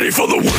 pity 0.00 0.10
for 0.10 0.26
the 0.26 0.36
weak. 0.36 0.54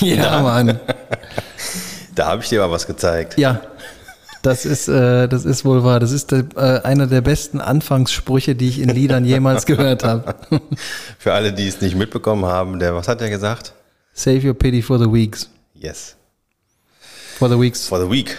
Ja, 0.00 0.40
Mann. 0.40 0.78
Da 2.14 2.28
habe 2.28 2.42
ich 2.42 2.48
dir 2.48 2.60
mal 2.60 2.70
was 2.70 2.86
gezeigt. 2.86 3.36
Ja, 3.36 3.60
das 4.46 4.64
ist, 4.64 4.88
äh, 4.88 5.28
das 5.28 5.44
ist 5.44 5.64
wohl 5.64 5.82
wahr. 5.84 6.00
Das 6.00 6.12
ist 6.12 6.32
äh, 6.32 6.44
einer 6.84 7.06
der 7.06 7.20
besten 7.20 7.60
Anfangssprüche, 7.60 8.54
die 8.54 8.68
ich 8.68 8.80
in 8.80 8.88
Liedern 8.88 9.24
jemals 9.24 9.66
gehört 9.66 10.04
habe. 10.04 10.34
Für 11.18 11.32
alle, 11.34 11.52
die 11.52 11.66
es 11.66 11.80
nicht 11.80 11.96
mitbekommen 11.96 12.44
haben, 12.46 12.78
der, 12.78 12.94
was 12.94 13.08
hat 13.08 13.20
er 13.20 13.28
gesagt? 13.30 13.74
Save 14.12 14.46
your 14.46 14.54
pity 14.54 14.80
for 14.82 14.98
the 14.98 15.12
weeks. 15.12 15.50
Yes. 15.74 16.16
For 17.38 17.48
the 17.50 17.58
weeks. 17.60 17.86
For 17.86 18.00
the 18.02 18.10
week. 18.10 18.36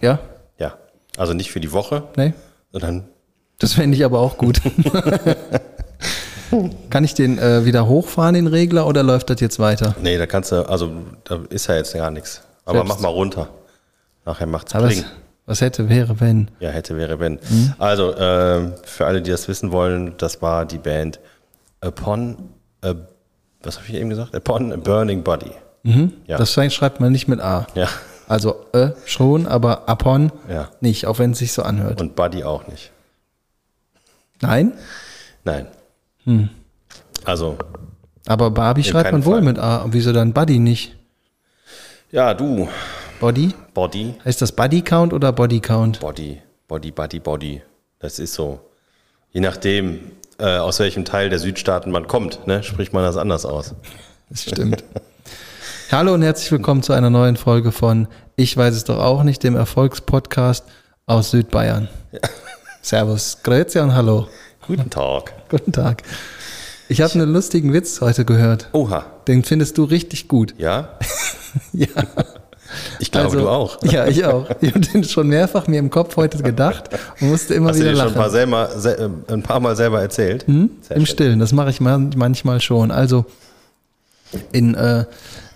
Ja? 0.00 0.18
Ja. 0.58 0.74
Also 1.18 1.34
nicht 1.34 1.50
für 1.52 1.60
die 1.60 1.72
Woche, 1.72 2.04
Nee? 2.16 2.32
sondern 2.72 3.04
Das 3.58 3.74
fände 3.74 3.96
ich 3.96 4.04
aber 4.04 4.20
auch 4.20 4.38
gut. 4.38 4.60
Kann 6.90 7.04
ich 7.04 7.14
den 7.14 7.38
äh, 7.38 7.64
wieder 7.64 7.86
hochfahren, 7.88 8.34
den 8.34 8.46
Regler, 8.46 8.86
oder 8.86 9.02
läuft 9.02 9.28
das 9.30 9.40
jetzt 9.40 9.58
weiter? 9.58 9.94
Nee, 10.00 10.16
da 10.18 10.26
kannst 10.26 10.52
du, 10.52 10.68
also 10.68 10.90
da 11.24 11.40
ist 11.50 11.66
ja 11.66 11.76
jetzt 11.76 11.92
gar 11.94 12.10
nichts. 12.10 12.42
Aber 12.64 12.78
Selbst- 12.78 12.88
mach 12.88 13.00
mal 13.00 13.08
runter. 13.08 13.48
Nachher 14.24 14.46
macht's 14.46 14.74
Aber 14.74 14.86
Pling. 14.86 15.04
Was, 15.46 15.60
hätte, 15.60 15.88
wäre, 15.88 16.20
wenn? 16.20 16.50
Ja, 16.60 16.70
hätte, 16.70 16.96
wäre, 16.96 17.18
wenn. 17.20 17.34
Mhm. 17.34 17.74
Also, 17.78 18.14
ähm, 18.16 18.72
für 18.84 19.06
alle, 19.06 19.20
die 19.22 19.30
das 19.30 19.46
wissen 19.48 19.72
wollen, 19.72 20.14
das 20.18 20.40
war 20.42 20.64
die 20.66 20.78
Band 20.78 21.20
Upon, 21.84 22.36
a, 22.82 22.94
was 23.62 23.76
habe 23.78 23.86
ich 23.88 23.94
eben 23.94 24.10
gesagt? 24.10 24.34
Upon 24.34 24.72
a 24.72 24.76
Burning 24.76 25.22
Body. 25.22 25.50
Ja. 26.26 26.38
Das 26.38 26.52
schreibt 26.52 27.00
man 27.00 27.12
nicht 27.12 27.28
mit 27.28 27.40
A. 27.40 27.66
Ja. 27.74 27.88
Also 28.26 28.64
äh, 28.72 28.92
schon, 29.04 29.46
aber 29.46 29.86
upon 29.86 30.32
Ja. 30.48 30.70
nicht, 30.80 31.06
auch 31.06 31.18
wenn 31.18 31.32
es 31.32 31.38
sich 31.38 31.52
so 31.52 31.62
anhört. 31.62 32.00
Und 32.00 32.16
Buddy 32.16 32.42
auch 32.42 32.66
nicht. 32.68 32.90
Nein, 34.40 34.72
Nein. 35.44 35.66
Hm. 36.24 36.48
Also, 37.26 37.58
aber 38.26 38.50
Barbie 38.50 38.82
schreibt 38.82 39.12
man 39.12 39.26
wohl 39.26 39.34
Fall. 39.34 39.42
mit 39.42 39.58
A. 39.58 39.82
Und 39.82 39.92
Wieso 39.92 40.12
dann 40.12 40.32
Buddy 40.32 40.58
nicht? 40.58 40.96
ja, 42.10 42.32
du, 42.32 42.66
Body? 43.24 43.54
Body, 43.72 44.14
Heißt 44.22 44.42
das 44.42 44.52
Buddy 44.52 44.82
Count 44.82 45.14
oder 45.14 45.32
Body 45.32 45.58
Count? 45.58 45.98
Body, 46.00 46.42
Body, 46.68 46.90
Body, 46.90 47.20
Body. 47.20 47.62
Das 47.98 48.18
ist 48.18 48.34
so. 48.34 48.60
Je 49.30 49.40
nachdem, 49.40 50.12
äh, 50.36 50.58
aus 50.58 50.78
welchem 50.78 51.06
Teil 51.06 51.30
der 51.30 51.38
Südstaaten 51.38 51.90
man 51.90 52.06
kommt, 52.06 52.46
ne, 52.46 52.62
spricht 52.62 52.92
man 52.92 53.02
das 53.02 53.16
anders 53.16 53.46
aus. 53.46 53.74
Das 54.28 54.42
stimmt. 54.42 54.84
Hallo 55.90 56.12
und 56.12 56.20
herzlich 56.20 56.52
willkommen 56.52 56.82
zu 56.82 56.92
einer 56.92 57.08
neuen 57.08 57.36
Folge 57.36 57.72
von 57.72 58.08
Ich 58.36 58.54
weiß 58.58 58.74
es 58.74 58.84
doch 58.84 58.98
auch 58.98 59.22
nicht, 59.22 59.42
dem 59.42 59.56
Erfolgspodcast 59.56 60.66
aus 61.06 61.30
Südbayern. 61.30 61.88
Servus, 62.82 63.38
Grüezi 63.42 63.78
und 63.78 63.94
Hallo. 63.94 64.28
Guten 64.66 64.90
Tag. 64.90 65.32
Guten 65.48 65.72
Tag. 65.72 66.02
Ich 66.90 67.00
habe 67.00 67.14
einen 67.14 67.32
lustigen 67.32 67.72
Witz 67.72 68.02
heute 68.02 68.26
gehört. 68.26 68.68
Oha. 68.72 69.06
Den 69.26 69.44
findest 69.44 69.78
du 69.78 69.84
richtig 69.84 70.28
gut. 70.28 70.54
Ja? 70.58 70.98
Ja. 71.72 71.86
Ich 72.98 73.10
glaube, 73.10 73.26
Also, 73.28 73.38
du 73.40 73.48
auch. 73.48 73.82
Ja, 73.84 74.06
ich 74.06 74.24
auch. 74.24 74.48
Ich 74.60 74.70
habe 74.70 74.80
den 74.80 75.04
schon 75.04 75.28
mehrfach 75.28 75.66
mir 75.66 75.78
im 75.78 75.90
Kopf 75.90 76.16
heute 76.16 76.42
gedacht 76.42 76.90
und 77.20 77.28
musste 77.30 77.54
immer 77.54 77.68
Hast 77.70 77.76
du 77.76 77.80
wieder 77.82 77.92
dir 77.92 77.98
schon 77.98 78.08
ein 78.08 78.14
paar, 78.14 78.22
lachen. 78.24 78.32
selber, 78.32 78.68
se, 78.76 78.98
äh, 79.28 79.32
ein 79.32 79.42
paar 79.42 79.60
Mal 79.60 79.76
selber 79.76 80.00
erzählt? 80.00 80.44
Sehr 80.46 80.56
Im 80.56 80.70
schön. 80.88 81.06
Stillen, 81.06 81.38
das 81.38 81.52
mache 81.52 81.70
ich 81.70 81.80
man- 81.80 82.10
manchmal 82.16 82.60
schon. 82.60 82.90
Also 82.90 83.24
in, 84.52 84.74
äh, 84.74 85.04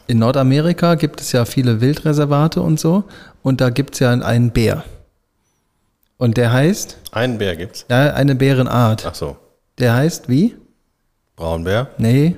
in 0.07 0.19
Nordamerika 0.19 0.95
gibt 0.95 1.21
es 1.21 1.33
ja 1.33 1.45
viele 1.45 1.81
Wildreservate 1.81 2.61
und 2.63 2.79
so 2.81 3.05
und 3.43 3.61
da 3.61 3.71
gibt 3.71 3.95
es 3.95 4.01
ja 4.01 4.11
einen 4.13 4.51
Bär. 4.51 4.85
Und 6.17 6.37
der 6.37 6.53
heißt, 6.53 6.97
Einen 7.13 7.39
Bär 7.39 7.55
gibt's. 7.57 7.85
ja, 7.89 8.13
eine 8.15 8.35
Bärenart. 8.35 9.05
Ach 9.07 9.15
so. 9.15 9.37
Der 9.79 9.95
heißt 9.95 10.29
wie? 10.29 10.57
Braunbär. 11.37 11.89
Nee. 11.99 12.35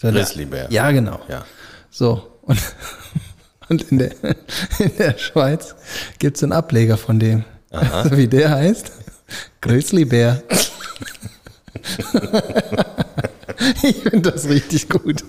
Grizzlybär. 0.00 0.66
Ja, 0.70 0.90
genau. 0.90 1.20
Ja. 1.28 1.44
So. 1.90 2.22
Und, 2.42 2.58
und 3.68 3.90
in, 3.90 3.98
der, 3.98 4.12
in 4.78 4.96
der 4.98 5.18
Schweiz 5.18 5.74
gibt 6.18 6.36
es 6.36 6.42
einen 6.42 6.52
Ableger 6.52 6.96
von 6.96 7.18
dem. 7.18 7.44
Also 7.70 8.16
wie 8.16 8.28
der 8.28 8.50
heißt? 8.50 8.92
Grizzlybär. 9.60 10.42
ich 13.82 13.96
finde 13.96 14.30
das 14.30 14.48
richtig 14.48 14.88
gut. 14.88 15.24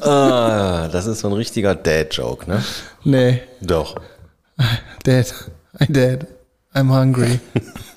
Ah, 0.00 0.88
das 0.88 1.06
ist 1.06 1.20
so 1.20 1.28
ein 1.28 1.34
richtiger 1.34 1.74
Dad-Joke, 1.74 2.48
ne? 2.48 2.64
Nee, 3.04 3.42
Doch. 3.60 3.96
Dad, 5.04 5.34
I'm 5.78 5.92
dead. 5.92 6.26
I'm 6.74 6.90
hungry. 6.92 7.40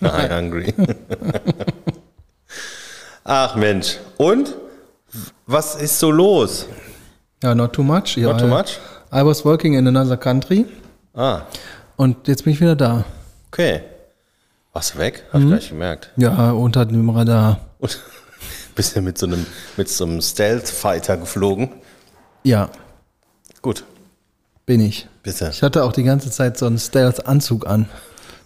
I'm 0.01 0.29
hungry. 0.29 0.73
Ach 3.23 3.55
Mensch. 3.55 3.97
Und? 4.17 4.55
Was 5.45 5.75
ist 5.75 5.99
so 5.99 6.11
los? 6.11 6.67
Ja, 7.43 7.55
not 7.55 7.73
too 7.73 7.83
much. 7.83 8.17
Not 8.17 8.39
too 8.39 8.47
much? 8.47 8.79
I 9.13 9.25
was 9.25 9.43
working 9.43 9.73
in 9.73 9.87
another 9.87 10.17
country 10.17 10.65
Ah, 11.13 11.41
und 11.97 12.27
jetzt 12.27 12.43
bin 12.45 12.53
ich 12.53 12.61
wieder 12.61 12.75
da. 12.75 13.03
okay. 13.51 13.81
Warst 14.73 14.93
du 14.95 14.99
weg? 14.99 15.23
Hab 15.33 15.41
ich 15.41 15.47
gleich 15.47 15.69
gemerkt. 15.69 16.11
Ja, 16.15 16.51
unter 16.51 16.85
dem 16.85 17.09
Radar. 17.09 17.59
Und 17.79 17.99
bist 18.75 18.95
du 18.95 19.01
mit 19.01 19.17
so 19.17 19.25
einem, 19.25 19.45
mit 19.75 19.89
so 19.89 20.05
einem 20.05 20.21
Stealth-Fighter 20.21 21.17
geflogen? 21.17 21.69
Ja, 22.43 22.69
Gut. 23.61 23.83
bin 24.65 24.79
ich. 24.79 25.07
Bitte. 25.23 25.49
Ich 25.51 25.61
hatte 25.61 25.83
auch 25.83 25.91
die 25.91 26.03
ganze 26.03 26.31
Zeit 26.31 26.57
so 26.57 26.67
einen 26.67 26.79
Stealth-Anzug 26.79 27.67
an, 27.67 27.89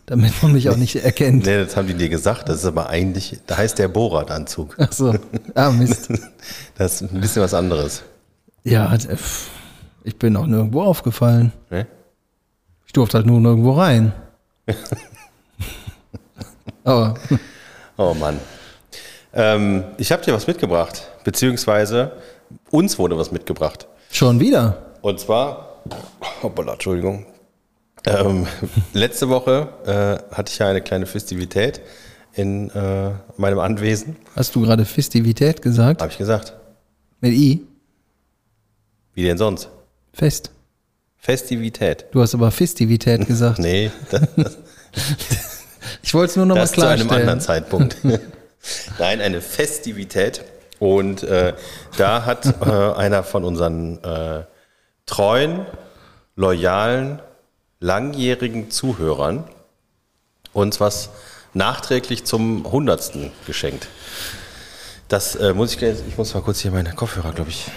damit 0.07 0.33
man 0.41 0.53
mich 0.53 0.67
auch 0.71 0.77
nicht 0.77 0.95
erkennt. 0.95 1.45
Nee, 1.45 1.63
das 1.63 1.75
haben 1.77 1.87
die 1.87 1.93
dir 1.93 2.09
gesagt. 2.09 2.49
Das 2.49 2.57
ist 2.57 2.65
aber 2.65 2.89
eigentlich, 2.89 3.37
da 3.45 3.57
heißt 3.57 3.77
der 3.77 3.87
Borat-Anzug. 3.87 4.75
Ach 4.79 4.91
so. 4.91 5.13
Ah, 5.53 5.69
Mist. 5.69 6.09
Das 6.77 7.01
ist 7.01 7.13
ein 7.13 7.21
bisschen 7.21 7.43
was 7.43 7.53
anderes. 7.53 8.01
Ja, 8.65 8.93
äh, 8.93 9.17
ich 10.03 10.17
bin 10.17 10.35
auch 10.35 10.45
nirgendwo 10.45 10.81
aufgefallen. 10.81 11.53
Ne? 11.69 11.87
Ich 12.85 12.93
durfte 12.93 13.17
halt 13.17 13.27
nur 13.27 13.39
nirgendwo 13.39 13.71
rein. 13.71 14.11
Aber 16.83 17.15
Oh 17.97 18.13
Mann. 18.13 18.39
Ähm, 19.33 19.83
ich 19.97 20.11
habe 20.11 20.23
dir 20.23 20.33
was 20.33 20.47
mitgebracht, 20.47 21.07
beziehungsweise 21.23 22.11
uns 22.71 22.99
wurde 22.99 23.17
was 23.17 23.31
mitgebracht. 23.31 23.87
schon 24.11 24.39
wieder. 24.39 24.77
Und 25.01 25.19
zwar, 25.19 25.81
hoppala, 26.41 26.73
Entschuldigung. 26.73 27.25
Ähm, 28.05 28.47
letzte 28.93 29.29
Woche 29.29 29.69
äh, 29.85 30.35
hatte 30.35 30.51
ich 30.51 30.59
ja 30.59 30.67
eine 30.67 30.81
kleine 30.81 31.05
Festivität 31.05 31.81
in 32.33 32.69
äh, 32.71 33.11
meinem 33.37 33.59
Anwesen. 33.59 34.15
Hast 34.35 34.55
du 34.55 34.61
gerade 34.61 34.85
Festivität 34.85 35.61
gesagt? 35.61 36.01
Habe 36.01 36.11
ich 36.11 36.17
gesagt. 36.17 36.53
Mit 37.21 37.33
I? 37.33 37.65
Wie 39.15 39.23
denn 39.23 39.37
sonst? 39.37 39.69
Fest. 40.13 40.51
Festivität. 41.17 42.05
Du 42.11 42.21
hast 42.21 42.35
aber 42.35 42.51
Festivität 42.51 43.25
gesagt. 43.25 43.57
Nee, 43.59 43.91
das, 44.11 44.21
das, 44.35 44.57
Ich 46.03 46.13
wollte 46.13 46.31
es 46.31 46.35
nur 46.35 46.45
noch 46.45 46.55
mal 46.55 46.61
das 46.61 46.73
zu 46.73 46.81
einem 46.81 47.07
klarstellen. 47.07 47.21
anderen 47.21 47.39
Zeitpunkt. 47.39 47.97
Nein, 48.99 49.21
eine 49.21 49.41
Festivität. 49.41 50.43
Und 50.77 51.23
äh, 51.23 51.53
da 51.97 52.25
hat 52.25 52.45
äh, 52.61 52.69
einer 52.69 53.23
von 53.23 53.43
unseren 53.43 54.03
äh, 54.03 54.43
treuen, 55.05 55.65
loyalen, 56.35 57.21
langjährigen 57.79 58.69
Zuhörern 58.69 59.45
uns 60.53 60.79
was 60.79 61.09
nachträglich 61.53 62.25
zum 62.25 62.69
Hundertsten 62.69 63.31
geschenkt. 63.47 63.87
Das 65.07 65.35
äh, 65.35 65.53
muss 65.53 65.73
ich, 65.73 65.81
ich 65.81 66.17
muss 66.17 66.33
mal 66.33 66.41
kurz 66.41 66.59
hier 66.59 66.71
meine 66.71 66.93
Kopfhörer, 66.93 67.31
glaube 67.31 67.51
ich. 67.51 67.67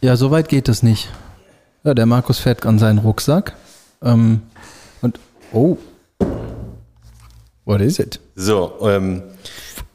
Ja, 0.00 0.16
so 0.16 0.30
weit 0.30 0.48
geht 0.48 0.68
es 0.68 0.82
nicht. 0.82 1.08
Ja, 1.84 1.94
der 1.94 2.06
Markus 2.06 2.38
fährt 2.38 2.66
an 2.66 2.78
seinen 2.78 2.98
Rucksack. 2.98 3.54
Ähm, 4.02 4.42
und, 5.02 5.18
oh. 5.52 5.76
What 7.64 7.80
is 7.80 7.98
it? 7.98 8.20
So, 8.36 8.74
ähm, 8.82 9.22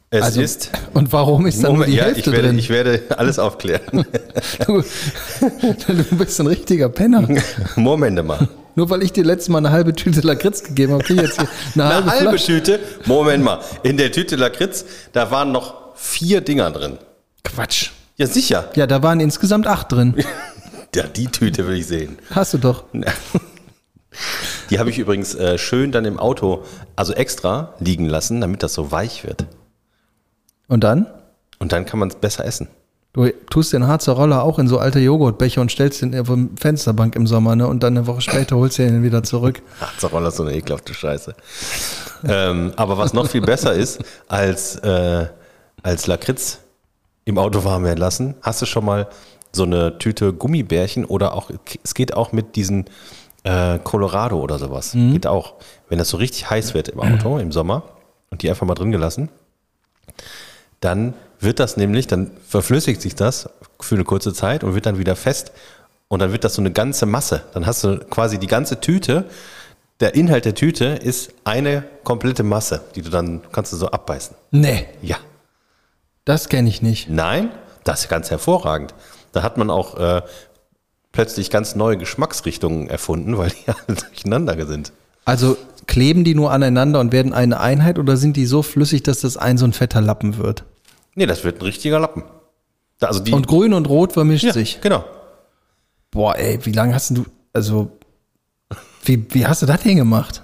es 0.10 0.24
Also, 0.24 0.42
ist. 0.42 0.72
und 0.94 1.12
warum 1.14 1.46
ist 1.46 1.64
da 1.64 1.68
nur 1.70 1.78
Moment, 1.78 1.92
die 1.94 1.98
ja, 1.98 2.04
Hälfte 2.06 2.20
ich 2.20 2.32
werde, 2.32 2.48
drin? 2.50 2.60
ich 2.60 2.70
werde 2.70 3.02
alles 3.18 3.40
aufklären. 3.40 4.06
Du, 4.68 4.84
du 5.94 6.16
bist 6.18 6.40
ein 6.40 6.48
richtiger 6.48 6.90
Penner. 6.90 7.28
Moment 7.76 8.24
mal. 8.26 8.48
Nur 8.76 8.90
weil 8.90 9.04
ich 9.04 9.12
dir 9.14 9.24
letztes 9.24 9.50
Mal 9.50 9.60
eine 9.60 9.72
halbe 9.72 9.94
Tüte 9.94 10.22
Lakritz 10.22 10.64
gegeben 10.64 10.94
habe, 10.94 11.04
krieg 11.04 11.18
ich 11.18 11.24
jetzt 11.24 11.40
hier 11.40 11.50
eine, 11.76 11.84
Eine 11.84 12.12
halbe, 12.12 12.28
halbe. 12.28 12.38
Tüte. 12.38 12.80
Moment 13.06 13.44
mal. 13.44 13.60
In 13.84 13.98
der 13.98 14.12
Tüte 14.12 14.36
Lakritz, 14.36 14.86
da 15.12 15.32
waren 15.32 15.52
noch 15.52 15.96
vier 15.96 16.42
Dinger 16.42 16.72
drin. 16.72 16.98
Quatsch. 17.44 17.92
Ja, 18.16 18.28
sicher. 18.28 18.70
Ja, 18.76 18.88
da 18.88 19.02
waren 19.02 19.20
insgesamt 19.20 19.68
acht 19.68 19.92
drin. 19.92 20.16
Ja, 20.96 21.08
die 21.08 21.26
Tüte 21.26 21.66
will 21.68 21.78
ich 21.78 21.88
sehen. 21.88 22.20
Hast 22.30 22.54
du 22.54 22.60
doch. 22.60 22.84
Die 24.70 24.78
habe 24.78 24.92
ich 24.92 25.00
übrigens 25.00 25.34
äh, 25.34 25.58
schön 25.58 25.92
dann 25.92 26.06
im 26.06 26.20
Auto, 26.20 26.66
also 26.96 27.14
extra 27.14 27.74
liegen 27.80 28.06
lassen, 28.06 28.42
damit 28.42 28.62
das 28.62 28.76
so 28.76 28.92
weich 28.92 29.24
wird. 29.24 29.48
Und 30.68 30.84
dann? 30.84 31.08
Und 31.58 31.72
dann 31.72 31.86
kann 31.86 32.00
man 32.00 32.10
es 32.10 32.16
besser 32.16 32.46
essen. 32.46 32.68
Du 33.14 33.28
tust 33.50 33.74
den 33.74 33.88
Harzer 33.88 34.14
Roller 34.14 34.44
auch 34.44 34.58
in 34.60 34.68
so 34.68 34.80
alte 34.80 35.00
Joghurtbecher 35.00 35.62
und 35.62 35.72
stellst 35.72 36.02
den 36.02 36.20
auf 36.20 36.28
die 36.28 36.50
Fensterbank 36.60 37.16
im 37.16 37.26
Sommer, 37.28 37.56
ne? 37.56 37.68
Und 37.68 37.84
dann 37.84 37.98
eine 37.98 38.08
Woche 38.08 38.22
später 38.22 38.56
holst 38.58 38.78
du 38.80 38.84
ihn 38.84 39.04
wieder 39.04 39.24
zurück. 39.24 39.62
Harzer 39.80 40.28
ist 40.28 40.36
so 40.36 40.44
eine 40.44 40.56
ekelhafte 40.56 40.94
Scheiße. 40.94 41.36
ähm, 42.28 42.74
aber 42.76 42.98
was 42.98 43.14
noch 43.14 43.28
viel 43.28 43.42
besser 43.42 43.74
ist, 43.74 44.00
als, 44.28 44.76
äh, 44.78 45.28
als 45.84 46.08
Lakritz 46.08 46.60
im 47.26 47.38
Auto 47.38 47.64
warm 47.64 47.84
werden 47.84 48.00
lassen, 48.00 48.36
hast 48.42 48.62
du 48.62 48.66
schon 48.66 48.86
mal 48.86 49.08
so 49.52 49.64
eine 49.64 49.98
Tüte 50.00 50.34
Gummibärchen 50.34 51.06
oder 51.06 51.34
auch, 51.34 51.52
es 51.84 51.94
geht 51.94 52.14
auch 52.14 52.32
mit 52.32 52.56
diesen 52.56 52.86
äh, 53.44 53.80
Colorado 53.80 54.40
oder 54.40 54.58
sowas. 54.58 54.94
Mhm. 54.94 55.14
Geht 55.14 55.28
auch. 55.28 55.56
Wenn 55.90 56.00
das 56.00 56.10
so 56.10 56.18
richtig 56.18 56.50
heiß 56.50 56.74
wird 56.74 56.90
im 56.90 57.00
Auto 57.00 57.38
im 57.38 57.52
Sommer 57.52 57.84
und 58.32 58.42
die 58.42 58.50
einfach 58.50 58.66
mal 58.66 58.74
drin 58.74 58.92
gelassen, 58.92 59.30
dann 60.80 61.14
wird 61.40 61.60
das 61.60 61.78
nämlich, 61.78 62.08
dann 62.08 62.32
verflüssigt 62.48 63.02
sich 63.02 63.16
das 63.16 63.50
für 63.80 63.96
eine 63.96 64.06
kurze 64.06 64.34
Zeit 64.34 64.64
und 64.64 64.76
wird 64.76 64.86
dann 64.86 64.98
wieder 64.98 65.16
fest 65.16 65.52
und 66.08 66.20
dann 66.20 66.32
wird 66.32 66.44
das 66.44 66.56
so 66.56 66.62
eine 66.62 66.72
ganze 66.72 67.06
Masse. 67.06 67.44
Dann 67.54 67.66
hast 67.66 67.84
du 67.84 68.00
quasi 68.00 68.40
die 68.40 68.48
ganze 68.48 68.80
Tüte. 68.80 69.26
Der 70.00 70.16
Inhalt 70.16 70.46
der 70.46 70.56
Tüte 70.56 70.86
ist 70.86 71.34
eine 71.44 71.84
komplette 72.04 72.44
Masse, 72.44 72.82
die 72.96 73.02
du 73.02 73.10
dann 73.10 73.42
kannst 73.52 73.72
du 73.72 73.78
so 73.78 73.88
abbeißen. 73.88 74.36
Nee. 74.52 74.88
Ja. 75.02 75.18
Das 76.26 76.50
kenne 76.50 76.70
ich 76.70 76.82
nicht. 76.82 77.10
Nein, 77.10 77.52
das 77.84 78.02
ist 78.02 78.10
ganz 78.10 78.32
hervorragend. 78.32 78.94
Da 79.32 79.44
hat 79.44 79.58
man 79.58 79.70
auch 79.70 79.98
äh, 79.98 80.22
plötzlich 81.12 81.50
ganz 81.50 81.76
neue 81.76 81.98
Geschmacksrichtungen 81.98 82.90
erfunden, 82.90 83.38
weil 83.38 83.50
die 83.50 83.68
alle 83.88 83.98
durcheinander 83.98 84.66
sind. 84.66 84.94
Also 85.26 85.58
kleben 85.88 86.24
die 86.24 86.36
nur 86.36 86.52
aneinander 86.52 87.00
und 87.00 87.12
werden 87.12 87.34
eine 87.34 87.60
Einheit 87.60 88.00
oder 88.00 88.18
sind 88.18 88.38
die 88.38 88.46
so 88.46 88.62
flüssig, 88.62 89.04
dass 89.04 89.22
das 89.22 89.38
ein 89.38 89.58
so 89.58 89.66
ein 89.66 89.74
fetter 89.74 90.02
Lappen 90.02 90.38
wird? 90.38 90.66
Nee, 91.16 91.26
das 91.26 91.44
wird 91.44 91.60
ein 91.60 91.64
richtiger 91.64 92.00
Lappen. 92.00 92.24
Also 93.00 93.20
die, 93.20 93.34
und 93.34 93.48
grün 93.48 93.74
und 93.74 93.90
rot 93.90 94.14
vermischt 94.14 94.46
ja, 94.46 94.54
sich. 94.54 94.80
Genau. 94.82 95.04
Boah, 96.12 96.38
ey, 96.38 96.60
wie 96.66 96.72
lange 96.72 96.94
hast 96.94 97.12
du, 97.12 97.26
also, 97.52 97.92
wie, 99.04 99.26
wie 99.34 99.46
hast 99.46 99.62
du 99.62 99.66
das 99.66 99.82
denn 99.82 99.98
gemacht? 99.98 100.44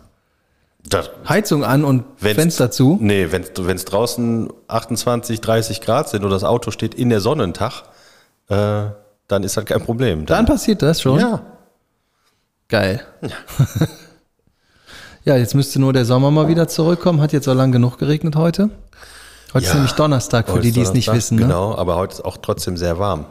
Das, 0.87 1.09
Heizung 1.27 1.63
an 1.63 1.83
und 1.83 2.05
Fenster 2.17 2.71
zu? 2.71 2.97
Nee, 3.01 3.31
wenn 3.31 3.75
es 3.75 3.85
draußen 3.85 4.49
28, 4.67 5.41
30 5.41 5.81
Grad 5.81 6.09
sind 6.09 6.23
und 6.23 6.31
das 6.31 6.43
Auto 6.43 6.71
steht 6.71 6.93
in 6.93 7.09
der 7.09 7.19
Sonne 7.19 7.43
einen 7.43 7.53
Tag, 7.53 7.83
äh, 8.47 8.91
dann 9.27 9.43
ist 9.43 9.57
das 9.57 9.65
kein 9.65 9.81
Problem. 9.81 10.25
Dann, 10.25 10.37
dann 10.37 10.45
passiert 10.45 10.81
das 10.81 11.01
schon? 11.01 11.19
Ja. 11.19 11.41
Geil. 12.69 13.01
Ja. 13.21 13.29
ja, 15.33 15.37
jetzt 15.37 15.53
müsste 15.53 15.79
nur 15.79 15.91
der 15.91 16.05
Sommer 16.05 16.31
mal 16.31 16.47
wieder 16.47 16.67
zurückkommen. 16.67 17.19
Hat 17.19 17.33
jetzt 17.33 17.45
so 17.45 17.53
lang 17.53 17.71
genug 17.71 17.97
geregnet 17.97 18.35
heute. 18.35 18.69
Heute 19.53 19.65
ja, 19.65 19.71
ist 19.71 19.73
nämlich 19.73 19.93
Donnerstag, 19.93 20.49
für 20.49 20.59
die, 20.59 20.71
die 20.71 20.81
es 20.81 20.93
nicht 20.93 21.11
wissen. 21.11 21.35
Ne? 21.35 21.43
Genau, 21.43 21.75
aber 21.75 21.95
heute 21.95 22.13
ist 22.13 22.25
auch 22.25 22.37
trotzdem 22.37 22.77
sehr 22.77 22.99
warm. 22.99 23.25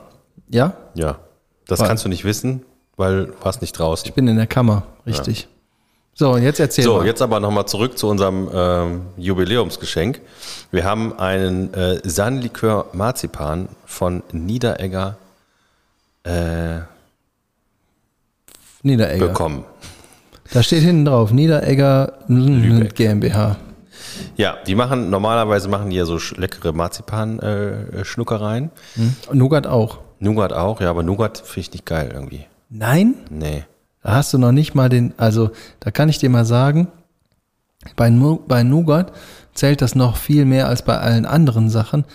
Ja? 0.49 0.75
Ja. 0.95 1.19
Das 1.67 1.81
weil, 1.81 1.89
kannst 1.89 2.05
du 2.05 2.09
nicht 2.09 2.25
wissen, 2.25 2.65
weil 2.97 3.27
du 3.27 3.33
warst 3.43 3.61
nicht 3.61 3.73
draußen. 3.73 4.07
Ich 4.09 4.15
bin 4.15 4.27
in 4.27 4.37
der 4.37 4.47
Kammer, 4.47 4.85
richtig. 5.07 5.43
Ja. 5.43 5.58
So, 6.19 6.37
jetzt 6.37 6.59
erzähl 6.59 6.83
So, 6.83 6.97
mal. 6.97 7.07
jetzt 7.07 7.23
aber 7.23 7.39
nochmal 7.39 7.67
zurück 7.67 7.97
zu 7.97 8.09
unserem 8.09 8.49
ähm, 8.53 9.03
Jubiläumsgeschenk. 9.19 10.21
Wir 10.73 10.83
haben 10.83 11.17
einen 11.17 11.73
äh, 11.75 12.01
Sanlikör 12.03 12.87
Marzipan 12.93 13.69
von 13.87 14.25
Niederegger 14.33 15.17
äh, 16.25 16.81
Niederegger. 18.83 19.29
bekommen. 19.29 19.65
Da 20.53 20.65
steht 20.65 20.83
hinten 20.83 21.05
drauf, 21.05 21.31
Niederegger 21.31 22.15
Lübeck. 22.27 22.97
GmbH. 22.97 23.57
Ja, 24.37 24.57
die 24.67 24.75
machen, 24.75 25.11
normalerweise 25.11 25.69
machen 25.69 25.91
die 25.91 25.97
ja 25.97 26.05
so 26.05 26.19
leckere 26.35 26.73
Marzipan-Schnuckereien. 26.73 28.71
Äh, 28.97 29.01
mhm. 29.01 29.15
Nougat 29.39 29.69
auch. 29.69 29.99
Nougat 30.19 30.53
auch, 30.53 30.81
ja, 30.81 30.91
aber 30.91 31.05
Nougat 31.05 31.39
finde 31.39 31.61
ich 31.61 31.73
nicht 31.75 31.87
geil 31.87 32.11
irgendwie. 32.13 32.47
Nein? 32.71 33.15
Nee. 33.31 33.63
Da 34.09 34.15
hast 34.15 34.33
du 34.33 34.39
noch 34.39 34.53
nicht 34.53 34.75
mal 34.75 34.89
den, 34.89 35.13
also 35.19 35.51
da 35.81 35.91
kann 35.91 36.09
ich 36.09 36.17
dir 36.17 36.31
mal 36.31 36.47
sagen, 36.47 36.89
bei, 37.95 38.09
bei 38.09 38.63
Nougat 38.63 39.13
zählt 39.53 39.83
das 39.83 39.95
noch 39.95 40.17
viel 40.17 40.47
mehr 40.47 40.67
als 40.67 40.81
bei 40.81 40.97
allen 40.97 41.27
anderen 41.27 41.69
Sachen. 41.69 42.07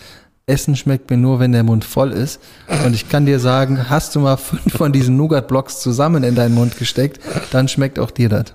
Essen 0.48 0.76
schmeckt 0.76 1.12
mir 1.12 1.18
nur, 1.18 1.40
wenn 1.40 1.52
der 1.52 1.62
Mund 1.62 1.86
voll 1.86 2.12
ist. 2.12 2.40
Und 2.84 2.96
ich 2.96 3.10
kann 3.10 3.28
dir 3.28 3.38
sagen, 3.38 3.92
hast 3.92 4.16
du 4.16 4.22
mal 4.22 4.38
fünf 4.38 4.76
von 4.76 4.92
diesen 4.92 5.18
Nougat-Blocks 5.18 5.82
zusammen 5.82 6.24
in 6.24 6.34
deinen 6.34 6.56
Mund 6.56 6.80
gesteckt, 6.80 7.20
dann 7.52 7.68
schmeckt 7.68 8.00
auch 8.00 8.10
dir 8.10 8.30
das. 8.30 8.46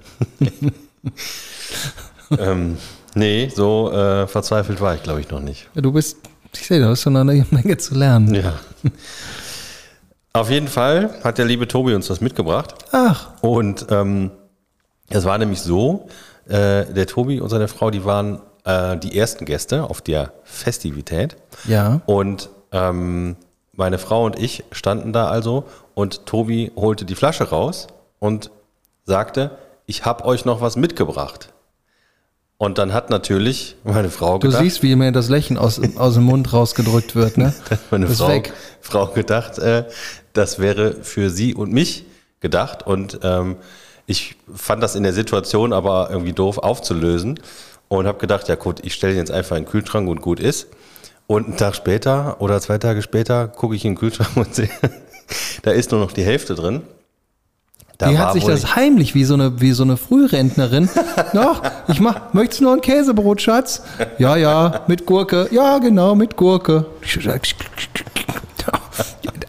ähm, 2.40 2.76
Nee, 3.14 3.52
so 3.54 3.92
äh, 3.92 4.26
verzweifelt 4.26 4.80
war 4.80 4.96
ich, 4.96 5.04
glaube 5.04 5.20
ich, 5.20 5.30
noch 5.30 5.40
nicht. 5.40 5.68
Ja, 5.76 5.80
du 5.82 5.92
bist, 5.92 6.16
ich 6.54 6.66
sehe, 6.66 6.80
du 6.80 6.88
hast 6.88 7.02
schon 7.02 7.16
eine 7.16 7.46
Menge 7.52 7.76
zu 7.78 7.94
lernen. 7.94 8.34
Ja. 8.34 8.58
Auf 10.38 10.50
jeden 10.50 10.68
Fall 10.68 11.10
hat 11.24 11.38
der 11.38 11.46
liebe 11.46 11.66
Tobi 11.66 11.94
uns 11.94 12.06
das 12.06 12.20
mitgebracht. 12.20 12.74
Ach. 12.92 13.30
Und 13.40 13.86
ähm, 13.90 14.30
es 15.08 15.24
war 15.24 15.36
nämlich 15.36 15.60
so, 15.60 16.06
äh, 16.46 16.84
der 16.84 17.06
Tobi 17.08 17.40
und 17.40 17.48
seine 17.48 17.66
Frau, 17.66 17.90
die 17.90 18.04
waren 18.04 18.40
äh, 18.64 18.96
die 18.96 19.18
ersten 19.18 19.46
Gäste 19.46 19.82
auf 19.90 20.00
der 20.00 20.32
Festivität. 20.44 21.36
Ja. 21.66 22.02
Und 22.06 22.50
ähm, 22.70 23.34
meine 23.72 23.98
Frau 23.98 24.24
und 24.24 24.38
ich 24.38 24.62
standen 24.70 25.12
da 25.12 25.26
also 25.26 25.64
und 25.94 26.24
Tobi 26.26 26.70
holte 26.76 27.04
die 27.04 27.16
Flasche 27.16 27.50
raus 27.50 27.88
und 28.20 28.52
sagte, 29.06 29.50
ich 29.86 30.04
habe 30.04 30.24
euch 30.24 30.44
noch 30.44 30.60
was 30.60 30.76
mitgebracht. 30.76 31.52
Und 32.60 32.78
dann 32.78 32.92
hat 32.92 33.08
natürlich 33.08 33.76
meine 33.84 34.10
Frau 34.10 34.40
gedacht. 34.40 34.60
Du 34.60 34.64
siehst, 34.64 34.82
wie 34.82 34.96
mir 34.96 35.12
das 35.12 35.28
Lächeln 35.28 35.56
aus, 35.56 35.80
aus 35.96 36.14
dem 36.14 36.24
Mund 36.24 36.52
rausgedrückt 36.52 37.14
wird, 37.14 37.38
ne? 37.38 37.54
meine 37.92 38.08
Frau, 38.08 38.42
Frau 38.80 39.06
gedacht, 39.06 39.58
äh, 39.58 39.84
das 40.32 40.58
wäre 40.58 40.94
für 41.02 41.30
sie 41.30 41.54
und 41.54 41.72
mich 41.72 42.04
gedacht. 42.40 42.84
Und 42.84 43.20
ähm, 43.22 43.56
ich 44.06 44.34
fand 44.52 44.82
das 44.82 44.96
in 44.96 45.04
der 45.04 45.12
Situation 45.12 45.72
aber 45.72 46.08
irgendwie 46.10 46.32
doof 46.32 46.58
aufzulösen 46.58 47.38
und 47.86 48.08
habe 48.08 48.18
gedacht, 48.18 48.48
ja 48.48 48.56
gut, 48.56 48.80
ich 48.84 48.94
stelle 48.94 49.14
jetzt 49.14 49.30
einfach 49.30 49.56
in 49.56 49.62
den 49.62 49.70
Kühlschrank 49.70 50.08
und 50.08 50.20
gut 50.20 50.40
ist. 50.40 50.66
Und 51.28 51.46
einen 51.46 51.56
Tag 51.58 51.76
später 51.76 52.40
oder 52.40 52.60
zwei 52.60 52.78
Tage 52.78 53.02
später 53.02 53.46
gucke 53.46 53.76
ich 53.76 53.84
in 53.84 53.92
den 53.92 53.98
Kühlschrank 53.98 54.36
und 54.36 54.52
sehe, 54.56 54.70
da 55.62 55.70
ist 55.70 55.92
nur 55.92 56.00
noch 56.00 56.10
die 56.10 56.24
Hälfte 56.24 56.56
drin. 56.56 56.82
Da 57.98 58.10
die 58.10 58.18
hat 58.18 58.32
sich 58.32 58.44
das 58.44 58.76
heimlich 58.76 59.16
wie 59.16 59.24
so 59.24 59.34
eine, 59.34 59.60
wie 59.60 59.72
so 59.72 59.82
eine 59.82 59.96
Frührentnerin. 59.96 60.88
Doch, 61.34 61.62
ich 61.88 61.98
mach, 61.98 62.32
möchtest 62.32 62.60
du 62.60 62.64
noch 62.66 62.74
ein 62.74 62.80
Käsebrot, 62.80 63.42
Schatz? 63.42 63.82
Ja, 64.18 64.36
ja, 64.36 64.82
mit 64.86 65.04
Gurke. 65.04 65.48
Ja, 65.50 65.78
genau, 65.78 66.14
mit 66.14 66.36
Gurke. 66.36 66.86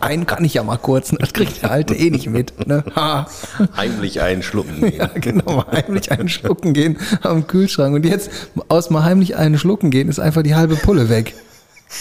Einen 0.01 0.25
kann 0.25 0.45
ich 0.45 0.53
ja 0.53 0.63
mal 0.63 0.77
kurz, 0.77 1.11
das 1.11 1.33
kriegt 1.33 1.61
der 1.61 1.71
Alte 1.71 1.93
eh 1.93 2.09
nicht 2.09 2.27
mit. 2.27 2.67
Ne? 2.67 2.85
Ha. 2.95 3.27
Heimlich 3.75 4.21
einen 4.21 4.41
schlucken 4.41 4.79
gehen. 4.81 4.95
Ja, 4.95 5.07
genau, 5.13 5.65
heimlich 5.71 6.11
einen 6.11 6.29
schlucken 6.29 6.73
gehen 6.73 6.97
am 7.21 7.45
Kühlschrank. 7.45 7.93
Und 7.93 8.05
jetzt 8.05 8.31
aus 8.69 8.89
mal 8.89 9.03
heimlich 9.03 9.35
einen 9.35 9.59
schlucken 9.59 9.91
gehen, 9.91 10.07
ist 10.07 10.19
einfach 10.19 10.41
die 10.41 10.55
halbe 10.55 10.77
Pulle 10.77 11.09
weg. 11.09 11.35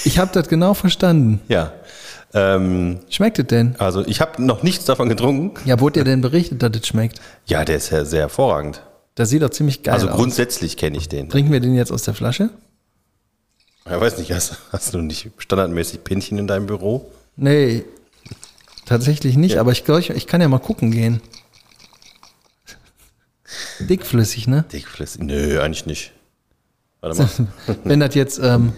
Ich 0.05 0.19
habe 0.19 0.31
das 0.33 0.49
genau 0.49 0.75
verstanden. 0.75 1.41
Ja. 1.49 1.73
Ähm, 2.35 3.01
schmeckt 3.09 3.39
es 3.39 3.47
denn? 3.47 3.75
Also 3.79 4.07
ich 4.07 4.21
habe 4.21 4.43
noch 4.43 4.63
nichts 4.63 4.85
davon 4.85 5.09
getrunken. 5.09 5.67
Ja, 5.67 5.81
wurde 5.81 6.01
dir 6.01 6.05
denn 6.05 6.21
berichtet, 6.21 6.63
dass 6.63 6.73
es 6.77 6.87
schmeckt? 6.87 7.21
Ja, 7.47 7.65
der 7.65 7.77
ist 7.77 7.91
ja 7.91 8.05
sehr 8.05 8.23
hervorragend. 8.23 8.83
Das 9.15 9.31
sieht 9.31 9.43
doch 9.43 9.51
ziemlich 9.51 9.83
geil 9.83 9.95
also 9.95 10.07
aus. 10.07 10.13
Also 10.13 10.23
grundsätzlich 10.23 10.77
kenne 10.77 10.97
ich 10.99 11.09
den. 11.09 11.29
Trinken 11.29 11.53
wir 11.53 11.61
den 11.61 11.75
jetzt 11.75 11.91
aus 11.91 12.03
der 12.03 12.15
Flasche? 12.15 12.51
Ja, 13.87 14.01
weiß 14.01 14.19
nicht, 14.19 14.33
hast, 14.33 14.59
hast 14.71 14.93
du 14.93 14.99
nicht 14.99 15.31
standardmäßig 15.39 16.05
Pinchen 16.05 16.39
in 16.39 16.47
deinem 16.47 16.67
Büro? 16.67 17.11
Nee, 17.37 17.85
tatsächlich 18.85 19.37
nicht, 19.37 19.55
ja. 19.55 19.61
aber 19.61 19.73
ich 19.73 19.85
glaube, 19.85 20.01
ich 20.01 20.27
kann 20.27 20.41
ja 20.41 20.49
mal 20.49 20.59
gucken 20.59 20.91
gehen. 20.91 21.23
Dickflüssig, 23.81 24.47
ne? 24.47 24.65
Dickflüssig? 24.71 25.23
Nö, 25.23 25.61
eigentlich 25.61 25.87
nicht. 25.87 26.13
Warte 27.01 27.23
mal. 27.23 27.77
Wenn 27.85 28.01
das 28.01 28.15
jetzt 28.15 28.39
ähm, 28.43 28.73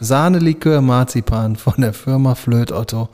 Sahnelikör 0.00 0.80
Marzipan 0.80 1.56
von 1.56 1.74
der 1.78 1.92
Firma 1.92 2.34
Flöt 2.34 2.72
Otto. 2.72 3.08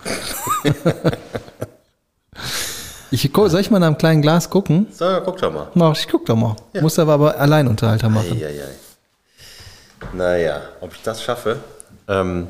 ich, 3.11 3.31
soll 3.35 3.61
ich 3.61 3.71
mal 3.71 3.79
in 3.79 3.85
einem 3.85 3.99
kleinen 3.99 4.23
Glas 4.23 4.51
gucken? 4.51 4.87
So, 4.93 5.21
guck 5.25 5.39
doch 5.39 5.53
mal. 5.53 5.69
Mach, 5.75 5.97
ich 5.97 6.09
guck 6.09 6.27
doch 6.27 6.37
mal. 6.37 6.57
Ja. 6.73 6.83
Muss 6.83 6.99
aber, 6.99 7.15
aber 7.15 7.39
Alleinunterhalter 7.39 8.09
machen. 8.09 8.33
Ei, 8.41 8.47
ei, 8.47 8.63
ei. 8.63 10.11
Naja, 10.15 10.63
ob 10.81 10.95
ich 10.95 11.03
das 11.03 11.23
schaffe? 11.23 11.59
Ähm, 12.09 12.49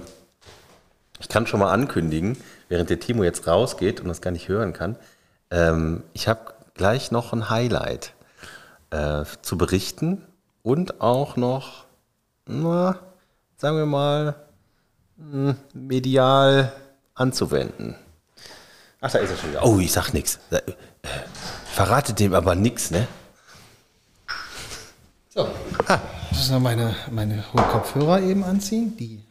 ich 1.19 1.29
kann 1.29 1.47
schon 1.47 1.61
mal 1.61 1.71
ankündigen, 1.73 2.37
während 2.69 2.91
der 2.91 3.01
Timo 3.01 3.25
jetzt 3.25 3.47
rausgeht 3.47 4.01
und 4.01 4.09
das 4.09 4.21
gar 4.21 4.31
nicht 4.31 4.49
hören 4.49 4.73
kann, 4.73 4.97
ähm, 5.51 6.03
ich 6.13 6.29
habe 6.29 6.55
gleich 6.75 7.11
noch 7.11 7.33
ein 7.33 7.51
Highlight 7.51 8.15
äh, 8.91 9.25
zu 9.43 9.59
berichten 9.59 10.25
und 10.63 11.01
auch 11.01 11.37
noch, 11.37 11.85
na, 12.47 12.99
sagen 13.61 13.77
wir 13.77 13.87
mal, 13.87 14.35
hm, 15.19 15.55
medial 15.75 16.73
anzuwenden. 17.15 17.95
Ach, 19.03 19.11
da 19.11 19.19
ist 19.19 19.31
er 19.31 19.37
schon 19.37 19.51
wieder. 19.51 19.65
Oh, 19.65 19.79
ich 19.79 19.93
sag 19.93 20.15
nichts. 20.15 20.39
Äh, 20.51 20.61
verrate 21.67 22.15
dem 22.15 22.33
aber 22.33 22.55
nichts, 22.55 22.91
ne? 22.91 23.07
So. 25.29 25.47
Ha. 25.89 26.01
Ich 26.31 26.39
muss 26.39 26.51
noch 26.51 26.61
meine, 26.61 26.95
meine 27.11 27.45
Kopfhörer 27.53 28.23
eben 28.23 28.45
anziehen. 28.45 28.97
Die 28.97 29.23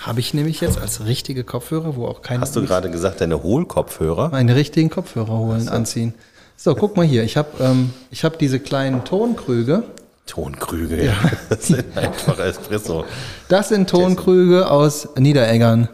habe 0.00 0.20
ich 0.20 0.34
nämlich 0.34 0.60
jetzt 0.60 0.78
als 0.78 1.06
richtige 1.06 1.42
Kopfhörer, 1.42 1.96
wo 1.96 2.06
auch 2.06 2.20
keine. 2.20 2.42
Hast 2.42 2.54
du 2.54 2.66
gerade 2.66 2.90
gesagt, 2.90 3.22
deine 3.22 3.42
Hohlkopfhörer? 3.42 4.28
Meine 4.30 4.54
richtigen 4.54 4.90
Kopfhörer 4.90 5.38
holen, 5.38 5.68
anziehen. 5.68 6.12
So, 6.56 6.74
guck 6.74 6.96
mal 6.96 7.06
hier. 7.06 7.22
Ich 7.22 7.38
habe 7.38 7.48
ähm, 7.60 7.94
ich 8.10 8.24
hab 8.24 8.38
diese 8.38 8.60
kleinen 8.60 9.04
Tonkrüge. 9.04 9.84
Tonkrüge, 10.32 11.04
ja. 11.04 11.14
Das 11.50 11.66
sind 11.66 11.84
einfach 11.94 12.38
Espresso. 12.38 13.04
Das 13.48 13.68
sind 13.68 13.90
Tonkrüge 13.90 14.70
aus 14.70 15.06
Niedereggern. 15.18 15.90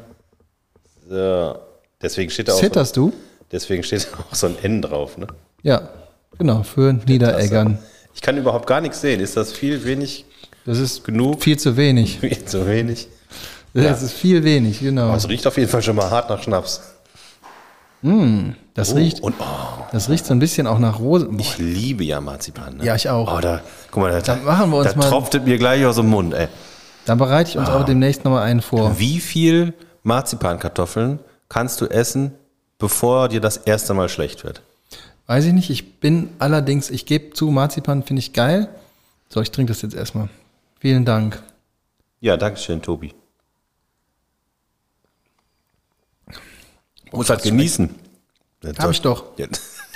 So. 1.11 1.57
Deswegen 2.00 2.30
steht 2.30 2.47
da 2.47 2.52
auch, 2.52 2.61
Zitterst 2.61 2.97
du? 2.97 3.12
deswegen 3.50 3.83
steht 3.83 4.07
da 4.12 4.18
auch 4.30 4.35
so 4.37 4.47
ein 4.47 4.54
N 4.62 4.80
drauf, 4.80 5.18
ne? 5.18 5.26
Ja, 5.64 5.88
genau, 6.38 6.62
für 6.62 6.92
Niedereggern. 6.92 7.78
Ich 8.14 8.21
kann 8.23 8.37
überhaupt 8.37 8.68
gar 8.68 8.80
nichts 8.80 9.00
sehen. 9.00 9.18
Ist 9.18 9.37
das 9.37 9.52
viel, 9.52 9.85
wenig, 9.85 10.25
Das 10.64 10.78
ist 10.78 11.02
genug? 11.02 11.42
viel 11.42 11.59
zu 11.59 11.76
wenig. 11.76 12.18
Viel 12.21 12.45
zu 12.45 12.64
wenig? 12.68 13.09
Das 13.75 14.02
ist 14.02 14.12
viel 14.12 14.45
wenig, 14.45 14.78
genau. 14.80 15.14
Es 15.14 15.28
riecht 15.28 15.47
auf 15.49 15.57
jeden 15.57 15.68
Fall 15.68 15.83
schon 15.83 15.97
mal 15.97 16.11
hart 16.11 16.30
nach 16.30 16.42
Schnaps. 16.42 16.80
Das 18.75 18.93
Oh, 18.93 18.97
riecht, 18.97 19.21
Und 19.23 19.35
oh, 19.40 19.45
das 19.90 20.09
riecht 20.09 20.25
so 20.25 20.33
ein 20.33 20.38
bisschen 20.38 20.67
auch 20.67 20.78
nach 20.78 21.00
Rose. 21.00 21.26
Boah, 21.26 21.40
ich 21.40 21.59
liebe 21.59 22.05
ja 22.05 22.21
Marzipan. 22.21 22.76
Ne? 22.76 22.85
Ja, 22.85 22.95
ich 22.95 23.09
auch. 23.09 23.37
Oh, 23.37 23.40
da, 23.40 23.61
guck 23.90 24.02
mal, 24.05 24.12
da, 24.12 24.21
Dann 24.21 24.45
machen 24.45 24.71
wir 24.71 24.78
uns 24.78 24.93
da 24.93 24.97
mal- 24.99 25.09
tropft 25.09 25.35
es 25.35 25.43
mir 25.43 25.59
gleich 25.59 25.85
aus 25.85 25.97
dem 25.97 26.09
Mund, 26.09 26.33
ey. 26.35 26.47
Dann 27.07 27.19
bereite 27.19 27.50
ich 27.50 27.59
uns 27.59 27.69
auch 27.69 27.85
demnächst 27.85 28.25
nochmal 28.25 28.43
einen 28.45 28.61
vor. 28.62 28.99
Wie 28.99 29.19
viel 29.19 29.73
Marzipankartoffeln 30.05 31.19
kannst 31.49 31.81
du 31.81 31.87
essen, 31.87 32.33
bevor 32.78 33.28
dir 33.28 33.40
das 33.40 33.57
erste 33.57 33.95
Mal 33.95 34.09
schlecht 34.09 34.45
wird? 34.45 34.62
Weiß 35.26 35.45
ich 35.47 35.52
nicht. 35.52 35.71
Ich 35.71 35.99
bin 36.00 36.28
allerdings, 36.38 36.90
ich 36.90 37.05
gebe 37.07 37.33
zu, 37.35 37.47
Marzipan 37.50 38.02
finde 38.02 38.21
ich 38.21 38.33
geil. 38.33 38.69
So, 39.28 39.40
ich 39.40 39.50
trinke 39.50 39.73
das 39.73 39.83
jetzt 39.83 39.95
erstmal. 39.95 40.28
Vielen 40.81 41.05
Dank. 41.05 41.43
Ja, 42.21 42.37
danke 42.37 42.59
schön, 42.61 42.81
Tobi. 42.81 43.12
Muss 47.12 47.31
halt 47.31 47.43
genießen. 47.43 47.95
Hab 48.79 48.91
ich 48.91 49.00
doch. 49.00 49.25
Ja. 49.38 49.47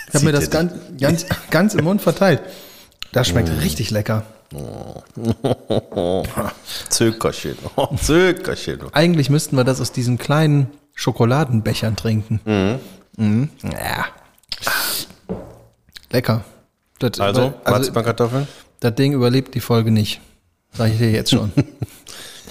Ich 0.08 0.14
habe 0.14 0.24
mir 0.26 0.32
das 0.32 0.50
ganz, 0.50 0.72
ganz, 1.00 1.26
ganz 1.50 1.74
im 1.74 1.84
Mund 1.84 2.02
verteilt. 2.02 2.40
Das 3.12 3.28
schmeckt 3.28 3.48
Mm. 3.48 3.58
richtig 3.58 3.90
lecker. 3.90 4.24
Zögerchen. 6.88 7.56
Oh, 7.76 7.88
Zögerchen. 7.96 8.80
Eigentlich 8.92 9.30
müssten 9.30 9.56
wir 9.56 9.64
das 9.64 9.80
aus 9.80 9.92
diesen 9.92 10.18
kleinen 10.18 10.68
Schokoladenbechern 10.94 11.96
trinken. 11.96 12.40
Mhm. 13.16 13.48
Ja. 13.64 14.06
Lecker. 16.10 16.44
Das, 16.98 17.18
Also, 17.20 17.40
also 17.40 17.54
Marzipankartoffeln? 17.70 18.46
das 18.80 18.94
Ding 18.94 19.12
überlebt 19.12 19.54
die 19.54 19.60
Folge 19.60 19.90
nicht. 19.90 20.20
Sag 20.72 20.90
ich 20.90 20.98
dir 20.98 21.10
jetzt 21.10 21.30
schon. 21.30 21.52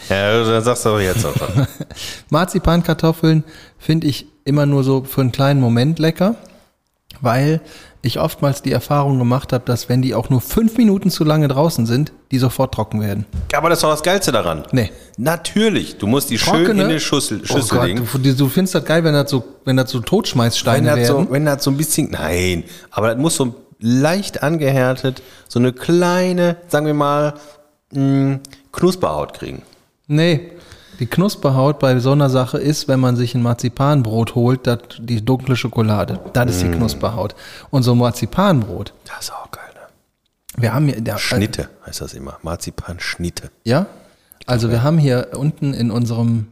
Ja, 0.10 0.44
dann 0.44 0.64
sagst 0.64 0.84
du 0.84 0.90
aber 0.90 1.02
jetzt 1.02 1.24
auch 1.26 1.34
schon. 1.38 1.68
Marzipankartoffeln 2.32 3.46
finde 3.78 4.08
ich 4.08 4.26
immer 4.46 4.66
nur 4.66 4.84
so 4.84 5.04
für 5.04 5.22
einen 5.22 5.32
kleinen 5.32 5.60
Moment 5.62 6.00
lecker, 6.00 6.36
weil 7.22 7.62
ich 8.04 8.20
oftmals 8.20 8.64
die 8.64 8.72
Erfahrung 8.72 9.20
gemacht 9.20 9.54
habe, 9.54 9.64
dass 9.66 9.88
wenn 9.88 10.02
die 10.02 10.16
auch 10.16 10.30
nur 10.32 10.42
fünf 10.42 10.78
Minuten 10.78 11.12
zu 11.12 11.24
lange 11.24 11.48
draußen 11.48 11.86
sind, 11.86 12.12
die 12.32 12.40
sofort 12.40 12.74
trocken 12.74 13.00
werden. 13.00 13.26
Aber 13.56 13.70
das 13.70 13.78
ist 13.80 13.84
doch 13.84 13.92
das 13.92 14.02
Geilste 14.02 14.32
daran. 14.32 14.64
Nee. 14.72 14.90
Natürlich. 15.18 15.98
Du 16.00 16.08
musst 16.08 16.32
die 16.32 16.40
schön 16.40 16.54
Trockene? 16.66 16.82
in 16.84 16.90
eine 16.90 17.00
Schüssel, 17.00 17.42
Oh 17.44 17.46
Schüssel 17.46 17.78
Gott, 17.78 17.88
legen. 17.88 18.08
du, 18.12 18.34
du 18.34 18.50
findest 18.50 18.74
das 18.74 18.86
geil, 18.86 19.04
wenn 19.04 19.14
das 19.14 19.30
so, 19.30 19.44
wenn 19.66 19.78
das 19.78 19.92
so 19.92 20.00
Wenn 20.00 20.06
Totschmeißsteine 20.06 20.88
das, 20.90 20.98
werden. 20.98 21.26
so, 21.28 21.32
wenn 21.32 21.46
das 21.46 21.64
so 21.64 21.70
ein 21.70 21.78
bisschen, 21.78 22.10
nein, 22.10 22.64
aber 22.90 23.10
das 23.10 23.18
muss 23.18 23.36
so 23.36 23.54
leicht 23.80 24.42
angehärtet, 24.42 25.22
so 25.48 25.60
eine 25.60 25.72
kleine, 25.74 26.58
sagen 26.70 26.88
wir 26.88 26.94
mal, 26.96 27.36
mh, 27.94 28.40
Knusperhaut 28.72 29.34
kriegen. 29.34 29.62
Nee, 30.08 30.52
die 31.02 31.08
Knusperhaut 31.08 31.80
bei 31.80 32.00
so 32.00 32.12
einer 32.14 32.30
Sache 32.30 32.58
ist, 32.60 32.88
wenn 32.88 33.00
man 33.02 33.18
sich 33.18 33.36
ein 33.36 33.42
Marzipanbrot 33.42 34.36
holt, 34.36 34.66
das, 34.68 34.80
die 35.00 35.26
dunkle 35.26 35.56
Schokolade. 35.58 36.20
Das 36.32 36.50
ist 36.56 36.64
Mm. 36.64 36.72
die 36.72 36.78
Knusperhaut. 36.78 37.36
Und 37.72 37.84
so 37.84 37.92
ein 37.92 37.98
Marzipanbrot, 37.98 38.94
Das 39.06 39.26
ist 39.26 39.34
auch 39.34 39.52
geil, 39.52 39.64
ne? 39.74 40.62
wir 40.62 40.74
haben 40.74 40.88
hier, 40.88 41.02
der, 41.02 41.18
Schnitte 41.18 41.68
heißt 41.86 42.00
das 42.02 42.14
immer. 42.14 42.38
Marzipan-Schnitte. 42.44 43.50
Ja, 43.66 43.88
also 44.46 44.70
wir 44.72 44.84
haben 44.84 44.98
hier 44.98 45.30
unten 45.36 45.74
in 45.74 45.92
unserem 45.92 46.48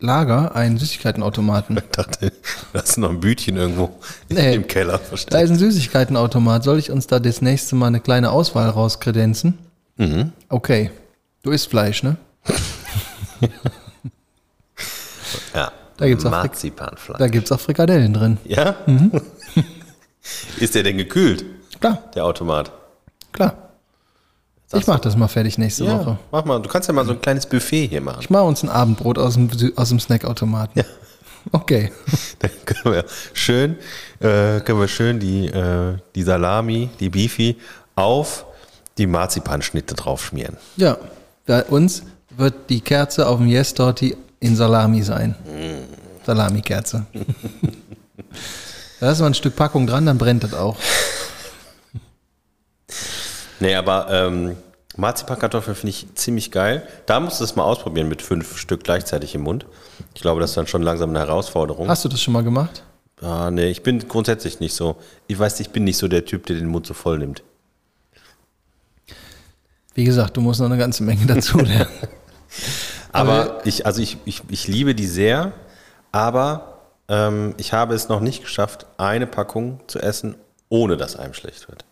Lager 0.00 0.54
einen 0.54 0.78
Süßigkeitenautomaten. 0.78 1.76
Ich 1.78 1.90
dachte, 1.90 2.32
das 2.72 2.90
ist 2.90 2.98
noch 2.98 3.10
ein 3.10 3.18
Bütchen 3.18 3.56
irgendwo 3.56 3.90
Nee. 4.28 4.54
im 4.54 4.66
Keller 4.68 4.92
Da 4.92 4.98
versteckt. 4.98 5.42
ist 5.42 5.50
ein 5.50 5.58
Süßigkeitenautomat. 5.58 6.62
Soll 6.62 6.78
ich 6.78 6.92
uns 6.92 7.08
da 7.08 7.18
das 7.18 7.42
nächste 7.42 7.74
Mal 7.74 7.88
eine 7.88 7.98
kleine 8.00 8.30
Auswahl 8.30 8.68
rauskredenzen? 8.70 9.58
Mhm. 9.96 10.30
Okay. 10.48 10.92
Du 11.42 11.50
isst 11.50 11.68
Fleisch, 11.68 12.04
ne? 12.04 12.16
Ja. 15.98 16.04
Da 16.04 16.08
gibt's 16.08 16.24
auch- 16.26 16.30
Marzipanfleisch. 16.30 17.18
Da 17.18 17.28
gibt's 17.28 17.52
auch 17.52 17.60
Frikadellen 17.60 18.12
drin. 18.14 18.38
Ja? 18.44 18.76
Mhm. 18.86 19.10
ist 20.60 20.74
der 20.74 20.82
denn 20.82 20.96
gekühlt, 20.98 21.44
Klar, 21.80 22.02
der 22.14 22.24
Automat? 22.24 22.72
klar. 23.32 23.54
Ich 24.74 24.86
mach 24.86 24.98
das 25.00 25.16
mal 25.16 25.28
fertig 25.28 25.56
nächste 25.56 25.84
Ja, 25.84 25.98
Woche. 25.98 26.18
mach 26.30 26.44
mal. 26.44 26.60
Du 26.60 26.68
kannst 26.68 26.88
ja 26.88 26.92
mal 26.94 27.06
so 27.06 27.12
ein 27.12 27.20
kleines 27.22 27.46
Buffet 27.46 27.86
hier 27.86 28.02
machen. 28.02 28.18
Ich 28.20 28.28
mache 28.28 28.42
uns 28.44 28.62
ein 28.62 28.68
Abendbrot 28.68 29.16
aus 29.18 29.34
dem, 29.34 29.48
aus 29.76 29.88
dem 29.88 30.00
Snackautomaten. 30.00 30.84
Okay. 31.52 31.90
Dann 32.40 32.50
können 32.66 32.94
wir 32.96 33.04
schön, 33.32 33.76
äh, 34.20 34.60
können 34.60 34.80
wir 34.80 34.88
schön 34.88 35.18
die, 35.18 35.46
äh, 35.46 35.94
die 36.14 36.22
Salami, 36.22 36.90
die 37.00 37.08
Beefy 37.08 37.56
auf 37.94 38.44
die 38.98 39.06
Marzipanschnitte 39.06 39.94
draufschmieren. 39.94 40.58
Ja, 40.76 40.98
bei 41.46 41.64
uns 41.64 42.02
wird 42.36 42.68
die 42.68 42.82
Kerze 42.82 43.26
auf 43.26 43.38
dem 43.38 43.46
Yes 43.46 43.72
Torti 43.72 44.14
in 44.40 44.56
Salami 44.56 45.02
sein. 45.02 45.34
Salami-Kerze. 46.24 47.06
da 49.00 49.10
ist 49.10 49.20
mal 49.20 49.26
ein 49.26 49.34
Stück 49.34 49.56
Packung 49.56 49.86
dran, 49.86 50.06
dann 50.06 50.18
brennt 50.18 50.44
das 50.44 50.54
auch. 50.54 50.76
Nee, 53.60 53.74
aber 53.74 54.06
ähm, 54.10 54.56
Marzipankartoffeln 54.96 55.74
finde 55.74 55.90
ich 55.90 56.14
ziemlich 56.14 56.52
geil. 56.52 56.86
Da 57.06 57.18
musst 57.20 57.40
du 57.40 57.44
es 57.44 57.56
mal 57.56 57.64
ausprobieren 57.64 58.08
mit 58.08 58.22
fünf 58.22 58.56
Stück 58.56 58.84
gleichzeitig 58.84 59.34
im 59.34 59.42
Mund. 59.42 59.66
Ich 60.14 60.22
glaube, 60.22 60.40
das 60.40 60.50
ist 60.50 60.56
dann 60.56 60.66
schon 60.66 60.82
langsam 60.82 61.10
eine 61.10 61.18
Herausforderung. 61.18 61.88
Hast 61.88 62.04
du 62.04 62.08
das 62.08 62.20
schon 62.20 62.34
mal 62.34 62.44
gemacht? 62.44 62.82
Ah, 63.20 63.50
nee, 63.50 63.66
ich 63.68 63.82
bin 63.82 64.06
grundsätzlich 64.06 64.60
nicht 64.60 64.74
so. 64.74 64.96
Ich 65.26 65.38
weiß, 65.38 65.58
ich 65.60 65.70
bin 65.70 65.84
nicht 65.84 65.98
so 65.98 66.06
der 66.06 66.24
Typ, 66.24 66.46
der 66.46 66.56
den 66.56 66.66
Mund 66.66 66.86
so 66.86 66.94
voll 66.94 67.18
nimmt. 67.18 67.42
Wie 69.94 70.04
gesagt, 70.04 70.36
du 70.36 70.40
musst 70.40 70.60
noch 70.60 70.66
eine 70.66 70.78
ganze 70.78 71.02
Menge 71.02 71.26
dazu 71.26 71.58
lernen. 71.58 71.90
Aber 73.18 73.66
ich, 73.66 73.86
also 73.86 74.00
ich, 74.00 74.18
ich, 74.24 74.42
ich 74.48 74.68
liebe 74.68 74.94
die 74.94 75.06
sehr, 75.06 75.52
aber 76.12 76.78
ähm, 77.08 77.54
ich 77.56 77.72
habe 77.72 77.94
es 77.94 78.08
noch 78.08 78.20
nicht 78.20 78.42
geschafft, 78.42 78.86
eine 78.96 79.26
Packung 79.26 79.80
zu 79.86 79.98
essen, 79.98 80.36
ohne 80.68 80.96
dass 80.96 81.16
einem 81.16 81.34
schlecht 81.34 81.68
wird. 81.68 81.84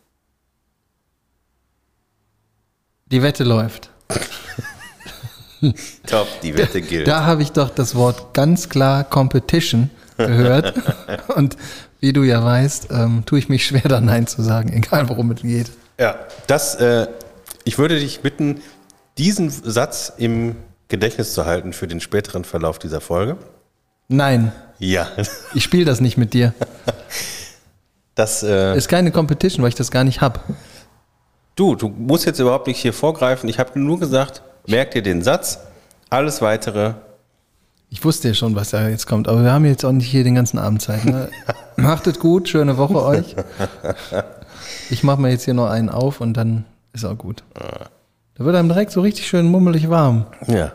Die 3.06 3.22
Wette 3.22 3.44
läuft. 3.44 3.90
Top, 6.06 6.28
die 6.42 6.56
Wette 6.56 6.82
gilt. 6.82 7.08
Da 7.08 7.24
habe 7.24 7.42
ich 7.42 7.52
doch 7.52 7.70
das 7.70 7.94
Wort 7.94 8.34
ganz 8.34 8.68
klar 8.68 9.04
Competition 9.04 9.90
gehört. 10.16 10.74
Und 11.34 11.56
wie 12.00 12.12
du 12.12 12.24
ja 12.24 12.44
weißt, 12.44 12.88
ähm, 12.90 13.22
tue 13.24 13.38
ich 13.38 13.48
mich 13.48 13.66
schwer, 13.66 13.82
da 13.82 14.00
Nein 14.00 14.26
zu 14.26 14.42
sagen, 14.42 14.72
egal 14.72 15.08
worum 15.08 15.30
es 15.30 15.42
geht. 15.42 15.70
Ja, 15.98 16.18
das, 16.46 16.74
äh, 16.76 17.06
ich 17.64 17.78
würde 17.78 17.98
dich 17.98 18.20
bitten, 18.20 18.60
diesen 19.18 19.50
Satz 19.50 20.12
im 20.18 20.56
Gedächtnis 20.88 21.34
zu 21.34 21.46
halten 21.46 21.72
für 21.72 21.86
den 21.88 22.00
späteren 22.00 22.44
Verlauf 22.44 22.78
dieser 22.78 23.00
Folge. 23.00 23.36
Nein, 24.08 24.52
Ja, 24.78 25.08
ich 25.54 25.64
spiele 25.64 25.84
das 25.84 26.00
nicht 26.00 26.16
mit 26.16 26.32
dir. 26.34 26.54
das, 28.14 28.42
äh, 28.42 28.76
Ist 28.76 28.88
keine 28.88 29.10
Competition, 29.10 29.62
weil 29.62 29.70
ich 29.70 29.74
das 29.74 29.90
gar 29.90 30.04
nicht 30.04 30.20
hab. 30.20 30.44
du, 31.56 31.74
du 31.74 31.88
musst 31.88 32.24
jetzt 32.26 32.38
überhaupt 32.38 32.66
nicht 32.66 32.78
hier 32.78 32.92
vorgreifen. 32.92 33.48
Ich 33.48 33.58
habe 33.58 33.78
nur 33.80 33.98
gesagt, 33.98 34.42
merk 34.66 34.92
dir 34.92 35.02
den 35.02 35.22
Satz. 35.22 35.58
Alles 36.08 36.40
weitere 36.40 36.94
Ich 37.90 38.04
wusste 38.04 38.28
ja 38.28 38.34
schon, 38.34 38.54
was 38.54 38.70
da 38.70 38.88
jetzt 38.88 39.06
kommt, 39.08 39.26
aber 39.26 39.42
wir 39.42 39.52
haben 39.52 39.64
jetzt 39.64 39.84
auch 39.84 39.90
nicht 39.92 40.06
hier 40.08 40.22
den 40.22 40.36
ganzen 40.36 40.58
Abend 40.58 40.82
Zeit. 40.82 41.04
Ne? 41.04 41.28
Macht 41.76 42.06
es 42.06 42.20
gut, 42.20 42.48
schöne 42.48 42.76
Woche 42.76 43.02
euch. 43.02 43.34
Ich 44.88 45.02
mache 45.02 45.20
mir 45.20 45.30
jetzt 45.30 45.44
hier 45.44 45.54
noch 45.54 45.68
einen 45.68 45.88
auf 45.88 46.20
und 46.20 46.34
dann 46.34 46.64
ist 46.92 47.04
auch 47.04 47.18
gut. 47.18 47.42
Da 48.38 48.44
wird 48.44 48.56
einem 48.56 48.68
direkt 48.68 48.92
so 48.92 49.00
richtig 49.00 49.26
schön 49.28 49.46
mummelig 49.46 49.88
warm. 49.88 50.26
Ja. 50.46 50.72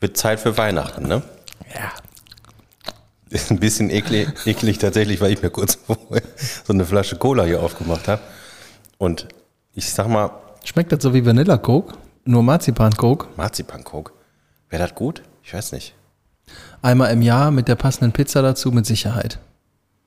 Wird 0.00 0.16
Zeit 0.16 0.40
für 0.40 0.56
Weihnachten, 0.58 1.06
ne? 1.06 1.22
Ja. 1.74 1.92
Ist 3.30 3.50
ein 3.50 3.60
bisschen 3.60 3.90
eklig, 3.90 4.28
eklig 4.44 4.78
tatsächlich, 4.78 5.20
weil 5.20 5.32
ich 5.32 5.42
mir 5.42 5.50
kurz 5.50 5.74
vorher 5.86 6.22
so 6.64 6.72
eine 6.72 6.84
Flasche 6.84 7.16
Cola 7.16 7.44
hier 7.44 7.62
aufgemacht 7.62 8.08
habe. 8.08 8.20
Und 8.98 9.28
ich 9.74 9.92
sag 9.92 10.08
mal, 10.08 10.30
Schmeckt 10.64 10.92
das 10.92 11.02
so 11.02 11.12
wie 11.12 11.24
Vanilla 11.26 11.58
Coke? 11.58 11.94
Nur 12.24 12.42
Marzipan 12.42 12.92
Coke? 12.94 13.28
Marzipan-Coke. 13.36 14.12
Wäre 14.70 14.82
das 14.82 14.94
gut? 14.94 15.22
Ich 15.42 15.52
weiß 15.52 15.72
nicht. 15.72 15.94
Einmal 16.80 17.12
im 17.12 17.20
Jahr 17.20 17.50
mit 17.50 17.68
der 17.68 17.74
passenden 17.74 18.12
Pizza 18.12 18.40
dazu 18.40 18.72
mit 18.72 18.86
Sicherheit. 18.86 19.38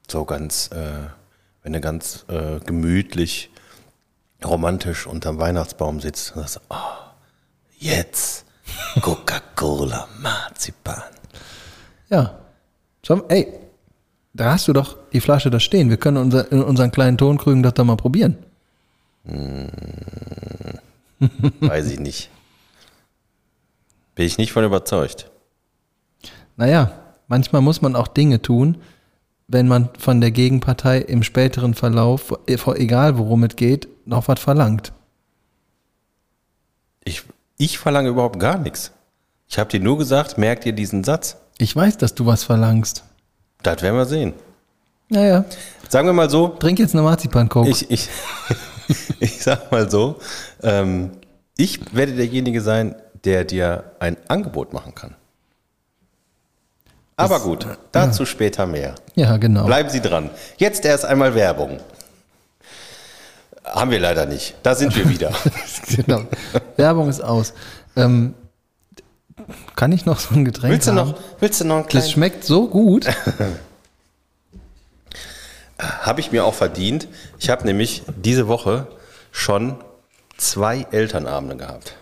So 0.09 0.25
ganz, 0.25 0.71
äh, 0.73 1.09
wenn 1.61 1.73
du 1.73 1.79
ganz 1.79 2.25
äh, 2.27 2.59
gemütlich 2.65 3.51
romantisch 4.43 5.07
unterm 5.07 5.39
Weihnachtsbaum 5.39 5.99
sitzt 5.99 6.35
und 6.35 6.41
sagst, 6.41 6.61
oh, 6.69 6.75
jetzt 7.77 8.45
Coca-Cola, 9.01 10.07
Marzipan. 10.19 11.03
Ja. 12.09 12.39
Ey, 13.29 13.47
da 14.33 14.51
hast 14.51 14.67
du 14.67 14.73
doch 14.73 14.97
die 15.13 15.21
Flasche 15.21 15.49
da 15.49 15.59
stehen. 15.59 15.89
Wir 15.89 15.97
können 15.97 16.17
unser, 16.17 16.51
in 16.51 16.61
unseren 16.61 16.91
kleinen 16.91 17.17
Tonkrügen 17.17 17.63
das 17.63 17.73
da 17.73 17.83
mal 17.83 17.95
probieren. 17.95 18.37
Weiß 21.59 21.89
ich 21.91 21.99
nicht. 21.99 22.29
Bin 24.15 24.25
ich 24.25 24.37
nicht 24.37 24.51
von 24.51 24.63
überzeugt. 24.63 25.29
Naja, 26.55 26.91
manchmal 27.27 27.61
muss 27.61 27.81
man 27.81 27.95
auch 27.95 28.07
Dinge 28.07 28.41
tun, 28.41 28.77
wenn 29.47 29.67
man 29.67 29.89
von 29.97 30.21
der 30.21 30.31
Gegenpartei 30.31 30.99
im 30.99 31.23
späteren 31.23 31.73
Verlauf, 31.73 32.33
egal 32.47 33.17
worum 33.17 33.43
es 33.43 33.55
geht, 33.55 33.87
noch 34.05 34.27
was 34.27 34.39
verlangt. 34.39 34.93
Ich, 37.03 37.23
ich 37.57 37.79
verlange 37.79 38.09
überhaupt 38.09 38.39
gar 38.39 38.57
nichts. 38.57 38.91
Ich 39.47 39.57
habe 39.57 39.69
dir 39.69 39.79
nur 39.79 39.97
gesagt, 39.97 40.37
merkt 40.37 40.65
ihr 40.65 40.73
diesen 40.73 41.03
Satz? 41.03 41.37
Ich 41.57 41.75
weiß, 41.75 41.97
dass 41.97 42.13
du 42.13 42.25
was 42.25 42.43
verlangst. 42.43 43.03
Das 43.63 43.81
werden 43.81 43.95
wir 43.95 44.05
sehen. 44.05 44.33
Naja, 45.09 45.45
Sagen 45.89 46.07
wir 46.07 46.13
mal 46.13 46.29
so, 46.29 46.49
trink 46.49 46.79
jetzt 46.79 46.93
eine 46.93 47.03
Marzipan-Coke. 47.03 47.69
ich, 47.69 47.89
ich, 47.89 48.09
ich 49.19 49.41
sag 49.41 49.71
mal 49.71 49.89
so, 49.89 50.17
ähm, 50.61 51.11
ich 51.55 51.95
werde 51.95 52.13
derjenige 52.13 52.61
sein, 52.61 52.95
der 53.23 53.45
dir 53.45 53.91
ein 53.99 54.17
Angebot 54.27 54.73
machen 54.73 54.93
kann. 54.95 55.15
Aber 57.19 57.39
gut, 57.39 57.65
dazu 57.91 58.25
später 58.27 58.67
mehr. 58.67 58.93
Ja, 59.15 59.37
genau. 59.37 59.65
Bleiben 59.65 59.89
Sie 59.89 60.01
dran. 60.01 60.29
Jetzt 60.57 60.85
erst 60.85 61.03
einmal 61.03 61.33
Werbung. 61.33 61.79
Haben 63.65 63.89
wir 63.91 63.99
leider 63.99 64.27
nicht. 64.27 64.55
Da 64.61 64.75
sind 64.75 64.95
wir 64.95 65.09
wieder. 65.09 65.31
genau. 65.95 66.21
Werbung 66.77 67.09
ist 67.09 67.21
aus. 67.21 67.53
Ähm, 67.95 68.35
kann 69.75 69.91
ich 69.91 70.05
noch 70.05 70.19
so 70.19 70.35
ein 70.35 70.45
Getränk 70.45 70.71
willst, 70.73 70.87
du 70.87 70.91
haben? 70.93 71.09
noch, 71.09 71.19
willst 71.39 71.59
du 71.59 71.65
noch 71.65 71.75
einen 71.77 71.83
Das 71.85 71.91
kleinen? 71.91 72.09
schmeckt 72.09 72.43
so 72.43 72.67
gut. 72.67 73.07
Habe 75.79 76.19
ich 76.21 76.31
mir 76.31 76.45
auch 76.45 76.53
verdient. 76.55 77.07
Ich 77.39 77.49
habe 77.51 77.65
nämlich 77.65 78.03
diese 78.15 78.47
Woche 78.47 78.87
schon 79.31 79.75
zwei 80.37 80.87
Elternabende 80.91 81.55
gehabt. 81.55 81.95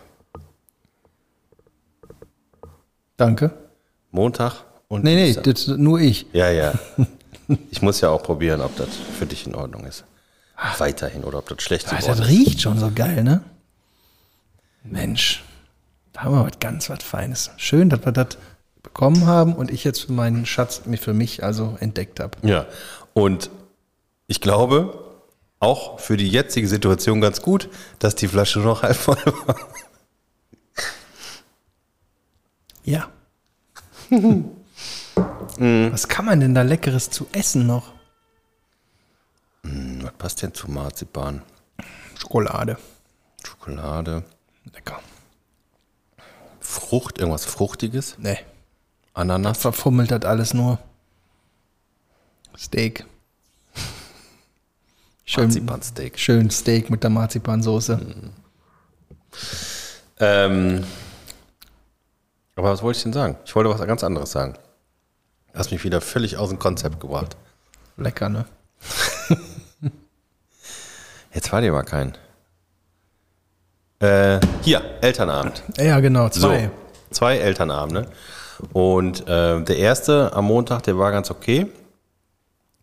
Danke. 3.17 3.51
Montag 4.11 4.63
und 4.87 5.03
Nee, 5.03 5.15
nee, 5.15 5.33
das, 5.33 5.67
nur 5.67 5.99
ich. 5.99 6.25
Ja, 6.33 6.49
ja. 6.49 6.73
Ich 7.69 7.83
muss 7.83 8.01
ja 8.01 8.09
auch 8.09 8.23
probieren, 8.23 8.59
ob 8.59 8.75
das 8.75 8.89
für 9.19 9.27
dich 9.27 9.45
in 9.45 9.53
Ordnung 9.53 9.85
ist. 9.85 10.03
Weiterhin 10.79 11.23
oder 11.23 11.37
ob 11.37 11.47
das 11.47 11.61
schlecht 11.61 11.85
geworden 11.85 12.03
das 12.07 12.19
ist. 12.21 12.27
riecht 12.27 12.59
schon 12.61 12.79
so 12.79 12.89
geil, 12.89 13.23
ne? 13.23 13.43
Mensch, 14.83 15.43
da 16.13 16.23
haben 16.23 16.33
wir 16.33 16.43
was 16.43 16.59
ganz 16.59 16.89
was 16.89 17.03
Feines. 17.03 17.51
Schön, 17.57 17.91
dass 17.91 18.03
wir 18.03 18.11
das 18.11 18.29
bekommen 18.81 19.27
haben 19.27 19.53
und 19.53 19.69
ich 19.69 19.83
jetzt 19.83 20.05
für 20.05 20.11
meinen 20.11 20.47
Schatz 20.47 20.81
für 20.99 21.13
mich 21.13 21.43
also 21.43 21.77
entdeckt 21.81 22.19
habe. 22.19 22.35
Ja, 22.41 22.65
und 23.13 23.51
ich 24.25 24.41
glaube, 24.41 24.97
auch 25.59 25.99
für 25.99 26.17
die 26.17 26.29
jetzige 26.29 26.67
Situation 26.67 27.21
ganz 27.21 27.41
gut, 27.43 27.69
dass 27.99 28.15
die 28.15 28.27
Flasche 28.27 28.59
noch 28.59 28.81
halb 28.81 28.95
voll 28.95 29.17
war. 29.45 29.55
Ja. 32.83 33.07
Was 35.57 36.07
kann 36.07 36.25
man 36.25 36.39
denn 36.39 36.53
da 36.53 36.61
Leckeres 36.63 37.09
zu 37.09 37.27
essen 37.31 37.65
noch? 37.65 37.93
Was 39.63 40.13
passt 40.13 40.41
denn 40.41 40.53
zu 40.53 40.69
Marzipan? 40.69 41.41
Schokolade. 42.19 42.77
Schokolade, 43.43 44.23
Lecker. 44.73 44.99
Frucht, 46.59 47.19
irgendwas 47.19 47.45
Fruchtiges, 47.45 48.15
Nee, 48.17 48.39
Ananas. 49.13 49.59
verfummelt 49.59 50.11
das 50.11 50.23
alles 50.25 50.53
nur. 50.53 50.79
Steak. 52.57 53.05
Schön, 55.25 55.45
Marzipansteak. 55.45 56.19
schön 56.19 56.49
Steak 56.51 56.89
mit 56.89 57.03
der 57.03 57.09
Marzipansoße. 57.09 57.99
Ähm, 60.19 60.83
aber 62.55 62.71
was 62.71 62.81
wollte 62.81 62.97
ich 62.97 63.03
denn 63.03 63.13
sagen? 63.13 63.37
Ich 63.45 63.55
wollte 63.55 63.69
was 63.69 63.85
ganz 63.85 64.03
anderes 64.03 64.31
sagen. 64.31 64.55
Hast 65.55 65.71
mich 65.71 65.83
wieder 65.85 66.01
völlig 66.01 66.37
aus 66.37 66.49
dem 66.49 66.59
Konzept 66.59 66.99
gebracht. 66.99 67.37
Lecker, 67.97 68.27
ne? 68.27 68.45
Jetzt 71.33 71.51
war 71.51 71.61
dir 71.61 71.71
mal 71.71 71.83
kein. 71.83 72.17
Äh, 73.99 74.39
hier, 74.61 74.81
Elternabend. 75.01 75.63
Ja, 75.77 75.99
genau, 76.01 76.27
zwei. 76.29 76.65
So, 76.65 76.71
zwei 77.11 77.37
Elternabende. 77.37 78.09
Und 78.73 79.21
äh, 79.27 79.61
der 79.63 79.77
erste 79.77 80.33
am 80.33 80.45
Montag, 80.45 80.83
der 80.83 80.97
war 80.97 81.11
ganz 81.11 81.31
okay. 81.31 81.67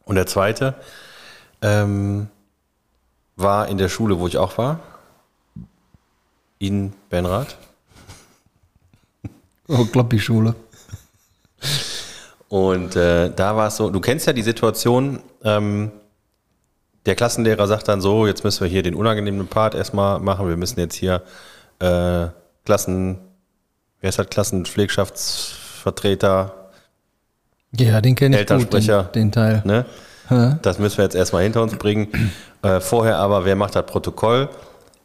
Und 0.05 0.17
der 0.17 0.27
zweite 0.27 0.75
ähm, 1.61 2.29
war 3.37 3.69
in 3.69 3.77
der 3.77 3.91
Schule, 3.91 4.19
wo 4.19 4.27
ich 4.27 4.39
auch 4.39 4.57
war. 4.57 4.81
In 6.59 6.95
Benrath. 7.11 7.59
Oh, 9.69 9.85
Kloppi-Schule. 9.85 10.55
Und 12.53 12.97
äh, 12.97 13.31
da 13.35 13.57
war 13.57 13.69
es 13.69 13.79
so, 13.79 13.89
du 13.89 13.99
kennst 13.99 14.27
ja 14.27 14.35
die 14.35 14.43
Situation, 14.43 15.21
ähm, 15.43 15.91
der 17.07 17.15
Klassenlehrer 17.15 17.67
sagt 17.67 17.89
dann 17.89 18.03
so, 18.03 18.27
jetzt 18.27 18.45
müssen 18.45 18.63
wir 18.63 18.69
hier 18.69 18.83
den 18.83 18.95
unangenehmen 18.95 19.47
Part 19.47 19.75
erstmal 19.75 20.21
machen, 20.21 20.51
wir 20.51 20.59
müssen 20.59 20.79
jetzt 20.79 20.97
hier 20.97 21.23
äh, 21.79 22.27
Klassen, 22.67 23.21
wer 24.03 24.11
ist 24.11 24.19
halt 24.19 24.31
Klassenpflegschaftsvertreter, 24.31 26.69
Ja, 27.75 28.03
den 28.03 28.17
kenne 28.17 28.37
ich 28.37 28.41
Elternsprecher. 28.41 29.05
gut, 29.05 29.15
den, 29.15 29.31
den 29.31 29.33
Teil. 29.33 29.63
ne? 29.65 29.87
Das 30.61 30.79
müssen 30.79 30.99
wir 30.99 31.05
jetzt 31.05 31.17
erstmal 31.17 31.45
hinter 31.45 31.63
uns 31.63 31.75
bringen. 31.77 32.33
Äh, 32.65 32.81
vorher 32.81 33.17
aber, 33.17 33.45
wer 33.45 33.57
macht 33.57 33.75
das 33.75 33.87
Protokoll? 33.87 34.49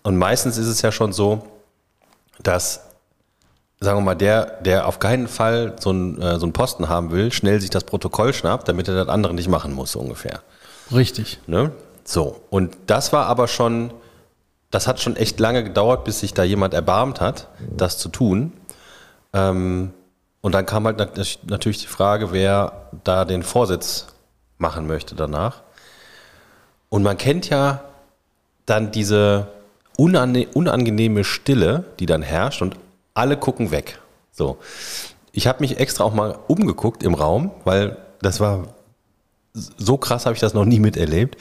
Und 0.03 0.15
meistens 0.15 0.59
ist 0.59 0.67
es 0.67 0.83
ja 0.83 0.91
schon 0.91 1.11
so, 1.11 1.41
dass, 2.43 2.86
sagen 3.79 3.99
wir 3.99 4.03
mal, 4.03 4.15
der, 4.15 4.45
der 4.61 4.87
auf 4.87 4.99
keinen 4.99 5.27
Fall 5.27 5.75
so 5.79 5.91
einen, 5.91 6.21
äh, 6.21 6.39
so 6.39 6.45
einen 6.45 6.53
Posten 6.53 6.89
haben 6.89 7.11
will, 7.11 7.31
schnell 7.31 7.61
sich 7.61 7.69
das 7.69 7.83
Protokoll 7.83 8.33
schnappt, 8.33 8.67
damit 8.67 8.87
er 8.87 8.95
das 8.95 9.07
andere 9.07 9.33
nicht 9.33 9.49
machen 9.49 9.73
muss, 9.73 9.91
so 9.91 9.99
ungefähr. 9.99 10.41
Richtig. 10.91 11.39
Ne? 11.47 11.71
So, 12.03 12.41
und 12.49 12.75
das 12.87 13.13
war 13.13 13.27
aber 13.27 13.47
schon, 13.47 13.91
das 14.71 14.87
hat 14.87 14.99
schon 14.99 15.15
echt 15.15 15.39
lange 15.39 15.63
gedauert, 15.63 16.05
bis 16.05 16.19
sich 16.21 16.33
da 16.33 16.43
jemand 16.43 16.73
erbarmt 16.73 17.21
hat, 17.21 17.47
das 17.75 17.97
zu 17.97 18.09
tun. 18.09 18.53
Ähm, 19.33 19.93
und 20.41 20.53
dann 20.53 20.65
kam 20.65 20.85
halt 20.85 20.97
nat- 20.97 21.39
natürlich 21.47 21.81
die 21.81 21.87
Frage, 21.87 22.31
wer 22.31 22.89
da 23.03 23.25
den 23.25 23.43
Vorsitz 23.43 24.07
machen 24.57 24.87
möchte 24.87 25.13
danach. 25.15 25.61
Und 26.89 27.03
man 27.03 27.17
kennt 27.17 27.49
ja 27.49 27.81
dann 28.65 28.91
diese 28.91 29.47
unangenehme 29.97 31.23
Stille, 31.23 31.83
die 31.99 32.05
dann 32.05 32.21
herrscht 32.21 32.61
und 32.61 32.75
alle 33.17 33.37
gucken 33.37 33.71
weg. 33.71 33.99
So. 34.31 34.57
Ich 35.31 35.47
habe 35.47 35.61
mich 35.61 35.79
extra 35.79 36.03
auch 36.03 36.13
mal 36.13 36.37
umgeguckt 36.47 37.03
im 37.03 37.13
Raum, 37.13 37.51
weil 37.63 37.97
das 38.21 38.39
war 38.39 38.67
so 39.53 39.97
krass 39.97 40.25
habe 40.25 40.35
ich 40.35 40.39
das 40.39 40.53
noch 40.53 40.65
nie 40.65 40.79
miterlebt. 40.79 41.35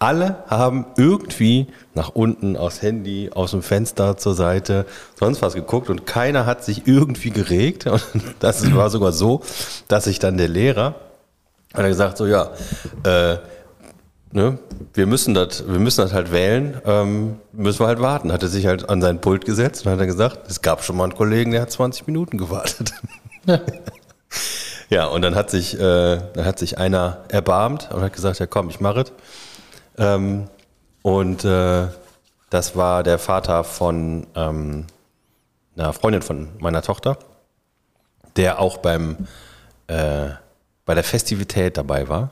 Alle 0.00 0.42
haben 0.48 0.86
irgendwie 0.96 1.68
nach 1.94 2.08
unten, 2.08 2.56
aufs 2.56 2.82
Handy, 2.82 3.30
aus 3.32 3.52
dem 3.52 3.62
Fenster 3.62 4.16
zur 4.16 4.34
Seite, 4.34 4.86
sonst 5.18 5.40
was 5.42 5.54
geguckt 5.54 5.88
und 5.88 6.06
keiner 6.06 6.46
hat 6.46 6.64
sich 6.64 6.86
irgendwie 6.86 7.30
geregt. 7.30 7.86
Und 7.86 8.02
das 8.40 8.74
war 8.74 8.90
sogar 8.90 9.12
so, 9.12 9.42
dass 9.88 10.04
sich 10.04 10.18
dann 10.18 10.36
der 10.36 10.48
Lehrer 10.48 10.96
hat 11.74 11.82
er 11.82 11.88
gesagt, 11.88 12.16
so 12.16 12.26
ja, 12.26 12.50
äh, 13.04 13.36
ne, 14.32 14.58
wir 14.94 15.06
müssen 15.06 15.34
das, 15.34 15.66
wir 15.66 15.78
müssen 15.78 16.00
das 16.00 16.12
halt 16.12 16.32
wählen, 16.32 16.80
ähm, 16.84 17.36
müssen 17.52 17.80
wir 17.80 17.86
halt 17.86 18.00
warten. 18.00 18.32
Hat 18.32 18.42
er 18.42 18.48
sich 18.48 18.66
halt 18.66 18.88
an 18.88 19.00
sein 19.00 19.20
Pult 19.20 19.44
gesetzt 19.44 19.86
und 19.86 19.92
hat 19.92 20.00
er 20.00 20.06
gesagt, 20.06 20.50
es 20.50 20.62
gab 20.62 20.84
schon 20.84 20.96
mal 20.96 21.04
einen 21.04 21.14
Kollegen, 21.14 21.50
der 21.52 21.62
hat 21.62 21.70
20 21.70 22.06
Minuten 22.06 22.38
gewartet. 22.38 22.92
Ja. 23.46 23.60
Ja, 24.90 25.06
und 25.06 25.22
dann 25.22 25.36
hat 25.36 25.50
sich, 25.50 25.74
äh, 25.74 25.78
dann 26.34 26.44
hat 26.44 26.58
sich 26.58 26.76
einer 26.78 27.18
erbarmt 27.28 27.90
und 27.92 28.02
hat 28.02 28.12
gesagt, 28.12 28.40
ja 28.40 28.46
komm, 28.46 28.70
ich 28.70 28.80
mache 28.80 29.02
es. 29.02 29.12
Ähm, 29.96 30.48
und 31.02 31.44
äh, 31.44 31.86
das 32.50 32.74
war 32.74 33.04
der 33.04 33.20
Vater 33.20 33.62
von 33.62 34.26
ähm, 34.34 34.86
einer 35.76 35.92
Freundin 35.92 36.22
von 36.22 36.48
meiner 36.58 36.82
Tochter, 36.82 37.18
der 38.34 38.58
auch 38.58 38.78
beim, 38.78 39.28
äh, 39.86 40.30
bei 40.84 40.94
der 40.94 41.04
Festivität 41.04 41.76
dabei 41.76 42.08
war. 42.08 42.30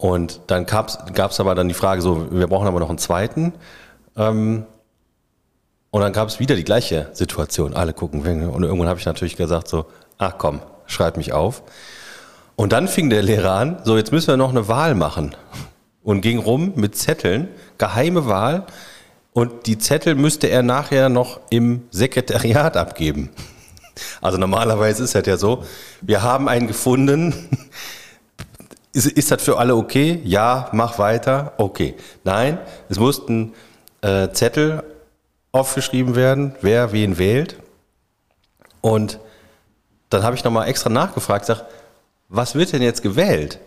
Und 0.00 0.40
dann 0.46 0.64
gab 0.64 0.88
es 0.88 1.40
aber 1.40 1.54
dann 1.54 1.68
die 1.68 1.74
Frage 1.74 2.00
so, 2.00 2.32
wir 2.32 2.46
brauchen 2.46 2.66
aber 2.66 2.80
noch 2.80 2.88
einen 2.88 2.96
zweiten. 2.96 3.52
Ähm, 4.16 4.64
und 5.90 6.00
dann 6.00 6.14
gab 6.14 6.26
es 6.26 6.40
wieder 6.40 6.56
die 6.56 6.64
gleiche 6.64 7.10
Situation. 7.12 7.74
Alle 7.74 7.92
gucken. 7.92 8.22
Und 8.48 8.62
irgendwann 8.62 8.88
habe 8.88 8.98
ich 8.98 9.04
natürlich 9.04 9.36
gesagt 9.36 9.68
so, 9.68 9.84
ach 10.16 10.36
komm, 10.38 10.60
schreib 10.86 11.18
mich 11.18 11.34
auf. 11.34 11.62
Und 12.56 12.72
dann 12.72 12.88
fing 12.88 13.10
der 13.10 13.22
Lehrer 13.22 13.52
an, 13.52 13.82
so 13.84 13.98
jetzt 13.98 14.10
müssen 14.10 14.28
wir 14.28 14.38
noch 14.38 14.48
eine 14.48 14.68
Wahl 14.68 14.94
machen. 14.94 15.36
Und 16.02 16.22
ging 16.22 16.38
rum 16.38 16.72
mit 16.76 16.96
Zetteln, 16.96 17.48
geheime 17.76 18.26
Wahl. 18.26 18.64
und 19.34 19.66
die 19.66 19.76
Zettel 19.76 20.14
müsste 20.14 20.46
er 20.46 20.62
nachher 20.62 21.10
noch 21.10 21.40
im 21.50 21.82
Sekretariat 21.90 22.78
abgeben. 22.78 23.28
Also 24.22 24.38
normalerweise 24.38 25.04
ist 25.04 25.14
das 25.14 25.26
ja 25.26 25.36
so, 25.36 25.62
wir 26.00 26.22
haben 26.22 26.48
einen 26.48 26.68
gefunden. 26.68 27.34
Ist, 28.92 29.06
ist 29.06 29.30
das 29.30 29.42
für 29.42 29.58
alle 29.58 29.76
okay? 29.76 30.20
Ja, 30.24 30.68
mach 30.72 30.98
weiter. 30.98 31.52
Okay. 31.58 31.94
Nein, 32.24 32.58
es 32.88 32.98
mussten 32.98 33.54
äh, 34.02 34.28
Zettel 34.32 34.82
aufgeschrieben 35.52 36.16
werden, 36.16 36.54
wer 36.60 36.92
wen 36.92 37.18
wählt. 37.18 37.56
Und 38.80 39.20
dann 40.08 40.22
habe 40.22 40.36
ich 40.36 40.44
nochmal 40.44 40.68
extra 40.68 40.90
nachgefragt, 40.90 41.46
sag, 41.46 41.64
was 42.28 42.54
wird 42.54 42.72
denn 42.72 42.82
jetzt 42.82 43.02
gewählt? 43.02 43.58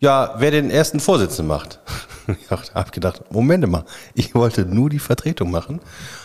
Ja, 0.00 0.34
wer 0.38 0.50
den 0.50 0.70
ersten 0.70 1.00
Vorsitzenden 1.00 1.46
macht. 1.46 1.80
Ich 2.26 2.50
habe 2.50 2.90
gedacht, 2.90 3.30
Moment 3.30 3.68
mal, 3.68 3.84
ich 4.14 4.34
wollte 4.34 4.64
nur 4.64 4.88
die 4.88 4.98
Vertretung 4.98 5.50
machen. 5.50 5.80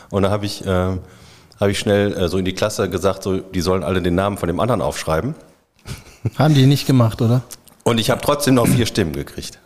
Und 0.09 0.23
dann 0.23 0.31
habe 0.31 0.45
ich, 0.45 0.65
äh, 0.65 0.97
hab 1.59 1.67
ich 1.67 1.77
schnell 1.77 2.13
äh, 2.13 2.29
so 2.29 2.37
in 2.37 2.45
die 2.45 2.53
Klasse 2.53 2.89
gesagt, 2.89 3.21
so, 3.21 3.39
die 3.39 3.59
sollen 3.59 3.83
alle 3.83 4.01
den 4.01 4.15
Namen 4.15 4.37
von 4.37 4.47
dem 4.47 4.61
anderen 4.61 4.81
aufschreiben. 4.81 5.35
Haben 6.37 6.53
die 6.53 6.67
nicht 6.67 6.87
gemacht, 6.87 7.21
oder? 7.21 7.41
Und 7.89 7.97
ich 7.97 8.11
habe 8.11 8.21
trotzdem 8.21 8.53
noch 8.53 8.67
vier 8.67 8.85
Stimmen 8.85 9.13
gekriegt. 9.13 9.57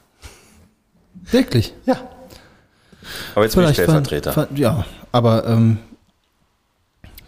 Wirklich? 1.29 1.73
Ja. 1.85 1.97
Aber 3.35 3.43
jetzt 3.43 3.55
bin 3.55 3.65
ich 3.65 3.73
Stellvertreter. 3.73 4.33
War, 4.33 4.49
war, 4.49 4.57
ja, 4.57 4.85
aber 5.11 5.45
ähm, 5.45 5.77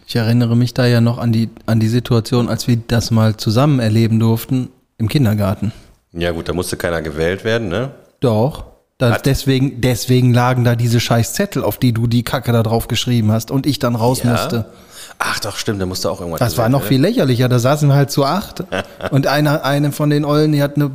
ich 0.06 0.16
erinnere 0.16 0.56
mich 0.56 0.72
da 0.72 0.86
ja 0.86 1.02
noch 1.02 1.18
an 1.18 1.32
die, 1.32 1.50
an 1.66 1.80
die 1.80 1.88
Situation, 1.88 2.48
als 2.48 2.66
wir 2.66 2.76
das 2.76 3.10
mal 3.10 3.36
zusammen 3.36 3.78
erleben 3.78 4.18
durften 4.18 4.70
im 4.96 5.10
Kindergarten. 5.10 5.72
Ja 6.12 6.30
gut, 6.30 6.48
da 6.48 6.54
musste 6.54 6.78
keiner 6.78 7.02
gewählt 7.02 7.44
werden, 7.44 7.68
ne? 7.68 7.90
Doch. 8.20 8.64
Deswegen, 8.98 9.82
deswegen 9.82 10.32
lagen 10.32 10.64
da 10.64 10.74
diese 10.74 11.00
scheiß 11.00 11.34
Zettel, 11.34 11.62
auf 11.62 11.76
die 11.76 11.92
du 11.92 12.06
die 12.06 12.22
Kacke 12.22 12.52
da 12.52 12.62
drauf 12.62 12.88
geschrieben 12.88 13.30
hast 13.30 13.50
und 13.50 13.66
ich 13.66 13.78
dann 13.78 13.94
raus 13.94 14.22
Ja. 14.22 14.32
musste. 14.32 14.64
Ach 15.18 15.40
doch, 15.40 15.56
stimmt, 15.56 15.80
da 15.80 15.86
musste 15.86 16.10
auch 16.10 16.20
irgendwas 16.20 16.40
Das 16.40 16.58
war 16.58 16.68
noch 16.68 16.82
viel 16.82 17.00
lächerlicher. 17.00 17.48
Da 17.48 17.58
saßen 17.58 17.88
wir 17.88 17.94
halt 17.94 18.10
zu 18.10 18.24
acht 18.24 18.64
und 19.10 19.26
einer, 19.26 19.64
eine 19.64 19.92
von 19.92 20.10
den 20.10 20.24
Eulen, 20.24 20.52
die 20.52 20.62
hat 20.62 20.76
eine, 20.76 20.90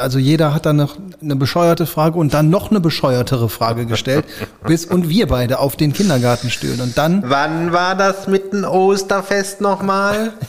also 0.00 0.18
jeder 0.18 0.54
hat 0.54 0.66
dann 0.66 0.76
noch 0.76 0.96
eine 1.20 1.36
bescheuerte 1.36 1.86
Frage 1.86 2.18
und 2.18 2.32
dann 2.32 2.48
noch 2.48 2.70
eine 2.70 2.80
bescheuertere 2.80 3.48
Frage 3.48 3.86
gestellt, 3.86 4.24
bis 4.66 4.84
und 4.84 5.08
wir 5.08 5.26
beide 5.26 5.58
auf 5.58 5.76
den 5.76 5.92
Kindergartenstühlen 5.92 6.80
und 6.80 6.96
dann, 6.96 7.22
Wann 7.26 7.72
war 7.72 7.96
das 7.96 8.28
mit 8.28 8.52
dem 8.52 8.64
Osterfest 8.64 9.60
nochmal? 9.60 10.32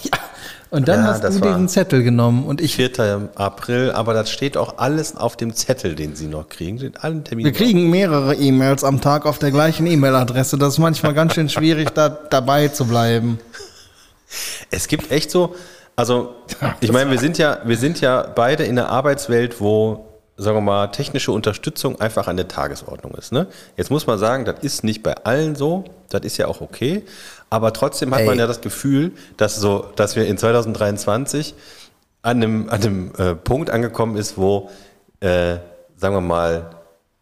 und 0.69 0.88
dann 0.88 1.01
Ja, 1.01 1.08
hast 1.08 1.23
du 1.23 1.39
diesen 1.39 1.69
Zettel 1.69 2.03
genommen 2.03 2.45
und 2.45 2.62
ich, 2.62 2.75
4. 2.75 3.30
April, 3.36 3.91
aber 3.91 4.13
das 4.13 4.30
steht 4.30 4.58
auch 4.58 4.77
alles 4.77 5.15
auf 5.15 5.38
dem 5.38 5.53
Zettel, 5.53 5.95
den 5.95 6.15
Sie 6.15 6.27
noch 6.27 6.49
kriegen. 6.49 6.77
Steht 6.77 7.03
allen 7.03 7.23
Terminen 7.23 7.45
wir 7.45 7.53
kriegen 7.53 7.89
mehrere 7.89 8.36
E-Mails 8.36 8.84
am 8.84 9.01
Tag 9.01 9.25
auf 9.25 9.39
der 9.39 9.51
gleichen 9.51 9.88
E-Mail-Adresse. 9.88 10.58
Das 10.58 10.73
ist 10.73 10.80
manchmal 10.80 11.13
ganz 11.13 11.34
schön 11.34 11.49
schwierig, 11.49 11.91
da 11.91 12.10
dabei 12.30 12.67
zu 12.67 12.86
bleiben. 12.86 13.39
Es 14.71 14.88
gibt 14.88 15.12
echt 15.12 15.32
so, 15.32 15.56
also 15.95 16.36
ich 16.82 16.91
meine, 16.91 17.10
wir 17.12 17.19
sind 17.19 17.38
ja, 17.38 17.60
wir 17.63 17.77
sind 17.77 18.01
ja 18.01 18.21
beide 18.36 18.63
in 18.63 18.77
einer 18.77 18.89
Arbeitswelt, 18.89 19.62
wo, 19.62 20.06
sagen 20.36 20.58
wir 20.58 20.62
mal, 20.62 20.88
technische 20.88 21.32
Unterstützung 21.32 21.99
einfach 21.99 22.27
an 22.27 22.38
der 22.38 22.47
Tagesordnung 22.47 23.13
ist. 23.15 23.32
Ne? 23.32 23.47
Jetzt 23.77 23.89
muss 23.89 24.06
man 24.06 24.19
sagen, 24.19 24.45
das 24.45 24.60
ist 24.62 24.84
nicht 24.84 25.01
bei 25.01 25.15
allen 25.23 25.56
so, 25.56 25.86
das 26.10 26.21
ist 26.21 26.38
ja 26.38 26.47
auch 26.47 26.62
okay, 26.62 27.03
aber 27.49 27.73
trotzdem 27.73 28.13
hat 28.13 28.21
Ey. 28.21 28.25
man 28.25 28.39
ja 28.39 28.47
das 28.47 28.62
Gefühl, 28.62 29.13
dass 29.38 29.55
so, 29.55 29.86
dass 29.95 30.15
wir 30.15 30.27
in 30.27 30.38
2023 30.38 31.55
an 32.21 32.38
einem, 32.38 32.69
an 32.69 32.81
einem 32.81 33.12
äh, 33.17 33.36
Punkt 33.36 33.69
angekommen 33.69 34.17
ist, 34.17 34.38
wo, 34.38 34.69
äh, 35.19 35.57
sagen 35.95 36.15
wir 36.15 36.21
mal, 36.21 36.71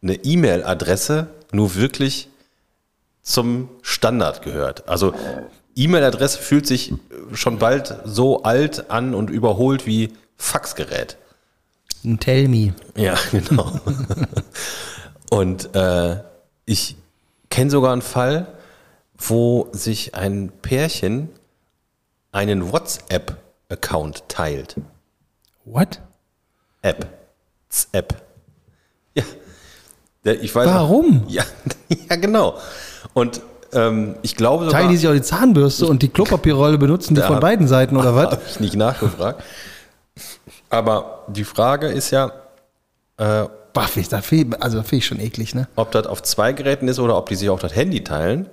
eine 0.01 0.15
E-Mail-Adresse 0.15 1.27
nur 1.51 1.75
wirklich 1.75 2.29
zum 3.21 3.69
Standard 3.81 4.41
gehört. 4.41 4.87
Also 4.87 5.13
E-Mail-Adresse 5.75 6.39
fühlt 6.39 6.67
sich 6.67 6.93
schon 7.33 7.57
bald 7.57 7.95
so 8.05 8.43
alt 8.43 8.89
an 8.89 9.13
und 9.13 9.29
überholt 9.29 9.85
wie 9.85 10.13
Faxgerät. 10.37 11.17
Ein 12.03 12.19
Tell 12.19 12.47
me. 12.47 12.73
Ja, 12.95 13.15
genau. 13.31 13.79
und 15.29 15.73
äh, 15.75 16.17
ich 16.65 16.95
kenne 17.49 17.71
sogar 17.71 17.93
einen 17.93 18.01
Fall, 18.01 18.47
wo 19.17 19.69
sich 19.71 20.15
ein 20.15 20.51
Pärchen 20.61 21.29
einen 22.31 22.71
WhatsApp-Account 22.71 24.27
teilt. 24.27 24.75
What? 25.63 26.01
App. 26.81 27.07
App. 27.91 28.21
Ja. 29.13 29.23
Ich 30.23 30.53
weiß 30.53 30.67
Warum? 30.67 31.23
Auch, 31.25 31.29
ja, 31.29 31.43
ja, 32.09 32.15
genau. 32.15 32.57
Und 33.13 33.41
ähm, 33.73 34.15
ich 34.21 34.35
glaube 34.35 34.65
sogar... 34.65 34.79
Teilen 34.79 34.91
die 34.91 34.97
sich 34.97 35.07
auch 35.07 35.13
die 35.13 35.21
Zahnbürste 35.21 35.85
und 35.85 36.01
die 36.01 36.09
Klopapierrolle 36.09 36.77
benutzen 36.77 37.15
die 37.15 37.21
Da 37.21 37.27
von 37.27 37.39
beiden 37.39 37.67
Seiten 37.67 37.97
oder 37.97 38.15
was? 38.15 38.31
Habe 38.31 38.41
ich 38.47 38.59
nicht 38.59 38.75
nachgefragt. 38.75 39.43
Aber 40.69 41.25
die 41.27 41.43
Frage 41.43 41.87
ist 41.87 42.11
ja, 42.11 42.31
äh, 43.17 43.45
Boah, 43.75 43.89
ich, 43.93 44.07
find, 44.07 44.63
also 44.63 44.81
finde 44.83 44.95
ich 44.95 45.05
schon 45.05 45.19
eklig, 45.19 45.53
ne? 45.53 45.67
ob 45.75 45.91
das 45.91 46.07
auf 46.07 46.23
zwei 46.23 46.53
Geräten 46.53 46.87
ist 46.87 46.97
oder 46.97 47.17
ob 47.17 47.27
die 47.27 47.35
sich 47.35 47.49
auch 47.49 47.59
das 47.59 47.75
Handy 47.75 48.05
teilen. 48.05 48.49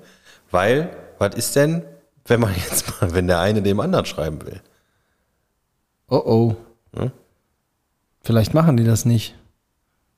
Weil, 0.52 0.96
was 1.18 1.34
ist 1.34 1.56
denn, 1.56 1.84
wenn 2.26 2.40
man 2.40 2.54
jetzt 2.54 2.88
mal, 3.00 3.12
wenn 3.14 3.26
der 3.26 3.40
eine 3.40 3.62
dem 3.62 3.80
anderen 3.80 4.06
schreiben 4.06 4.46
will? 4.46 4.60
Oh 6.08 6.22
oh. 6.24 6.56
Hm? 6.96 7.10
Vielleicht 8.20 8.54
machen 8.54 8.76
die 8.76 8.84
das 8.84 9.04
nicht. 9.04 9.34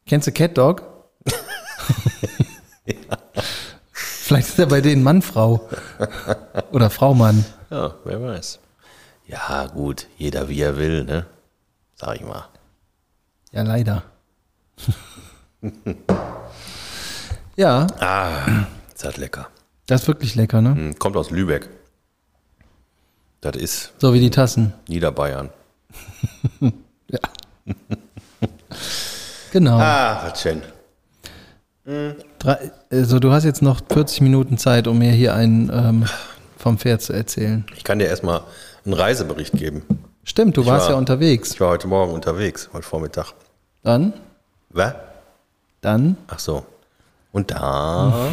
Kennst 0.06 0.26
du 0.26 0.32
Cat 0.32 0.58
Dog? 0.58 0.82
Vielleicht 3.92 4.48
ist 4.48 4.58
er 4.58 4.66
bei 4.66 4.80
denen 4.80 5.02
Mann, 5.02 5.22
Frau. 5.22 5.68
Oder 6.72 6.90
Frau, 6.90 7.14
Mann. 7.14 7.44
Ja, 7.70 7.94
wer 8.04 8.22
weiß. 8.22 8.58
Ja, 9.26 9.66
gut, 9.66 10.06
jeder 10.18 10.48
wie 10.48 10.60
er 10.60 10.76
will, 10.76 11.04
ne? 11.04 11.26
Sag 11.94 12.16
ich 12.16 12.22
mal. 12.22 12.48
Ja, 13.52 13.62
leider. 13.62 14.02
ja, 17.56 17.86
Ah, 18.00 18.66
ist 18.92 19.04
das 19.04 19.16
lecker. 19.16 19.48
Das 19.86 20.02
ist 20.02 20.08
wirklich 20.08 20.34
lecker, 20.34 20.60
ne? 20.60 20.74
Hm, 20.74 20.98
Kommt 20.98 21.16
aus 21.16 21.30
Lübeck. 21.30 21.68
Das 23.40 23.56
ist 23.56 23.92
So 23.98 24.14
wie 24.14 24.20
die 24.20 24.30
Tassen. 24.30 24.72
Niederbayern. 24.88 25.50
Ja. 27.08 27.18
genau. 29.52 29.78
Ah, 29.78 30.22
was 30.26 30.40
schön. 30.42 30.62
Drei, 32.38 32.70
also 32.90 33.18
du 33.18 33.30
hast 33.30 33.44
jetzt 33.44 33.60
noch 33.62 33.82
40 33.92 34.22
Minuten 34.22 34.56
Zeit, 34.58 34.86
um 34.88 34.98
mir 34.98 35.12
hier 35.12 35.34
einen 35.34 35.70
ähm, 35.72 36.04
vom 36.56 36.78
Pferd 36.78 37.02
zu 37.02 37.12
erzählen. 37.12 37.66
Ich 37.76 37.84
kann 37.84 37.98
dir 37.98 38.06
erstmal 38.06 38.42
einen 38.84 38.94
Reisebericht 38.94 39.52
geben. 39.52 39.82
Stimmt, 40.24 40.56
du 40.56 40.64
warst 40.64 40.86
war- 40.86 40.92
ja 40.92 40.98
unterwegs. 40.98 41.52
Ich 41.52 41.60
war 41.60 41.68
heute 41.68 41.86
Morgen 41.86 42.12
unterwegs, 42.14 42.70
heute 42.72 42.86
Vormittag. 42.86 43.32
Dann, 43.82 44.14
Was? 44.70 44.94
dann, 45.82 46.16
Ach 46.28 46.38
so. 46.38 46.64
Und 47.32 47.50
da. 47.50 48.30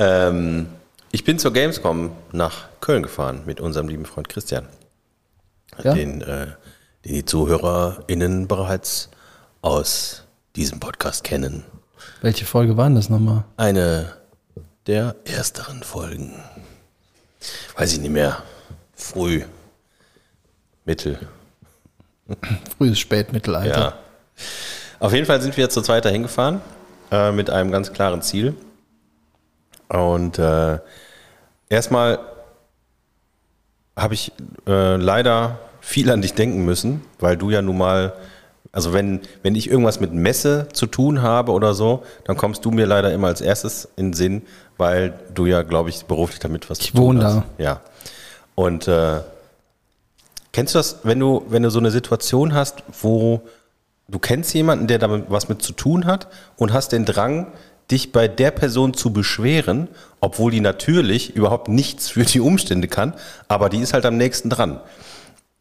ähm, 0.00 0.66
ich 1.12 1.24
bin 1.24 1.38
zur 1.38 1.52
Gamescom 1.52 2.10
nach 2.32 2.68
Köln 2.80 3.02
gefahren 3.02 3.42
mit 3.44 3.60
unserem 3.60 3.88
lieben 3.88 4.06
Freund 4.06 4.28
Christian. 4.28 4.66
Ja. 5.84 5.94
Den, 5.94 6.22
äh, 6.22 6.46
den 7.04 7.14
die 7.14 7.24
ZuhörerInnen 7.24 8.48
bereits 8.48 9.10
aus 9.62 10.24
diesem 10.56 10.80
Podcast 10.80 11.22
kennen. 11.22 11.64
welche 12.22 12.46
Folge 12.46 12.76
waren 12.76 12.94
das 12.94 13.08
nochmal? 13.10 13.44
Eine 13.56 14.16
der 14.86 15.16
ersteren 15.24 15.82
Folgen. 15.82 16.32
Weiß 17.76 17.92
ich 17.92 18.00
nicht 18.00 18.10
mehr. 18.10 18.42
Früh. 18.94 19.42
Mittel. 20.84 21.18
Frühes 22.78 22.98
Spätmittelalter. 22.98 23.80
Ja. 23.80 23.98
Auf 24.98 25.12
jeden 25.12 25.26
Fall 25.26 25.40
sind 25.40 25.56
wir 25.56 25.68
zu 25.70 25.82
zweit 25.82 26.04
dahin 26.04 26.22
gefahren 26.22 26.60
äh, 27.10 27.32
mit 27.32 27.50
einem 27.50 27.70
ganz 27.70 27.92
klaren 27.92 28.22
Ziel. 28.22 28.54
Und 29.90 30.38
äh, 30.38 30.78
erstmal 31.68 32.18
habe 33.96 34.14
ich 34.14 34.32
äh, 34.66 34.96
leider 34.96 35.58
viel 35.80 36.10
an 36.10 36.22
dich 36.22 36.34
denken 36.34 36.64
müssen, 36.64 37.02
weil 37.18 37.36
du 37.36 37.50
ja 37.50 37.60
nun 37.60 37.76
mal, 37.78 38.14
also 38.72 38.92
wenn, 38.92 39.20
wenn 39.42 39.54
ich 39.54 39.68
irgendwas 39.68 40.00
mit 40.00 40.12
Messe 40.12 40.68
zu 40.72 40.86
tun 40.86 41.22
habe 41.22 41.52
oder 41.52 41.74
so, 41.74 42.04
dann 42.24 42.36
kommst 42.36 42.64
du 42.64 42.70
mir 42.70 42.86
leider 42.86 43.12
immer 43.12 43.26
als 43.26 43.40
erstes 43.40 43.88
in 43.96 44.08
den 44.08 44.12
Sinn, 44.12 44.42
weil 44.78 45.14
du 45.34 45.46
ja, 45.46 45.62
glaube 45.62 45.90
ich, 45.90 46.04
beruflich 46.04 46.38
damit 46.38 46.70
was 46.70 46.78
Ich 46.78 46.86
zu 46.86 46.92
tun 46.92 47.06
wohne 47.06 47.24
hast. 47.24 47.36
da. 47.36 47.44
Ja. 47.58 47.80
Und 48.54 48.88
äh, 48.88 49.20
Kennst 50.52 50.74
du 50.74 50.78
das, 50.78 50.98
wenn 51.04 51.20
du, 51.20 51.44
wenn 51.48 51.62
du 51.62 51.70
so 51.70 51.78
eine 51.78 51.90
Situation 51.90 52.54
hast, 52.54 52.82
wo 53.00 53.42
du 54.08 54.18
kennst 54.18 54.52
jemanden, 54.54 54.88
der 54.88 54.98
damit 54.98 55.26
was 55.28 55.48
mit 55.48 55.62
zu 55.62 55.72
tun 55.72 56.06
hat 56.06 56.26
und 56.56 56.72
hast 56.72 56.90
den 56.90 57.04
Drang, 57.04 57.52
dich 57.90 58.12
bei 58.12 58.28
der 58.28 58.50
Person 58.50 58.94
zu 58.94 59.12
beschweren, 59.12 59.88
obwohl 60.20 60.50
die 60.50 60.60
natürlich 60.60 61.34
überhaupt 61.34 61.68
nichts 61.68 62.08
für 62.10 62.24
die 62.24 62.40
Umstände 62.40 62.88
kann, 62.88 63.14
aber 63.48 63.68
die 63.68 63.78
ist 63.78 63.92
halt 63.94 64.06
am 64.06 64.16
nächsten 64.16 64.50
dran. 64.50 64.80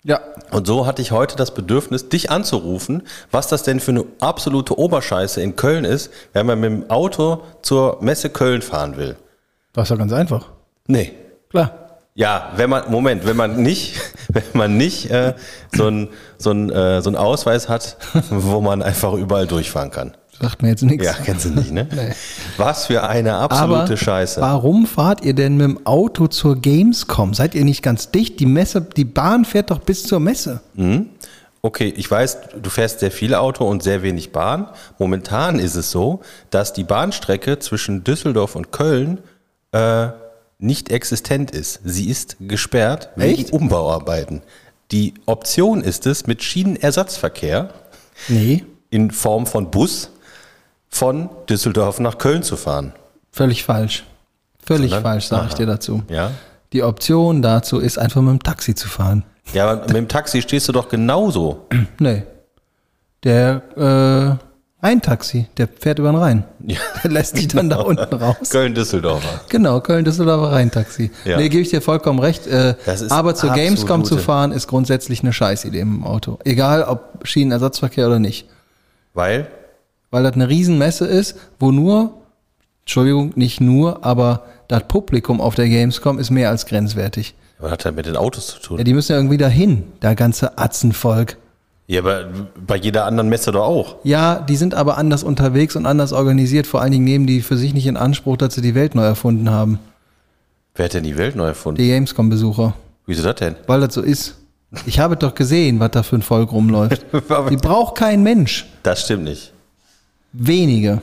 Ja. 0.03 0.21
Und 0.51 0.65
so 0.65 0.85
hatte 0.85 1.01
ich 1.01 1.11
heute 1.11 1.35
das 1.35 1.53
Bedürfnis, 1.53 2.09
dich 2.09 2.31
anzurufen, 2.31 3.03
was 3.31 3.47
das 3.47 3.63
denn 3.63 3.79
für 3.79 3.91
eine 3.91 4.05
absolute 4.19 4.77
Oberscheiße 4.77 5.41
in 5.41 5.55
Köln 5.55 5.83
ist, 5.83 6.11
wenn 6.33 6.45
man 6.45 6.59
mit 6.59 6.71
dem 6.71 6.89
Auto 6.89 7.43
zur 7.61 7.97
Messe 8.01 8.29
Köln 8.29 8.61
fahren 8.61 8.97
will. 8.97 9.17
Das 9.73 9.83
ist 9.85 9.89
ja 9.91 9.97
ganz 9.97 10.13
einfach. 10.13 10.47
Nee. 10.87 11.13
Klar. 11.49 11.89
Ja, 12.15 12.51
wenn 12.55 12.69
man, 12.69 12.89
Moment, 12.89 13.25
wenn 13.25 13.37
man 13.37 13.61
nicht, 13.61 13.95
wenn 14.29 14.43
man 14.53 14.77
nicht 14.77 15.09
äh, 15.11 15.35
so 15.75 15.87
einen 15.87 16.09
so 16.37 16.51
ein, 16.51 16.69
äh, 16.69 17.01
so 17.01 17.09
ein 17.09 17.15
Ausweis 17.15 17.67
hat, 17.69 17.97
wo 18.29 18.61
man 18.61 18.81
einfach 18.81 19.13
überall 19.13 19.47
durchfahren 19.47 19.91
kann. 19.91 20.15
Sagt 20.41 20.61
mir 20.61 20.69
jetzt 20.69 20.83
nichts. 20.83 21.05
Ja, 21.05 21.13
kennst 21.13 21.45
du 21.45 21.49
nicht, 21.49 21.71
ne? 21.71 21.87
Nee. 21.95 22.13
Was 22.57 22.85
für 22.85 23.03
eine 23.07 23.35
absolute 23.35 23.81
Aber 23.83 23.97
Scheiße. 23.97 24.39
warum 24.41 24.85
fahrt 24.85 25.23
ihr 25.25 25.33
denn 25.33 25.57
mit 25.57 25.65
dem 25.67 25.85
Auto 25.85 26.27
zur 26.27 26.55
Gamescom? 26.55 27.33
Seid 27.33 27.55
ihr 27.55 27.65
nicht 27.65 27.81
ganz 27.81 28.11
dicht? 28.11 28.39
Die 28.39 28.45
Messe, 28.45 28.81
die 28.81 29.05
Bahn 29.05 29.43
fährt 29.45 29.69
doch 29.71 29.79
bis 29.79 30.03
zur 30.03 30.19
Messe. 30.19 30.61
Okay, 31.61 31.93
ich 31.97 32.09
weiß, 32.09 32.37
du 32.61 32.69
fährst 32.69 33.01
sehr 33.01 33.11
viel 33.11 33.35
Auto 33.35 33.67
und 33.67 33.83
sehr 33.83 34.01
wenig 34.01 34.31
Bahn. 34.31 34.67
Momentan 34.97 35.59
ist 35.59 35.75
es 35.75 35.91
so, 35.91 36.21
dass 36.51 36.71
die 36.71 36.85
Bahnstrecke 36.85 37.59
zwischen 37.59 38.05
Düsseldorf 38.05 38.55
und 38.55 38.71
Köln 38.71 39.17
äh, 39.73 40.07
nicht 40.57 40.89
existent 40.89 41.51
ist. 41.51 41.81
Sie 41.83 42.09
ist 42.09 42.37
gesperrt 42.39 43.09
wegen 43.17 43.41
Echt? 43.41 43.51
Umbauarbeiten. 43.53 44.41
Die 44.91 45.13
Option 45.25 45.81
ist 45.81 46.07
es, 46.07 46.27
mit 46.27 46.43
Schienenersatzverkehr 46.43 47.73
Nee, 48.29 48.65
in 48.89 49.11
Form 49.11 49.45
von 49.45 49.69
Bus 49.69 50.11
von 50.89 51.29
Düsseldorf 51.49 51.99
nach 51.99 52.17
Köln 52.17 52.43
zu 52.43 52.57
fahren. 52.57 52.93
völlig 53.31 53.63
falsch. 53.63 54.03
Völlig 54.65 54.91
Sondern? 54.91 55.03
falsch, 55.03 55.25
sage 55.27 55.47
ich 55.49 55.53
dir 55.55 55.65
dazu. 55.65 56.03
Ja? 56.09 56.31
Die 56.73 56.83
Option 56.83 57.41
dazu 57.41 57.79
ist 57.79 57.97
einfach 57.97 58.21
mit 58.21 58.31
dem 58.31 58.43
Taxi 58.43 58.75
zu 58.75 58.87
fahren. 58.87 59.23
Ja, 59.53 59.69
aber 59.71 59.81
mit 59.87 59.95
dem 59.95 60.07
Taxi 60.07 60.41
stehst 60.41 60.67
du 60.67 60.71
doch 60.71 60.89
genauso. 60.89 61.65
Nee. 61.99 62.23
Der 63.23 63.61
äh, 63.75 64.85
Rheintaxi, 64.85 65.47
der 65.57 65.67
fährt 65.67 65.99
über 65.99 66.09
den 66.11 66.15
Rhein. 66.17 66.43
Ja. 66.65 66.79
Der 67.03 67.11
lässt 67.11 67.35
dich 67.35 67.49
dann 67.49 67.69
da 67.69 67.77
unten 67.81 68.15
raus. 68.15 68.49
Köln-Düsseldorfer. 68.49 69.41
Genau, 69.49 69.81
Köln-Düsseldorfer 69.81 70.53
Rheintaxi. 70.53 71.11
Ja. 71.25 71.35
Nee, 71.37 71.49
gebe 71.49 71.61
ich 71.63 71.69
dir 71.69 71.81
vollkommen 71.81 72.19
recht. 72.19 72.47
Äh, 72.47 72.75
aber 73.09 73.35
zur 73.35 73.51
Gamescom 73.51 74.05
zu 74.05 74.17
fahren, 74.17 74.53
ist 74.53 74.67
grundsätzlich 74.67 75.21
eine 75.21 75.33
Scheißidee 75.33 75.81
im 75.81 76.05
Auto. 76.05 76.39
Egal, 76.45 76.83
ob 76.83 77.27
Schienenersatzverkehr 77.27 78.07
oder 78.07 78.19
nicht. 78.19 78.47
Weil? 79.13 79.47
Weil 80.11 80.23
das 80.23 80.33
eine 80.33 80.49
Riesenmesse 80.49 81.05
ist, 81.05 81.35
wo 81.59 81.71
nur, 81.71 82.13
Entschuldigung, 82.81 83.33
nicht 83.35 83.61
nur, 83.61 84.03
aber 84.03 84.43
das 84.67 84.83
Publikum 84.87 85.41
auf 85.41 85.55
der 85.55 85.67
Gamescom 85.67 86.19
ist 86.19 86.29
mehr 86.29 86.49
als 86.49 86.65
grenzwertig. 86.65 87.35
Was 87.59 87.71
hat 87.71 87.85
das 87.85 87.93
mit 87.93 88.05
den 88.05 88.15
Autos 88.15 88.47
zu 88.47 88.59
tun? 88.59 88.77
Ja, 88.77 88.83
die 88.83 88.93
müssen 88.93 89.11
ja 89.11 89.17
irgendwie 89.17 89.37
dahin, 89.37 89.83
der 90.01 90.15
ganze 90.15 90.57
Atzenvolk. 90.57 91.37
Ja, 91.87 92.01
aber 92.01 92.25
bei 92.65 92.75
jeder 92.75 93.05
anderen 93.05 93.29
Messe 93.29 93.51
doch 93.51 93.65
auch. 93.65 93.95
Ja, 94.03 94.39
die 94.39 94.55
sind 94.55 94.75
aber 94.75 94.97
anders 94.97 95.23
unterwegs 95.23 95.75
und 95.75 95.85
anders 95.87 96.13
organisiert. 96.13 96.67
Vor 96.67 96.81
allen 96.81 96.91
Dingen 96.91 97.03
nehmen 97.03 97.25
die 97.25 97.41
für 97.41 97.57
sich 97.57 97.73
nicht 97.73 97.87
in 97.87 97.97
Anspruch, 97.97 98.37
dass 98.37 98.53
sie 98.53 98.61
die 98.61 98.75
Welt 98.75 98.93
neu 98.93 99.03
erfunden 99.03 99.49
haben. 99.49 99.79
Wer 100.75 100.85
hat 100.85 100.93
denn 100.93 101.03
die 101.03 101.17
Welt 101.17 101.35
neu 101.35 101.47
erfunden? 101.47 101.81
Die 101.81 101.87
Gamescom-Besucher. 101.87 102.75
Wieso 103.07 103.23
das 103.23 103.35
denn? 103.35 103.55
Weil 103.65 103.81
das 103.81 103.95
so 103.95 104.01
ist. 104.01 104.35
Ich 104.85 104.99
habe 104.99 105.17
doch 105.17 105.33
gesehen, 105.33 105.79
was 105.79 105.91
da 105.91 106.03
für 106.03 106.15
ein 106.15 106.21
Volk 106.21 106.51
rumläuft. 106.51 107.03
Die 107.49 107.57
braucht 107.57 107.95
kein 107.95 108.21
Mensch. 108.21 108.67
Das 108.83 109.01
stimmt 109.01 109.23
nicht. 109.23 109.51
Wenige. 110.31 111.01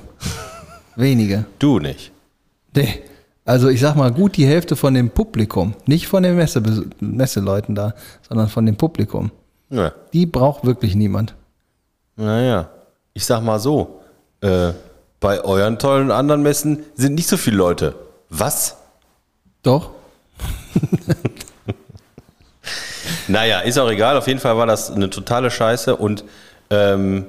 Wenige. 0.95 1.45
Du 1.59 1.79
nicht. 1.79 2.13
Nee. 2.75 3.03
Also 3.45 3.69
ich 3.69 3.81
sag 3.81 3.95
mal, 3.95 4.13
gut 4.13 4.37
die 4.37 4.47
Hälfte 4.47 4.75
von 4.75 4.95
dem 4.95 5.11
Publikum, 5.11 5.75
nicht 5.87 6.09
von 6.09 6.23
den 6.23 6.35
Messe 6.37 6.61
Messeleuten 7.01 7.75
da, 7.75 7.95
sondern 8.29 8.49
von 8.49 8.67
dem 8.67 8.77
Publikum. 8.77 9.31
Ja. 9.71 9.93
Die 10.13 10.27
braucht 10.27 10.65
wirklich 10.65 10.95
niemand. 10.97 11.35
Naja. 12.17 12.69
Ich 13.15 13.25
sag 13.25 13.43
mal 13.43 13.61
so. 13.61 14.01
Äh, 14.41 14.73
bei 15.21 15.41
euren 15.41 15.79
tollen 15.79 16.11
anderen 16.11 16.43
Messen 16.43 16.81
sind 16.95 17.15
nicht 17.15 17.29
so 17.29 17.37
viele 17.37 17.57
Leute. 17.57 17.95
Was? 18.29 18.77
Doch? 19.63 19.91
Naja, 23.29 23.61
ist 23.61 23.79
auch 23.79 23.91
egal. 23.91 24.17
Auf 24.17 24.29
jeden 24.29 24.41
Fall 24.41 24.57
war 24.57 24.67
das 24.67 24.91
eine 24.91 25.11
totale 25.11 25.51
Scheiße 25.51 25.97
und 25.97 26.25
ähm, 26.71 27.27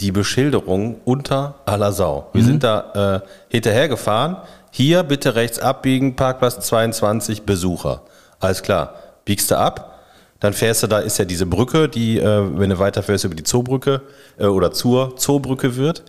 die 0.00 0.12
Beschilderung 0.12 0.96
unter 1.04 1.56
aller 1.66 1.92
Sau. 1.92 2.28
Wir 2.32 2.42
sind 2.42 2.64
da 2.64 3.22
äh, 3.22 3.28
hinterher 3.48 3.88
gefahren. 3.88 4.36
Hier 4.70 5.02
bitte 5.02 5.34
rechts 5.34 5.58
abbiegen, 5.58 6.16
Parkplatz 6.16 6.66
22, 6.66 7.42
Besucher. 7.42 8.02
Alles 8.38 8.62
klar. 8.62 8.94
Biegst 9.24 9.50
du 9.50 9.58
ab, 9.58 9.98
dann 10.40 10.54
fährst 10.54 10.82
du, 10.82 10.86
da 10.86 11.00
ist 11.00 11.18
ja 11.18 11.26
diese 11.26 11.44
Brücke, 11.44 11.88
die, 11.88 12.18
äh, 12.18 12.58
wenn 12.58 12.70
du 12.70 12.78
weiterfährst, 12.78 13.24
über 13.24 13.34
die 13.34 13.42
Zoobrücke 13.42 14.00
äh, 14.38 14.46
oder 14.46 14.72
zur 14.72 15.16
Zoobrücke 15.16 15.76
wird. 15.76 16.04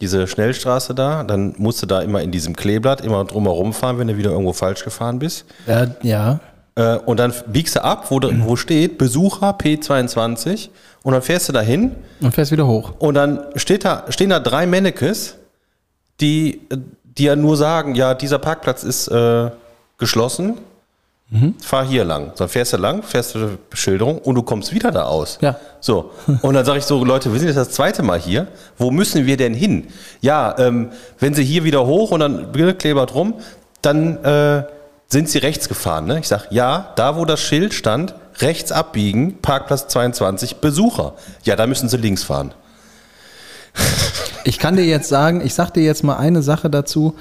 Diese 0.00 0.26
Schnellstraße 0.26 0.94
da, 0.94 1.24
dann 1.24 1.54
musst 1.56 1.80
du 1.82 1.86
da 1.86 2.02
immer 2.02 2.20
in 2.20 2.32
diesem 2.32 2.54
Kleeblatt 2.54 3.00
immer 3.00 3.24
drumherum 3.24 3.72
fahren, 3.72 3.98
wenn 3.98 4.08
du 4.08 4.16
wieder 4.18 4.30
irgendwo 4.32 4.52
falsch 4.52 4.84
gefahren 4.84 5.18
bist. 5.20 5.46
Ja, 5.66 5.86
ja. 6.02 6.40
Äh, 6.74 6.96
und 6.96 7.18
dann 7.18 7.32
biegst 7.48 7.76
du 7.76 7.84
ab, 7.84 8.06
wo, 8.10 8.18
drin- 8.18 8.42
wo 8.46 8.56
steht 8.56 8.96
Besucher 8.98 9.50
P22 9.58 10.68
und 11.02 11.12
dann 11.12 11.22
fährst 11.22 11.48
du 11.48 11.52
dahin 11.52 11.92
Und 12.20 12.34
fährst 12.34 12.50
wieder 12.52 12.66
hoch. 12.66 12.92
und 12.98 13.14
dann 13.14 13.40
steht 13.56 13.84
da, 13.84 14.04
stehen 14.08 14.30
da 14.30 14.40
drei 14.40 14.66
Mannekes, 14.66 15.36
die, 16.20 16.60
die 17.18 17.24
ja 17.24 17.36
nur 17.36 17.56
sagen, 17.56 17.94
ja, 17.94 18.14
dieser 18.14 18.38
Parkplatz 18.38 18.84
ist 18.84 19.08
äh, 19.08 19.50
geschlossen, 19.98 20.58
fahr 21.62 21.86
hier 21.86 22.04
lang. 22.04 22.32
Dann 22.36 22.48
fährst 22.50 22.74
du 22.74 22.76
lang, 22.76 23.02
fährst 23.02 23.34
du 23.34 23.56
Beschilderung 23.70 24.18
und 24.18 24.34
du 24.34 24.42
kommst 24.42 24.70
wieder 24.74 24.90
da 24.90 25.04
aus. 25.04 25.38
Ja. 25.40 25.56
So, 25.80 26.10
und 26.42 26.52
dann 26.52 26.64
sage 26.66 26.78
ich 26.78 26.84
so, 26.84 27.02
Leute, 27.02 27.32
wir 27.32 27.38
sind 27.38 27.48
jetzt 27.48 27.56
das 27.56 27.70
zweite 27.70 28.02
Mal 28.02 28.18
hier. 28.20 28.48
Wo 28.76 28.90
müssen 28.90 29.24
wir 29.24 29.38
denn 29.38 29.54
hin? 29.54 29.86
Ja, 30.20 30.54
ähm, 30.58 30.90
wenn 31.20 31.32
sie 31.32 31.42
hier 31.42 31.64
wieder 31.64 31.86
hoch 31.86 32.10
und 32.10 32.20
dann 32.20 32.52
Kleber 32.76 33.06
drum, 33.06 33.34
dann 33.80 34.22
äh, 34.24 34.64
sind 35.12 35.28
sie 35.28 35.38
rechts 35.38 35.68
gefahren. 35.68 36.06
Ne? 36.06 36.18
Ich 36.18 36.28
sage, 36.28 36.46
ja, 36.50 36.92
da 36.96 37.16
wo 37.16 37.24
das 37.24 37.40
Schild 37.40 37.74
stand, 37.74 38.14
rechts 38.40 38.72
abbiegen, 38.72 39.38
Parkplatz 39.40 39.86
22, 39.88 40.56
Besucher. 40.56 41.14
Ja, 41.44 41.54
da 41.54 41.66
müssen 41.66 41.88
sie 41.88 41.98
links 41.98 42.24
fahren. 42.24 42.52
Ich 44.44 44.58
kann 44.58 44.76
dir 44.76 44.84
jetzt 44.84 45.08
sagen, 45.08 45.40
ich 45.44 45.54
sag 45.54 45.70
dir 45.70 45.84
jetzt 45.84 46.02
mal 46.02 46.16
eine 46.16 46.42
Sache 46.42 46.68
dazu, 46.68 47.14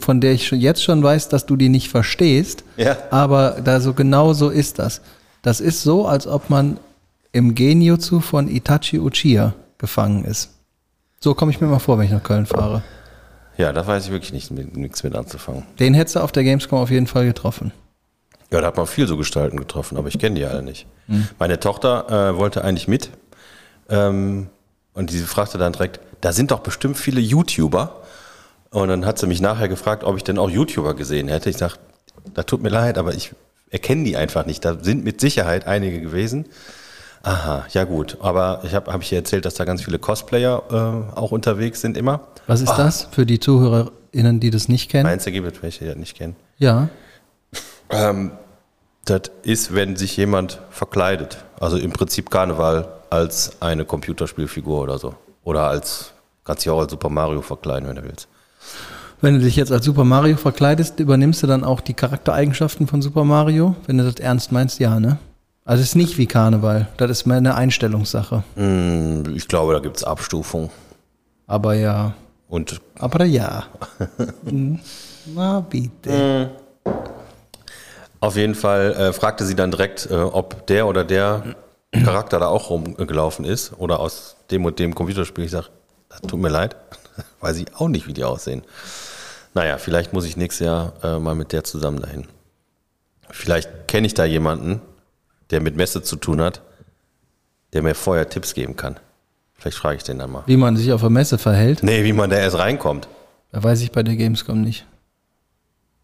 von 0.00 0.20
der 0.20 0.32
ich 0.32 0.50
jetzt 0.50 0.82
schon 0.82 1.02
weiß, 1.02 1.28
dass 1.28 1.46
du 1.46 1.56
die 1.56 1.68
nicht 1.68 1.88
verstehst. 1.88 2.64
Ja. 2.76 2.96
Aber 3.10 3.56
da 3.64 3.80
so 3.80 3.94
genau 3.94 4.32
so 4.32 4.50
ist 4.50 4.78
das. 4.78 5.00
Das 5.42 5.60
ist 5.60 5.82
so, 5.82 6.06
als 6.06 6.26
ob 6.26 6.50
man 6.50 6.78
im 7.32 7.54
Genjutsu 7.54 8.20
von 8.20 8.48
Itachi 8.48 8.98
Uchiha 8.98 9.54
gefangen 9.78 10.24
ist. 10.24 10.50
So 11.20 11.34
komme 11.34 11.52
ich 11.52 11.60
mir 11.60 11.68
mal 11.68 11.78
vor, 11.78 11.98
wenn 11.98 12.06
ich 12.06 12.12
nach 12.12 12.22
Köln 12.22 12.46
fahre. 12.46 12.82
Ja, 13.58 13.72
da 13.72 13.86
weiß 13.86 14.06
ich 14.06 14.10
wirklich 14.10 14.32
nicht, 14.32 14.50
mit, 14.50 14.76
nichts 14.76 15.02
mit 15.02 15.14
anzufangen. 15.14 15.64
Den 15.78 15.92
hättest 15.92 16.16
du 16.16 16.20
auf 16.20 16.32
der 16.32 16.44
Gamescom 16.44 16.78
auf 16.78 16.90
jeden 16.90 17.06
Fall 17.06 17.26
getroffen. 17.26 17.72
Ja, 18.50 18.60
da 18.60 18.68
hat 18.68 18.76
man 18.76 18.86
viel 18.86 19.06
so 19.06 19.18
Gestalten 19.18 19.58
getroffen, 19.58 19.98
aber 19.98 20.08
ich 20.08 20.18
kenne 20.18 20.36
die 20.36 20.46
alle 20.46 20.62
nicht. 20.62 20.86
Meine 21.38 21.60
Tochter 21.60 22.30
äh, 22.30 22.36
wollte 22.36 22.64
eigentlich 22.64 22.88
mit 22.88 23.10
ähm, 23.88 24.48
und 24.94 25.10
sie 25.10 25.20
fragte 25.20 25.58
dann 25.58 25.72
direkt, 25.72 26.00
da 26.20 26.32
sind 26.32 26.50
doch 26.50 26.60
bestimmt 26.60 26.96
viele 26.96 27.20
YouTuber. 27.20 28.02
Und 28.70 28.88
dann 28.88 29.06
hat 29.06 29.18
sie 29.18 29.26
mich 29.26 29.40
nachher 29.40 29.68
gefragt, 29.68 30.04
ob 30.04 30.16
ich 30.16 30.24
denn 30.24 30.38
auch 30.38 30.50
YouTuber 30.50 30.94
gesehen 30.94 31.28
hätte. 31.28 31.48
Ich 31.48 31.56
sage, 31.56 31.74
da 32.34 32.42
tut 32.42 32.62
mir 32.62 32.68
leid, 32.68 32.98
aber 32.98 33.14
ich 33.14 33.32
erkenne 33.70 34.04
die 34.04 34.16
einfach 34.16 34.44
nicht. 34.44 34.64
Da 34.64 34.78
sind 34.82 35.04
mit 35.04 35.20
Sicherheit 35.20 35.66
einige 35.66 36.00
gewesen. 36.00 36.46
Aha, 37.22 37.66
ja 37.70 37.84
gut. 37.84 38.18
Aber 38.20 38.60
ich 38.64 38.74
habe 38.74 38.92
hab 38.92 39.02
ich 39.02 39.12
erzählt, 39.12 39.44
dass 39.44 39.54
da 39.54 39.64
ganz 39.64 39.82
viele 39.82 39.98
Cosplayer 39.98 40.62
äh, 40.70 41.18
auch 41.18 41.32
unterwegs 41.32 41.80
sind 41.80 41.96
immer. 41.96 42.20
Was 42.46 42.60
ist 42.60 42.72
das 42.72 43.08
für 43.10 43.26
die 43.26 43.40
ZuhörerInnen, 43.40 44.40
die 44.40 44.50
das 44.50 44.68
nicht 44.68 44.90
kennen? 44.90 45.04
Meinst 45.04 45.26
du, 45.26 45.32
gibt 45.32 45.56
es 45.56 45.62
welche, 45.62 45.80
die 45.80 45.90
das 45.90 45.96
nicht 45.96 46.16
kennen? 46.16 46.36
Ja. 46.58 46.88
Ähm, 47.90 48.32
das 49.04 49.22
ist, 49.42 49.74
wenn 49.74 49.96
sich 49.96 50.16
jemand 50.16 50.60
verkleidet. 50.70 51.38
Also 51.60 51.76
im 51.76 51.92
Prinzip 51.92 52.30
Karneval 52.30 52.88
als 53.10 53.60
eine 53.60 53.84
Computerspielfigur 53.84 54.82
oder 54.82 54.98
so. 54.98 55.14
Oder 55.44 55.68
als, 55.68 56.12
kannst 56.44 56.64
dich 56.64 56.70
auch 56.70 56.80
als 56.80 56.90
Super 56.90 57.08
Mario 57.08 57.42
verkleiden, 57.42 57.88
wenn 57.88 57.96
du 57.96 58.04
willst. 58.04 58.28
Wenn 59.20 59.34
du 59.34 59.40
dich 59.40 59.56
jetzt 59.56 59.72
als 59.72 59.84
Super 59.84 60.04
Mario 60.04 60.36
verkleidest, 60.36 61.00
übernimmst 61.00 61.42
du 61.42 61.46
dann 61.46 61.64
auch 61.64 61.80
die 61.80 61.94
Charaktereigenschaften 61.94 62.86
von 62.86 63.02
Super 63.02 63.24
Mario? 63.24 63.74
Wenn 63.86 63.98
du 63.98 64.04
das 64.04 64.16
ernst 64.16 64.52
meinst, 64.52 64.78
ja, 64.78 65.00
ne? 65.00 65.18
Also 65.68 65.82
es 65.82 65.90
ist 65.90 65.96
nicht 65.96 66.16
wie 66.16 66.24
Karneval. 66.26 66.88
Das 66.96 67.10
ist 67.10 67.26
mehr 67.26 67.36
eine 67.36 67.54
Einstellungssache. 67.54 68.42
Hm, 68.54 69.34
Ich 69.36 69.48
glaube, 69.48 69.74
da 69.74 69.80
gibt 69.80 69.98
es 69.98 70.02
Abstufungen. 70.04 70.70
Aber 71.46 71.74
ja. 71.74 72.14
Und 72.48 72.80
Aber 72.98 73.26
ja. 73.26 73.64
Hm. 74.48 74.78
Na 75.34 75.60
bitte. 75.60 76.52
auf 78.18 78.36
jeden 78.36 78.54
Fall 78.54 78.92
äh, 78.94 79.12
fragte 79.12 79.44
sie 79.44 79.54
dann 79.54 79.70
direkt, 79.70 80.08
äh, 80.10 80.14
ob 80.14 80.66
der 80.68 80.86
oder 80.86 81.04
der 81.04 81.54
Charakter 81.92 82.40
da 82.40 82.46
auch 82.46 82.70
rumgelaufen 82.70 83.44
ist 83.44 83.74
oder 83.76 84.00
aus 84.00 84.36
dem 84.50 84.64
und 84.64 84.78
dem 84.78 84.94
Computerspiel. 84.94 85.44
Ich 85.44 85.50
sage, 85.50 85.66
das 86.08 86.22
tut 86.22 86.40
mir 86.40 86.48
leid, 86.48 86.76
weiß 87.42 87.58
ich 87.58 87.66
auch 87.76 87.88
nicht, 87.88 88.06
wie 88.06 88.14
die 88.14 88.24
aussehen. 88.24 88.62
Naja, 89.52 89.76
vielleicht 89.76 90.14
muss 90.14 90.24
ich 90.24 90.38
nächstes 90.38 90.64
Jahr 90.64 90.94
äh, 91.02 91.18
mal 91.18 91.34
mit 91.34 91.52
der 91.52 91.62
zusammen 91.62 92.00
dahin. 92.00 92.26
Vielleicht 93.28 93.86
kenne 93.86 94.06
ich 94.06 94.14
da 94.14 94.24
jemanden 94.24 94.80
der 95.50 95.60
mit 95.60 95.76
Messe 95.76 96.02
zu 96.02 96.16
tun 96.16 96.40
hat, 96.40 96.60
der 97.72 97.82
mir 97.82 97.94
vorher 97.94 98.28
Tipps 98.28 98.54
geben 98.54 98.76
kann. 98.76 98.96
Vielleicht 99.54 99.76
frage 99.78 99.96
ich 99.96 100.02
den 100.04 100.18
dann 100.18 100.30
mal. 100.30 100.42
Wie 100.46 100.56
man 100.56 100.76
sich 100.76 100.92
auf 100.92 101.00
der 101.00 101.10
Messe 101.10 101.36
verhält, 101.38 101.82
Nee, 101.82 102.04
wie 102.04 102.12
man 102.12 102.30
da 102.30 102.36
erst 102.36 102.58
reinkommt. 102.58 103.08
da 103.52 103.62
weiß 103.62 103.80
ich 103.80 103.90
bei 103.92 104.02
der 104.02 104.16
Gamescom 104.16 104.60
nicht. 104.62 104.86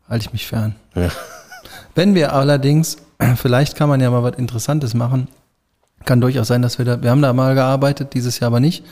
Halte 0.09 0.27
ich 0.27 0.33
mich 0.33 0.47
fern. 0.47 0.75
Ja. 0.95 1.09
Wenn 1.95 2.15
wir 2.15 2.33
allerdings, 2.33 2.97
vielleicht 3.37 3.77
kann 3.77 3.89
man 3.89 4.01
ja 4.01 4.11
mal 4.11 4.23
was 4.23 4.37
Interessantes 4.37 4.95
machen. 4.95 5.29
Kann 6.05 6.21
durchaus 6.21 6.49
sein, 6.49 6.61
dass 6.63 6.79
wir 6.79 6.85
da, 6.85 7.03
wir 7.03 7.11
haben 7.11 7.23
da 7.23 7.33
mal 7.33 7.55
gearbeitet, 7.55 8.13
dieses 8.15 8.39
Jahr 8.41 8.49
aber 8.49 8.61
nicht. 8.61 8.85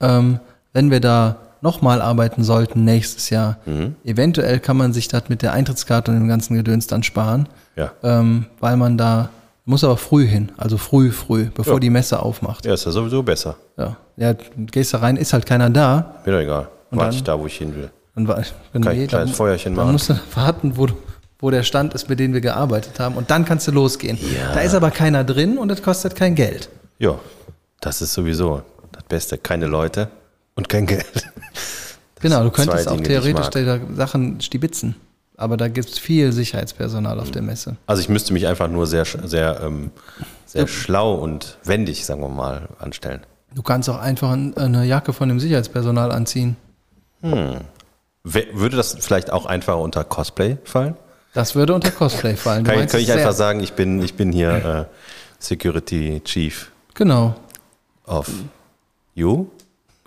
Ähm, 0.00 0.40
wenn 0.74 0.90
wir 0.90 1.00
da 1.00 1.36
nochmal 1.62 2.02
arbeiten 2.02 2.42
sollten 2.42 2.84
nächstes 2.84 3.30
Jahr, 3.30 3.58
eventuell 4.04 4.58
kann 4.58 4.76
man 4.76 4.92
sich 4.92 5.06
das 5.06 5.28
mit 5.28 5.42
der 5.42 5.52
Eintrittskarte 5.52 6.10
und 6.10 6.18
dem 6.18 6.26
ganzen 6.28 6.54
Gedöns 6.56 6.88
dann 6.88 7.04
sparen, 7.04 7.48
Ja. 7.76 7.92
ähm, 8.02 8.46
weil 8.58 8.76
man 8.76 8.98
da, 8.98 9.28
muss 9.64 9.84
aber 9.84 9.96
früh 9.96 10.26
hin, 10.26 10.50
also 10.56 10.76
früh, 10.76 11.10
früh, 11.12 11.44
bevor 11.54 11.74
Ja. 11.74 11.78
die 11.80 11.90
Messe 11.90 12.20
aufmacht. 12.20 12.64
Ja, 12.66 12.74
ist 12.74 12.84
ja 12.84 12.90
sowieso 12.90 13.22
besser. 13.22 13.56
Ja, 13.76 13.96
ja 14.16 14.34
gehst 14.56 14.92
da 14.94 14.98
rein, 14.98 15.16
ist 15.16 15.32
halt 15.32 15.46
keiner 15.46 15.70
da. 15.70 16.16
Mir 16.26 16.32
doch 16.32 16.40
egal. 16.40 16.68
Und 16.90 16.98
Warte 16.98 17.10
dann? 17.10 17.16
ich 17.16 17.22
da, 17.24 17.38
wo 17.38 17.46
ich 17.46 17.56
hin 17.56 17.74
will. 17.74 17.90
Dann 18.14 18.26
wenn 18.28 18.34
Kann 18.82 18.92
ich 18.92 18.98
nee, 18.98 19.02
ein 19.04 19.08
kleines 19.08 19.30
dann- 19.30 19.36
Feuerchen 19.36 19.74
dann 19.74 19.84
machen. 19.84 19.92
musst 19.92 20.10
du 20.10 20.14
warten, 20.34 20.76
wo, 20.76 20.88
wo 21.38 21.50
der 21.50 21.62
Stand 21.62 21.94
ist, 21.94 22.08
mit 22.08 22.18
dem 22.20 22.32
wir 22.34 22.40
gearbeitet 22.40 22.98
haben. 23.00 23.14
Und 23.16 23.30
dann 23.30 23.44
kannst 23.44 23.66
du 23.68 23.72
losgehen. 23.72 24.18
Ja. 24.36 24.52
Da 24.52 24.60
ist 24.60 24.74
aber 24.74 24.90
keiner 24.90 25.24
drin 25.24 25.56
und 25.58 25.68
das 25.68 25.82
kostet 25.82 26.16
kein 26.16 26.34
Geld. 26.34 26.68
Ja, 26.98 27.18
das 27.80 28.02
ist 28.02 28.12
sowieso 28.12 28.62
das 28.92 29.04
Beste. 29.04 29.38
Keine 29.38 29.66
Leute 29.66 30.08
und 30.56 30.68
kein 30.68 30.86
Geld. 30.86 31.06
genau, 32.20 32.42
du 32.42 32.50
könntest 32.50 32.88
auch 32.88 32.96
Dinge, 32.96 33.08
theoretisch 33.08 33.46
Sachen 33.96 34.40
stibitzen. 34.40 34.96
Aber 35.42 35.56
da 35.56 35.66
gibt 35.66 35.88
es 35.88 35.98
viel 35.98 36.30
Sicherheitspersonal 36.32 37.18
auf 37.18 37.32
der 37.32 37.42
Messe. 37.42 37.76
Also 37.86 38.00
ich 38.00 38.08
müsste 38.08 38.32
mich 38.32 38.46
einfach 38.46 38.68
nur 38.68 38.86
sehr, 38.86 39.04
sehr, 39.04 39.60
ähm, 39.64 39.90
sehr 40.46 40.68
schlau 40.68 41.14
und 41.14 41.58
wendig, 41.64 42.06
sagen 42.06 42.20
wir 42.20 42.28
mal, 42.28 42.68
anstellen. 42.78 43.22
Du 43.52 43.60
kannst 43.62 43.90
auch 43.90 43.98
einfach 43.98 44.30
ein- 44.30 44.56
eine 44.56 44.84
Jacke 44.84 45.12
von 45.12 45.28
dem 45.28 45.40
Sicherheitspersonal 45.40 46.12
anziehen. 46.12 46.56
Wer- 47.22 48.54
Würde 48.54 48.76
das 48.76 48.96
vielleicht 49.00 49.32
auch 49.32 49.46
einfach 49.46 49.78
unter 49.78 50.04
Cosplay 50.04 50.58
fallen? 50.64 50.96
Das 51.34 51.54
würde 51.56 51.74
unter 51.74 51.90
Cosplay 51.90 52.36
fallen. 52.36 52.62
Kann, 52.62 52.86
kann 52.86 53.00
ich 53.00 53.10
einfach 53.10 53.32
sagen, 53.32 53.60
ich 53.60 53.72
bin, 53.72 54.00
ich 54.00 54.14
bin 54.14 54.30
hier 54.32 54.88
äh, 54.90 54.94
Security 55.40 56.20
Chief 56.24 56.70
Genau, 56.94 57.34
of 58.06 58.30
You? 59.14 59.46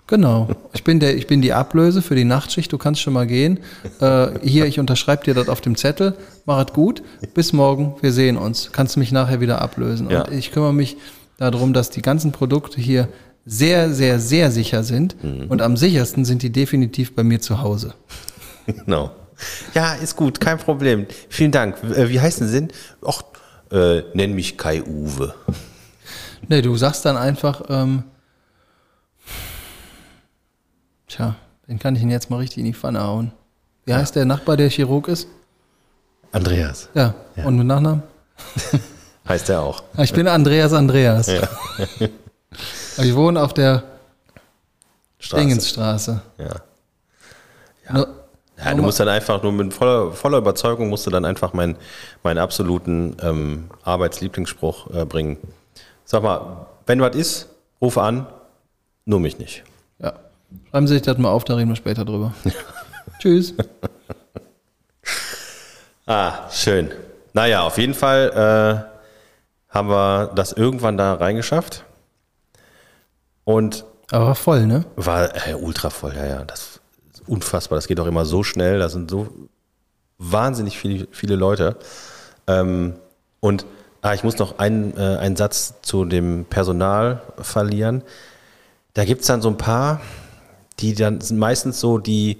Genau. 0.06 0.48
Ich 0.72 0.84
bin, 0.84 1.00
der, 1.00 1.16
ich 1.16 1.26
bin 1.26 1.42
die 1.42 1.52
Ablöse 1.52 2.02
für 2.02 2.14
die 2.14 2.24
Nachtschicht. 2.24 2.72
Du 2.72 2.78
kannst 2.78 3.00
schon 3.00 3.12
mal 3.12 3.26
gehen. 3.26 3.60
Äh, 4.00 4.28
hier, 4.42 4.66
ich 4.66 4.78
unterschreibe 4.78 5.24
dir 5.24 5.34
das 5.34 5.48
auf 5.48 5.60
dem 5.60 5.76
Zettel. 5.76 6.14
Mach 6.44 6.64
es 6.66 6.72
gut. 6.72 7.02
Bis 7.34 7.52
morgen. 7.52 7.96
Wir 8.00 8.12
sehen 8.12 8.36
uns. 8.36 8.70
Kannst 8.72 8.96
du 8.96 9.00
mich 9.00 9.12
nachher 9.12 9.40
wieder 9.40 9.60
ablösen. 9.60 10.10
Ja. 10.10 10.22
Und 10.22 10.32
ich 10.32 10.52
kümmere 10.52 10.74
mich 10.74 10.96
darum, 11.38 11.72
dass 11.72 11.90
die 11.90 12.02
ganzen 12.02 12.32
Produkte 12.32 12.80
hier 12.80 13.08
sehr, 13.44 13.92
sehr, 13.92 14.18
sehr 14.18 14.50
sicher 14.50 14.82
sind. 14.82 15.22
Mhm. 15.22 15.46
Und 15.48 15.62
am 15.62 15.76
sichersten 15.76 16.24
sind 16.24 16.42
die 16.42 16.50
definitiv 16.50 17.14
bei 17.14 17.22
mir 17.22 17.40
zu 17.40 17.62
Hause. 17.62 17.94
Genau. 18.66 19.12
Ja, 19.74 19.94
ist 19.94 20.16
gut, 20.16 20.40
kein 20.40 20.58
Problem. 20.58 21.06
Vielen 21.28 21.52
Dank. 21.52 21.76
Äh, 21.84 22.08
Wie 22.08 22.20
heißen 22.20 22.48
Sie 22.48 22.60
denn? 22.60 22.72
Och, 23.02 23.22
äh, 23.70 24.02
nenn 24.14 24.34
mich 24.34 24.56
Kai 24.56 24.82
Uwe. 24.82 25.34
Nee, 26.48 26.62
du 26.62 26.76
sagst 26.76 27.04
dann 27.04 27.16
einfach, 27.16 27.62
ähm, 27.68 28.04
tja, 31.06 31.34
den 31.68 31.78
kann 31.78 31.96
ich 31.96 32.02
ihn 32.02 32.10
jetzt 32.10 32.30
mal 32.30 32.36
richtig 32.38 32.58
in 32.58 32.64
die 32.66 32.74
Pfanne 32.74 33.02
hauen. 33.02 33.32
Wie 33.84 33.94
heißt 33.94 34.16
der 34.16 34.24
Nachbar, 34.24 34.56
der 34.56 34.68
Chirurg 34.68 35.08
ist? 35.08 35.28
Andreas 36.32 36.88
Ja, 36.94 37.14
und 37.44 37.56
mit 37.56 37.66
Nachnamen? 37.66 38.02
heißt 39.28 39.48
er 39.50 39.62
auch. 39.62 39.82
Ich 39.98 40.12
bin 40.12 40.26
Andreas 40.28 40.72
Andreas. 40.72 41.26
Ja. 41.28 41.48
Ich 42.98 43.14
wohne 43.14 43.42
auf 43.42 43.52
der 43.52 43.82
Straße. 45.18 45.42
Dingensstraße. 45.42 46.22
Ja. 46.38 47.92
Nur- 47.92 48.08
Ja, 48.56 48.72
du 48.74 48.80
musst 48.82 48.98
dann 48.98 49.08
einfach 49.08 49.42
nur 49.42 49.52
mit 49.52 49.74
voller, 49.74 50.12
voller 50.12 50.38
Überzeugung 50.38 50.88
musst 50.88 51.04
du 51.06 51.10
dann 51.10 51.26
einfach 51.26 51.52
meinen, 51.52 51.76
meinen 52.22 52.38
absoluten 52.38 53.14
ähm, 53.20 53.68
Arbeitslieblingsspruch 53.82 54.90
äh, 54.94 55.04
bringen. 55.04 55.36
Sag 56.06 56.22
mal, 56.22 56.66
wenn 56.86 57.00
was 57.02 57.14
ist, 57.14 57.48
ruf 57.82 57.98
an, 57.98 58.26
nur 59.04 59.20
mich 59.20 59.38
nicht. 59.38 59.62
Schreiben 60.70 60.86
Sie 60.86 60.94
sich 60.94 61.02
das 61.02 61.18
mal 61.18 61.30
auf, 61.30 61.44
da 61.44 61.54
reden 61.54 61.70
wir 61.70 61.76
später 61.76 62.04
drüber. 62.04 62.34
Tschüss. 63.18 63.54
Ah, 66.06 66.48
schön. 66.50 66.90
Naja, 67.32 67.62
auf 67.62 67.78
jeden 67.78 67.94
Fall 67.94 68.86
äh, 69.70 69.74
haben 69.74 69.88
wir 69.88 70.32
das 70.34 70.52
irgendwann 70.52 70.96
da 70.96 71.14
reingeschafft. 71.14 71.84
Und 73.44 73.84
Aber 74.10 74.26
war 74.28 74.34
voll, 74.34 74.66
ne? 74.66 74.84
war 74.96 75.48
äh, 75.48 75.54
ultra 75.54 75.90
voll, 75.90 76.14
ja, 76.16 76.26
ja. 76.26 76.44
Das 76.44 76.80
ist 77.12 77.28
unfassbar. 77.28 77.76
Das 77.76 77.88
geht 77.88 78.00
auch 78.00 78.06
immer 78.06 78.24
so 78.24 78.42
schnell. 78.42 78.78
Da 78.78 78.88
sind 78.88 79.10
so 79.10 79.28
wahnsinnig 80.18 80.78
viele, 80.78 81.08
viele 81.10 81.36
Leute. 81.36 81.76
Ähm, 82.46 82.94
und 83.40 83.66
ah, 84.02 84.14
ich 84.14 84.24
muss 84.24 84.38
noch 84.38 84.58
einen, 84.58 84.96
äh, 84.96 85.18
einen 85.18 85.36
Satz 85.36 85.74
zu 85.82 86.04
dem 86.04 86.44
Personal 86.44 87.22
verlieren. 87.38 88.02
Da 88.94 89.04
gibt 89.04 89.22
es 89.22 89.26
dann 89.26 89.42
so 89.42 89.48
ein 89.48 89.58
paar, 89.58 90.00
die 90.78 90.94
dann 90.94 91.20
sind 91.20 91.38
meistens 91.38 91.80
so 91.80 91.98
die, 91.98 92.38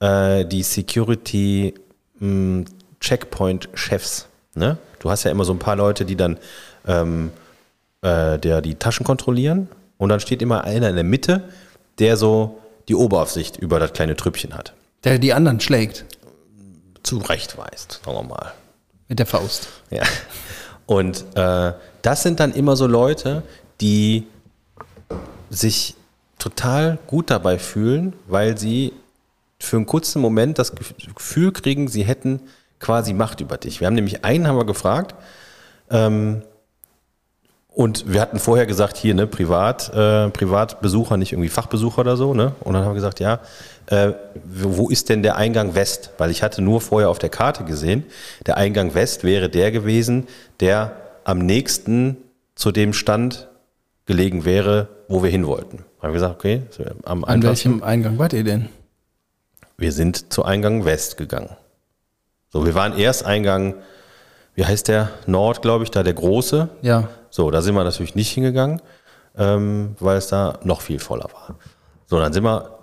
äh, 0.00 0.44
die 0.44 0.62
Security 0.62 1.74
mh, 2.18 2.64
Checkpoint-Chefs. 3.00 4.28
Ne? 4.54 4.78
Du 4.98 5.10
hast 5.10 5.24
ja 5.24 5.30
immer 5.30 5.44
so 5.44 5.52
ein 5.52 5.58
paar 5.58 5.76
Leute, 5.76 6.04
die 6.04 6.16
dann 6.16 6.38
ähm, 6.86 7.30
äh, 8.02 8.38
der 8.38 8.62
die 8.62 8.74
Taschen 8.76 9.04
kontrollieren 9.04 9.68
und 9.98 10.08
dann 10.08 10.20
steht 10.20 10.42
immer 10.42 10.64
einer 10.64 10.88
in 10.88 10.94
der 10.94 11.04
Mitte, 11.04 11.44
der 11.98 12.16
so 12.16 12.58
die 12.88 12.94
Oberaufsicht 12.94 13.56
über 13.56 13.78
das 13.80 13.92
kleine 13.92 14.16
Trüppchen 14.16 14.54
hat. 14.54 14.74
Der 15.04 15.18
die 15.18 15.32
anderen 15.32 15.60
schlägt. 15.60 16.04
Zurechtweist, 17.02 18.00
sagen 18.04 18.16
wir 18.16 18.22
mal. 18.22 18.52
Mit 19.08 19.18
der 19.18 19.26
Faust. 19.26 19.68
Ja. 19.90 20.02
Und 20.86 21.24
äh, 21.34 21.72
das 22.02 22.22
sind 22.22 22.40
dann 22.40 22.52
immer 22.52 22.76
so 22.76 22.86
Leute, 22.86 23.42
die 23.80 24.26
sich 25.50 25.94
total 26.38 26.98
gut 27.06 27.30
dabei 27.30 27.58
fühlen, 27.58 28.12
weil 28.26 28.58
sie 28.58 28.92
für 29.58 29.76
einen 29.76 29.86
kurzen 29.86 30.20
Moment 30.20 30.58
das 30.58 30.76
Gef- 30.76 31.14
Gefühl 31.14 31.52
kriegen, 31.52 31.88
sie 31.88 32.04
hätten 32.04 32.40
quasi 32.78 33.14
Macht 33.14 33.40
über 33.40 33.56
dich. 33.56 33.80
Wir 33.80 33.86
haben 33.86 33.94
nämlich 33.94 34.24
einen 34.24 34.46
haben 34.46 34.56
wir 34.56 34.66
gefragt, 34.66 35.14
ähm, 35.90 36.42
und 37.68 38.10
wir 38.10 38.22
hatten 38.22 38.38
vorher 38.38 38.64
gesagt, 38.64 38.96
hier, 38.96 39.14
ne, 39.14 39.26
Privat, 39.26 39.92
äh, 39.94 40.30
Privatbesucher, 40.30 41.18
nicht 41.18 41.32
irgendwie 41.32 41.50
Fachbesucher 41.50 41.98
oder 42.00 42.16
so, 42.16 42.32
ne? 42.32 42.52
Und 42.60 42.72
dann 42.72 42.82
haben 42.82 42.92
wir 42.92 42.94
gesagt, 42.94 43.20
ja, 43.20 43.40
äh, 43.86 44.12
wo 44.46 44.88
ist 44.88 45.10
denn 45.10 45.22
der 45.22 45.36
Eingang 45.36 45.74
West? 45.74 46.10
Weil 46.16 46.30
ich 46.30 46.42
hatte 46.42 46.62
nur 46.62 46.80
vorher 46.80 47.10
auf 47.10 47.18
der 47.18 47.28
Karte 47.28 47.64
gesehen, 47.64 48.04
der 48.46 48.56
Eingang 48.56 48.94
West 48.94 49.24
wäre 49.24 49.50
der 49.50 49.72
gewesen, 49.72 50.26
der 50.60 50.96
am 51.24 51.38
nächsten 51.38 52.16
zu 52.54 52.72
dem 52.72 52.94
Stand 52.94 53.46
gelegen 54.06 54.46
wäre, 54.46 54.88
wo 55.08 55.22
wir 55.22 55.30
hin 55.30 55.46
wollten. 55.46 55.84
Haben 56.06 56.12
wir 56.12 56.20
gesagt, 56.20 56.36
okay, 56.36 56.62
am 57.02 57.24
An 57.24 57.42
welchem 57.42 57.82
Eingang 57.82 58.16
wart 58.16 58.32
ihr 58.32 58.44
denn? 58.44 58.68
Wir 59.76 59.90
sind 59.90 60.32
zu 60.32 60.44
Eingang 60.44 60.84
West 60.84 61.16
gegangen. 61.16 61.50
So, 62.48 62.64
wir 62.64 62.76
waren 62.76 62.96
erst 62.96 63.26
Eingang, 63.26 63.74
wie 64.54 64.64
heißt 64.64 64.86
der? 64.86 65.10
Nord, 65.26 65.62
glaube 65.62 65.82
ich, 65.82 65.90
da 65.90 66.04
der 66.04 66.14
große. 66.14 66.68
Ja. 66.82 67.08
So, 67.28 67.50
da 67.50 67.60
sind 67.60 67.74
wir 67.74 67.82
natürlich 67.82 68.14
nicht 68.14 68.30
hingegangen, 68.30 68.80
ähm, 69.36 69.96
weil 69.98 70.16
es 70.18 70.28
da 70.28 70.60
noch 70.62 70.80
viel 70.80 71.00
voller 71.00 71.24
war. 71.24 71.56
So, 72.06 72.20
dann 72.20 72.32
sind 72.32 72.44
wir 72.44 72.78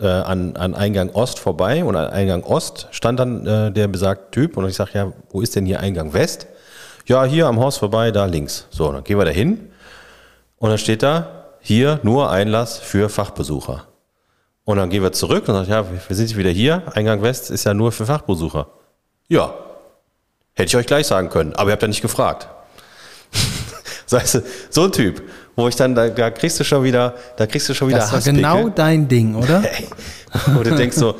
äh, 0.00 0.06
an, 0.06 0.56
an 0.56 0.74
Eingang 0.74 1.10
Ost 1.10 1.38
vorbei 1.38 1.84
und 1.84 1.94
an 1.94 2.08
Eingang 2.08 2.42
Ost 2.42 2.88
stand 2.90 3.20
dann 3.20 3.46
äh, 3.46 3.70
der 3.70 3.86
besagte 3.88 4.30
Typ 4.30 4.56
und 4.56 4.66
ich 4.66 4.76
sage, 4.76 4.92
ja, 4.94 5.12
wo 5.28 5.42
ist 5.42 5.54
denn 5.56 5.66
hier 5.66 5.80
Eingang 5.80 6.14
West? 6.14 6.46
Ja, 7.04 7.24
hier 7.24 7.48
am 7.48 7.60
Haus 7.60 7.76
vorbei, 7.76 8.12
da 8.12 8.24
links. 8.24 8.66
So, 8.70 8.90
dann 8.90 9.04
gehen 9.04 9.18
wir 9.18 9.26
da 9.26 9.30
hin 9.30 9.68
und 10.56 10.70
dann 10.70 10.78
steht 10.78 11.02
da, 11.02 11.36
hier 11.66 11.98
nur 12.04 12.30
Einlass 12.30 12.78
für 12.78 13.08
Fachbesucher. 13.08 13.88
Und 14.62 14.76
dann 14.76 14.88
gehen 14.88 15.02
wir 15.02 15.10
zurück 15.10 15.48
und 15.48 15.54
sagen, 15.54 15.68
ja, 15.68 15.84
wir 16.08 16.16
sind 16.16 16.36
wieder 16.36 16.50
hier, 16.50 16.84
Eingang 16.94 17.22
West 17.22 17.50
ist 17.50 17.64
ja 17.64 17.74
nur 17.74 17.90
für 17.90 18.06
Fachbesucher. 18.06 18.68
Ja, 19.26 19.52
hätte 20.54 20.68
ich 20.68 20.76
euch 20.76 20.86
gleich 20.86 21.08
sagen 21.08 21.28
können, 21.28 21.54
aber 21.56 21.70
ihr 21.70 21.72
habt 21.72 21.82
ja 21.82 21.88
nicht 21.88 22.02
gefragt. 22.02 22.48
So, 24.08 24.18
du, 24.18 24.44
so 24.70 24.84
ein 24.84 24.92
Typ, 24.92 25.20
wo 25.56 25.66
ich 25.66 25.74
dann, 25.74 25.96
da, 25.96 26.08
da 26.08 26.30
kriegst 26.30 26.60
du 26.60 26.64
schon 26.64 26.84
wieder, 26.84 27.16
da 27.36 27.48
kriegst 27.48 27.68
du 27.68 27.74
schon 27.74 27.88
wieder 27.88 27.98
Das 27.98 28.12
war 28.12 28.20
genau 28.20 28.68
dein 28.68 29.08
Ding, 29.08 29.34
oder? 29.34 29.64
Ey, 29.64 29.88
wo 30.54 30.62
du 30.62 30.76
denkst 30.76 30.96
so, 30.96 31.16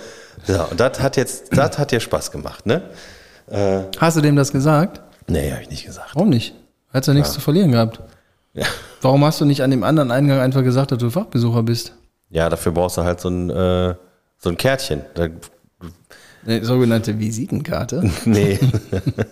ja, 0.47 0.63
und 0.63 0.79
das 0.79 1.01
hat 1.01 1.17
jetzt, 1.17 1.47
das 1.51 1.77
hat 1.79 1.91
dir 1.91 1.99
Spaß 1.99 2.31
gemacht, 2.31 2.65
ne? 2.65 2.83
Hast 3.99 4.17
du 4.17 4.21
dem 4.21 4.37
das 4.37 4.53
gesagt? 4.53 5.01
Nee, 5.27 5.51
habe 5.51 5.63
ich 5.63 5.71
nicht 5.71 5.85
gesagt. 5.85 6.11
Warum 6.15 6.29
nicht? 6.29 6.55
Hättest 6.93 7.09
du 7.09 7.13
nichts 7.15 7.33
zu 7.33 7.41
verlieren 7.41 7.73
gehabt. 7.73 7.99
Ja. 8.57 8.67
Warum 9.03 9.25
hast 9.25 9.41
du 9.41 9.45
nicht 9.45 9.63
an 9.63 9.71
dem 9.71 9.85
anderen 9.85 10.11
Eingang 10.11 10.41
einfach 10.41 10.63
gesagt, 10.65 10.91
dass 10.91 10.99
du 10.99 11.11
Fachbesucher 11.11 11.63
bist? 11.63 11.95
ja, 12.31 12.49
dafür 12.49 12.73
brauchst 12.73 12.97
du 12.97 13.05
halt 13.05 13.21
so 13.21 13.29
ein, 13.29 13.51
äh, 13.51 13.95
so 14.39 14.51
ein 14.51 14.57
Kärtchen. 14.57 15.03
Da, 15.15 15.29
Eine 16.45 16.65
sogenannte 16.65 17.19
Visitenkarte. 17.19 18.11
Nee, 18.25 18.59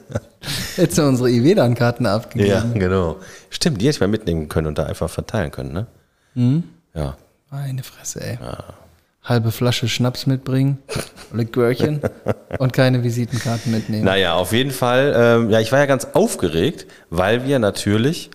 Hättest 0.77 0.99
du 0.99 1.03
unsere 1.03 1.31
Ivedan-Karten 1.31 2.07
abgegeben. 2.07 2.51
ja, 2.51 2.65
genau. 2.79 3.17
Stimmt, 3.51 3.81
die 3.81 3.87
hätte 3.87 3.97
ich 3.97 4.01
mal 4.01 4.09
mitnehmen 4.09 4.49
können 4.49 4.67
und 4.69 4.79
da 4.79 4.85
einfach 4.85 5.09
verteilen 5.11 5.51
können, 5.51 5.73
ne? 5.73 5.87
Mhm. 6.35 6.65
Ja. 6.95 7.17
Meine 7.51 7.83
Fresse, 7.83 8.21
ey. 8.23 8.39
Halbe 9.25 9.53
Flasche 9.53 9.89
Schnaps 9.89 10.27
mitbringen, 10.27 10.79
Likörchen 11.33 12.01
und 12.59 12.73
keine 12.73 13.03
Visitenkarten 13.03 13.73
mitnehmen. 13.73 14.05
Naja, 14.05 14.35
auf 14.35 14.53
jeden 14.53 14.71
Fall. 14.71 15.15
Ähm, 15.17 15.51
ja, 15.51 15.61
ich 15.61 15.73
war 15.73 15.79
ja 15.79 15.87
ganz 15.87 16.09
aufgeregt, 16.13 16.87
weil 17.11 17.47
wir 17.47 17.59
natürlich 17.59 18.31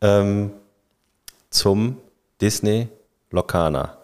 ähm, 0.00 0.50
zum 1.50 1.96
Disney 2.40 2.88
Locana 3.30 3.96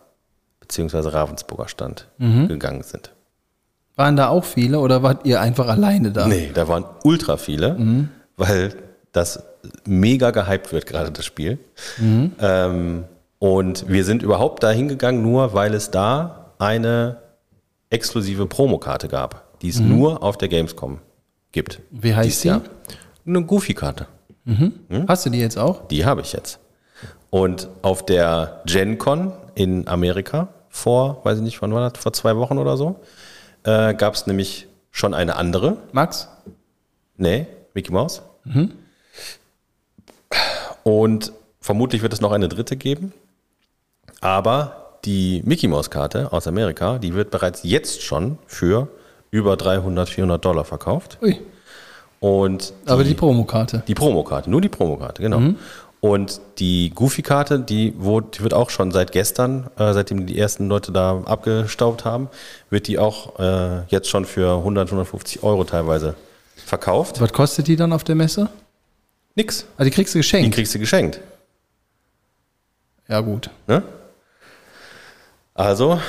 beziehungsweise 0.60 1.12
Ravensburger 1.12 1.68
Stand 1.68 2.08
gegangen 2.18 2.82
sind. 2.82 3.12
Waren 3.94 4.16
da 4.16 4.28
auch 4.28 4.44
viele 4.44 4.80
oder 4.80 5.02
wart 5.02 5.24
ihr 5.24 5.40
einfach 5.40 5.68
alleine 5.68 6.10
da? 6.10 6.26
Nee, 6.26 6.50
da 6.52 6.66
waren 6.68 6.84
ultra 7.04 7.36
viele, 7.36 8.08
weil 8.36 8.74
das 9.12 9.42
mega 9.86 10.32
gehypt 10.32 10.72
wird, 10.72 10.86
gerade 10.86 11.12
das 11.12 11.24
Spiel. 11.24 11.58
Ähm, 12.00 13.04
und 13.38 13.88
wir 13.88 14.04
sind 14.04 14.22
überhaupt 14.22 14.62
da 14.64 14.70
hingegangen, 14.70 15.22
nur 15.22 15.54
weil 15.54 15.72
es 15.74 15.90
da 15.90 16.52
eine 16.58 17.18
exklusive 17.90 18.46
Promokarte 18.46 19.08
gab, 19.08 19.60
die 19.62 19.68
es 19.68 19.78
nur 19.80 20.22
auf 20.22 20.36
der 20.36 20.48
Gamescom 20.48 20.98
gibt. 21.52 21.80
Wie 21.90 22.14
heißt 22.14 22.44
die? 22.44 22.54
Eine 23.26 23.42
Goofy-Karte. 23.44 24.08
Hast 25.08 25.26
du 25.26 25.30
die 25.30 25.40
jetzt 25.40 25.58
auch? 25.58 25.88
Die 25.88 26.04
habe 26.04 26.20
ich 26.20 26.32
jetzt. 26.32 26.58
Und 27.30 27.68
auf 27.82 28.06
der 28.06 28.62
Gen 28.64 28.98
Con 28.98 29.32
in 29.54 29.88
Amerika 29.88 30.48
vor, 30.68 31.20
weiß 31.24 31.38
ich 31.38 31.44
nicht, 31.44 31.60
wann 31.62 31.72
war 31.74 31.90
das, 31.90 32.00
vor 32.00 32.12
zwei 32.12 32.36
Wochen 32.36 32.58
oder 32.58 32.76
so, 32.76 33.00
äh, 33.64 33.94
gab 33.94 34.14
es 34.14 34.26
nämlich 34.26 34.68
schon 34.90 35.14
eine 35.14 35.36
andere. 35.36 35.78
Max? 35.92 36.28
Nee, 37.16 37.46
Mickey 37.74 37.92
Mouse. 37.92 38.22
Und 40.84 41.32
vermutlich 41.60 42.02
wird 42.02 42.12
es 42.12 42.20
noch 42.20 42.32
eine 42.32 42.48
dritte 42.48 42.76
geben. 42.76 43.12
Aber 44.20 44.98
die 45.04 45.42
Mickey 45.44 45.66
Mouse 45.68 45.90
Karte 45.90 46.32
aus 46.32 46.46
Amerika, 46.46 46.98
die 46.98 47.14
wird 47.14 47.30
bereits 47.30 47.60
jetzt 47.64 48.02
schon 48.02 48.38
für 48.46 48.88
über 49.30 49.56
300, 49.56 50.08
400 50.08 50.44
Dollar 50.44 50.64
verkauft. 50.64 51.18
Ui. 51.22 51.40
Und 52.20 52.72
Aber 52.86 53.04
die 53.04 53.14
Promokarte. 53.14 53.82
die 53.86 53.94
Promokarte, 53.94 54.50
nur 54.50 54.60
die 54.60 54.68
Promokarte, 54.68 55.22
genau. 55.22 55.54
Und 56.00 56.40
die 56.58 56.90
Goofy-Karte, 56.94 57.58
die, 57.58 57.90
die 57.92 58.40
wird 58.42 58.54
auch 58.54 58.70
schon 58.70 58.92
seit 58.92 59.12
gestern, 59.12 59.68
äh, 59.78 59.92
seitdem 59.92 60.26
die 60.26 60.38
ersten 60.38 60.68
Leute 60.68 60.92
da 60.92 61.22
abgestaubt 61.24 62.04
haben, 62.04 62.28
wird 62.70 62.86
die 62.86 62.98
auch 62.98 63.38
äh, 63.40 63.82
jetzt 63.88 64.08
schon 64.08 64.24
für 64.24 64.58
100, 64.58 64.88
150 64.88 65.42
Euro 65.42 65.64
teilweise 65.64 66.14
verkauft. 66.54 67.20
Was 67.20 67.32
kostet 67.32 67.66
die 67.66 67.76
dann 67.76 67.92
auf 67.92 68.04
der 68.04 68.14
Messe? 68.14 68.48
Nix. 69.34 69.66
Ah, 69.78 69.84
die 69.84 69.90
kriegst 69.90 70.14
du 70.14 70.18
Die 70.18 70.20
geschenkt. 70.22 70.54
kriegst 70.54 70.74
du 70.74 70.78
geschenkt. 70.78 71.20
ja, 73.08 73.20
gut. 73.20 73.50
Ne? 73.66 73.82
Also, 75.54 76.00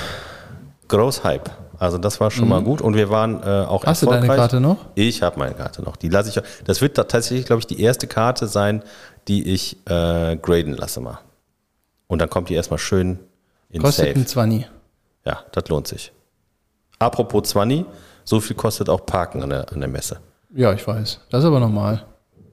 groß 0.89 1.23
Hype. 1.23 1.49
Also 1.79 1.97
das 1.97 2.19
war 2.19 2.31
schon 2.31 2.49
mal 2.49 2.61
gut 2.63 2.81
und 2.81 2.95
wir 2.95 3.09
waren 3.09 3.41
äh, 3.43 3.65
auch 3.65 3.85
Hast 3.85 4.01
du 4.01 4.07
deine 4.07 4.17
erfolgreich. 4.17 4.37
Karte 4.37 4.59
noch? 4.59 4.77
Ich 4.95 5.21
habe 5.21 5.37
meine 5.37 5.53
Karte 5.53 5.83
noch. 5.83 5.95
Die 5.95 6.09
lasse 6.09 6.29
ich. 6.29 6.41
Das 6.65 6.81
wird 6.81 6.97
tatsächlich, 6.97 7.45
glaube 7.45 7.59
ich, 7.59 7.67
die 7.67 7.79
erste 7.81 8.07
Karte 8.07 8.47
sein, 8.47 8.81
die 9.27 9.53
ich 9.53 9.77
äh, 9.87 10.37
graden 10.37 10.73
lasse 10.75 10.99
mal. 11.01 11.19
Und 12.07 12.19
dann 12.19 12.29
kommt 12.29 12.49
die 12.49 12.55
erstmal 12.55 12.79
schön 12.79 13.19
in 13.69 13.81
Kostet 13.81 14.07
Safe. 14.07 14.19
ein 14.19 14.25
20. 14.27 14.69
Ja, 15.25 15.39
das 15.51 15.67
lohnt 15.67 15.87
sich. 15.87 16.11
Apropos 16.99 17.49
20, 17.49 17.85
so 18.23 18.39
viel 18.39 18.55
kostet 18.55 18.89
auch 18.89 19.05
Parken 19.05 19.43
an 19.43 19.49
der, 19.51 19.71
an 19.71 19.79
der 19.79 19.89
Messe. 19.89 20.17
Ja, 20.55 20.73
ich 20.73 20.87
weiß. 20.87 21.19
Das 21.29 21.43
ist 21.43 21.47
aber 21.47 21.59
normal. 21.59 22.03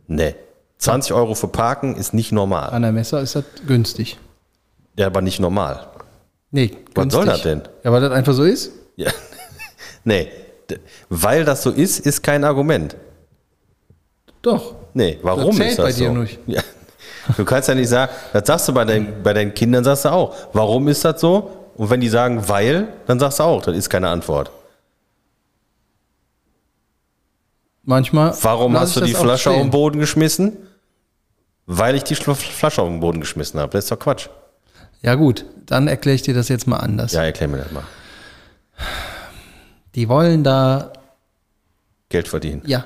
Nee. 0.07 0.35
20 0.79 1.12
Euro 1.14 1.35
für 1.35 1.49
Parken 1.49 1.97
ist 1.97 2.12
nicht 2.12 2.33
normal. 2.33 2.70
An 2.70 2.83
der 2.83 2.93
Messe 2.93 3.18
ist 3.20 3.37
das 3.37 3.45
günstig. 3.66 4.18
Ja, 4.99 5.07
aber 5.07 5.22
nicht 5.22 5.41
normal. 5.41 5.87
Nee, 6.51 6.66
günstig. 6.68 6.97
Was 6.97 7.12
soll 7.12 7.25
das 7.27 7.43
denn? 7.43 7.62
Ja, 7.85 7.93
weil 7.93 8.01
das 8.03 8.12
einfach 8.12 8.35
so 8.35 8.43
ist? 8.45 8.72
Ja. 8.97 9.11
nee. 10.05 10.29
Weil 11.09 11.45
das 11.45 11.63
so 11.63 11.71
ist, 11.71 12.01
ist 12.01 12.23
kein 12.23 12.45
Argument. 12.45 12.97
Doch. 14.43 14.75
Nee, 14.95 15.19
warum 15.23 15.59
Das 15.59 15.69
ist 15.69 15.79
das 15.79 15.87
bei 15.87 15.93
dir 15.93 16.09
so? 16.09 16.15
nicht. 16.15 16.39
Ja. 16.47 16.63
Du 17.37 17.45
kannst 17.45 17.69
ja 17.69 17.75
nicht 17.75 17.89
sagen, 17.89 18.13
das 18.33 18.47
sagst 18.47 18.69
du 18.69 18.75
bei 18.75 18.85
deinen, 18.85 19.23
bei 19.23 19.33
deinen 19.33 19.55
Kindern, 19.55 19.83
sagst 19.83 20.05
du 20.05 20.11
auch. 20.11 20.35
Warum 20.53 20.89
ist 20.89 21.05
das 21.05 21.21
so? 21.21 21.51
Und 21.77 21.91
wenn 21.91 22.01
die 22.01 22.09
sagen, 22.09 22.49
weil, 22.49 22.89
dann 23.07 23.19
sagst 23.19 23.39
du 23.41 23.45
auch, 23.45 23.63
das 23.63 23.77
ist 23.77 23.89
keine 23.89 24.09
Antwort. 24.09 24.51
Manchmal. 27.83 28.35
Warum 28.43 28.79
hast 28.79 28.97
du 28.97 29.01
die 29.01 29.15
Flasche 29.15 29.51
auf 29.51 29.61
den 29.61 29.71
Boden 29.71 29.99
geschmissen? 29.99 30.57
Weil 31.67 31.97
ich 31.97 32.05
die 32.05 32.15
Flasche 32.15 32.83
auf 32.83 32.89
den 32.89 33.01
Boden 33.01 33.21
geschmissen 33.21 33.59
habe. 33.59 33.73
Das 33.73 33.85
ist 33.85 33.91
doch 33.91 33.99
Quatsch. 33.99 34.29
Ja, 35.03 35.15
gut. 35.15 35.45
Dann 35.67 35.89
erkläre 35.89 36.15
ich 36.15 36.23
dir 36.23 36.35
das 36.35 36.49
jetzt 36.49 36.67
mal 36.67 36.77
anders. 36.77 37.13
Ja, 37.13 37.25
erklär 37.25 37.49
mir 37.49 37.59
das 37.59 37.73
mal. 37.73 37.85
Die 39.95 40.09
wollen 40.09 40.45
da, 40.45 40.93
Geld 42.09 42.29
verdienen. 42.29 42.62
ja, 42.66 42.85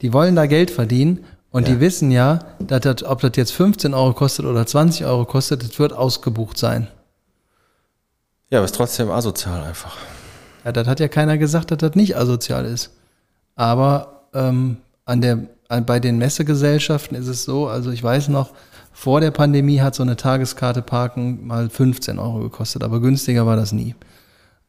die 0.00 0.12
wollen 0.12 0.36
da 0.36 0.46
Geld 0.46 0.70
verdienen 0.70 1.24
und 1.50 1.66
die 1.66 1.80
wissen 1.80 2.10
ja, 2.10 2.38
dass 2.60 2.80
das, 2.80 3.02
ob 3.02 3.20
das 3.20 3.32
jetzt 3.34 3.52
15 3.52 3.92
Euro 3.92 4.12
kostet 4.12 4.46
oder 4.46 4.66
20 4.66 5.04
Euro 5.04 5.24
kostet, 5.24 5.62
das 5.62 5.78
wird 5.78 5.92
ausgebucht 5.92 6.56
sein. 6.56 6.86
Ja, 8.50 8.58
aber 8.58 8.64
ist 8.64 8.74
trotzdem 8.74 9.10
asozial 9.10 9.62
einfach. 9.62 9.96
Ja, 10.64 10.72
das 10.72 10.86
hat 10.86 11.00
ja 11.00 11.08
keiner 11.08 11.38
gesagt, 11.38 11.70
dass 11.70 11.78
das 11.78 11.94
nicht 11.94 12.16
asozial 12.16 12.64
ist. 12.64 12.90
Aber 13.56 14.26
ähm, 14.34 14.78
an 15.04 15.20
der, 15.20 15.38
an, 15.68 15.86
bei 15.86 16.00
den 16.00 16.18
Messegesellschaften 16.18 17.16
ist 17.16 17.28
es 17.28 17.44
so, 17.44 17.68
also 17.68 17.90
ich 17.90 18.02
weiß 18.02 18.28
noch, 18.28 18.52
vor 18.92 19.20
der 19.20 19.30
Pandemie 19.30 19.80
hat 19.80 19.94
so 19.94 20.02
eine 20.02 20.16
Tageskarte 20.16 20.82
Parken 20.82 21.46
mal 21.46 21.68
15 21.70 22.18
Euro 22.18 22.40
gekostet, 22.40 22.82
aber 22.82 23.00
günstiger 23.00 23.46
war 23.46 23.56
das 23.56 23.72
nie. 23.72 23.94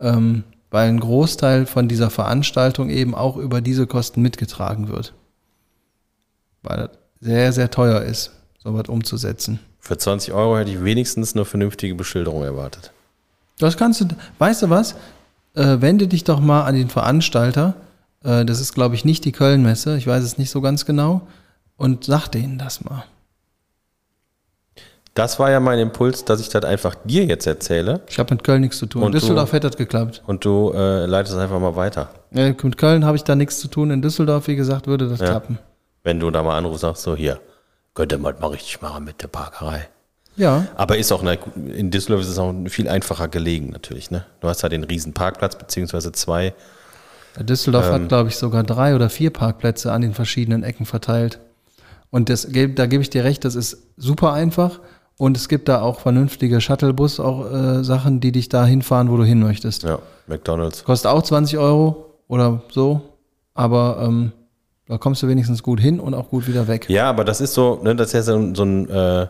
Ähm, 0.02 0.44
weil 0.72 0.88
ein 0.90 1.00
Großteil 1.00 1.66
von 1.66 1.88
dieser 1.88 2.10
Veranstaltung 2.10 2.90
eben 2.90 3.14
auch 3.14 3.38
über 3.38 3.62
diese 3.62 3.88
Kosten 3.88 4.22
mitgetragen 4.22 4.88
wird. 4.88 5.14
Weil 6.64 6.78
das 6.78 6.90
sehr, 7.20 7.54
sehr 7.54 7.70
teuer 7.70 8.02
ist, 8.02 8.32
sowas 8.58 8.88
umzusetzen. 8.88 9.60
Für 9.80 9.98
20 9.98 10.34
Euro 10.34 10.58
hätte 10.58 10.72
ich 10.72 10.84
wenigstens 10.84 11.34
eine 11.34 11.46
vernünftige 11.46 11.96
Beschilderung 11.96 12.44
erwartet. 12.44 12.92
Das 13.60 13.78
kannst 13.78 14.02
du, 14.02 14.06
weißt 14.40 14.64
du 14.64 14.70
was? 14.70 14.96
Äh, 15.54 15.82
wende 15.82 16.08
dich 16.08 16.24
doch 16.24 16.40
mal 16.40 16.64
an 16.64 16.76
den 16.76 16.90
Veranstalter. 16.90 17.76
Äh, 18.24 18.46
das 18.46 18.60
ist, 18.62 18.74
glaube 18.74 18.96
ich, 18.96 19.06
nicht 19.06 19.26
die 19.26 19.32
Kölnmesse. 19.32 19.98
Ich 19.98 20.08
weiß 20.08 20.24
es 20.24 20.38
nicht 20.38 20.50
so 20.50 20.62
ganz 20.62 20.86
genau. 20.86 21.28
Und 21.78 22.06
sag 22.06 22.28
denen 22.30 22.58
das 22.58 22.84
mal. 22.84 23.04
Das 25.14 25.40
war 25.40 25.52
ja 25.52 25.60
mein 25.60 25.78
Impuls, 25.80 26.24
dass 26.24 26.40
ich 26.40 26.48
das 26.50 26.64
einfach 26.64 26.96
dir 27.04 27.26
jetzt 27.26 27.46
erzähle 27.46 28.00
Ich 28.08 28.18
habe 28.18 28.34
mit 28.34 28.44
Köln 28.46 28.62
nichts 28.62 28.78
zu 28.78 28.86
tun. 28.86 29.02
Und 29.04 29.08
In 29.14 29.20
Düsseldorf 29.20 29.52
hätte 29.52 29.68
das 29.68 29.76
geklappt. 29.78 30.24
und 30.26 30.46
du 30.46 30.72
äh, 30.74 31.06
leitest 31.06 31.36
es 31.36 31.42
einfach 31.42 31.60
mal 31.60 31.76
weiter. 31.76 32.10
Äh, 32.34 32.54
mit 32.64 32.78
Köln 32.78 33.04
habe 33.06 33.18
ich 33.18 33.24
da 33.26 33.36
nichts 33.36 33.60
zu 33.60 33.68
tun. 33.68 33.92
In 33.92 34.02
Düsseldorf, 34.02 34.48
wie 34.48 34.56
gesagt, 34.56 34.88
würde 34.88 35.10
das 35.10 35.20
Ja. 35.20 35.28
klappen. 35.28 35.60
Wenn 36.04 36.20
du 36.20 36.32
da 36.32 36.42
mal 36.44 36.58
anrufst, 36.58 36.82
sagst 36.82 37.04
so, 37.04 37.16
hier, 37.16 37.40
könnt 37.94 38.14
ihr 38.14 38.20
mal, 38.20 38.34
mal 38.40 38.48
richtig 38.48 38.82
machen 38.82 39.04
mit 39.04 39.22
der 39.22 39.28
Parkerei. 39.28 39.88
Ja, 40.38 40.66
Aber 40.76 40.98
ist 40.98 41.12
auch, 41.12 41.22
eine, 41.22 41.38
in 41.56 41.92
Düsseldorf 41.92 42.22
ist 42.22 42.30
es 42.30 42.40
auch 42.40 42.54
viel 42.68 42.88
einfacher 42.88 43.28
gelegen 43.28 43.70
natürlich. 43.72 44.12
Ne? 44.12 44.24
Du 44.40 44.48
hast 44.48 44.64
da 44.64 44.70
den 44.70 44.86
riesen 44.86 45.12
Parkplatz, 45.14 45.58
beziehungsweise 45.58 46.14
zwei. 46.14 46.54
Düsseldorf 47.38 47.88
Ähm. 47.88 47.94
hat, 47.94 48.08
glaube 48.08 48.30
ich, 48.30 48.38
sogar 48.38 48.64
drei 48.64 48.96
oder 48.96 49.10
vier 49.10 49.30
Parkplätze 49.32 49.92
an 49.92 50.02
den 50.02 50.14
verschiedenen 50.14 50.64
Ecken 50.64 50.86
verteilt. 50.86 51.40
Und 52.12 52.30
das, 52.30 52.48
da 52.50 52.86
gebe 52.86 53.02
ich 53.04 53.10
dir 53.10 53.26
recht, 53.26 53.44
das 53.44 53.56
ist 53.56 53.78
super 53.98 54.32
einfach. 54.34 54.80
Und 55.22 55.38
es 55.38 55.48
gibt 55.48 55.70
da 55.70 55.82
auch 55.82 56.00
vernünftige 56.00 56.60
Shuttlebus, 56.62 57.20
auch 57.20 57.46
äh, 57.52 57.84
Sachen, 57.84 58.22
die 58.22 58.32
dich 58.32 58.50
da 58.50 58.66
hinfahren, 58.66 59.12
wo 59.12 59.18
du 59.18 59.24
hin 59.24 59.40
möchtest. 59.40 59.84
Ja, 59.84 60.00
McDonalds. 60.26 60.84
Kostet 60.84 61.12
auch 61.12 61.22
20 61.22 61.60
Euro 61.60 62.16
oder 62.28 62.64
so, 62.72 63.02
aber 63.54 64.02
ähm, 64.04 64.32
da 64.88 64.98
kommst 64.98 65.22
du 65.22 65.28
wenigstens 65.28 65.62
gut 65.62 65.80
hin 65.80 66.00
und 66.00 66.16
auch 66.16 66.30
gut 66.30 66.48
wieder 66.48 66.68
weg. 66.68 66.88
Ja, 66.90 67.08
aber 67.08 67.24
das 67.24 67.40
ist 67.40 67.54
so, 67.54 67.80
ne, 67.84 67.96
das 67.96 68.08
ist 68.08 68.14
ja 68.14 68.22
so, 68.24 68.36
ein- 68.36 68.56
so 68.56 68.64
ein, 68.64 68.90
äh, 68.90 69.28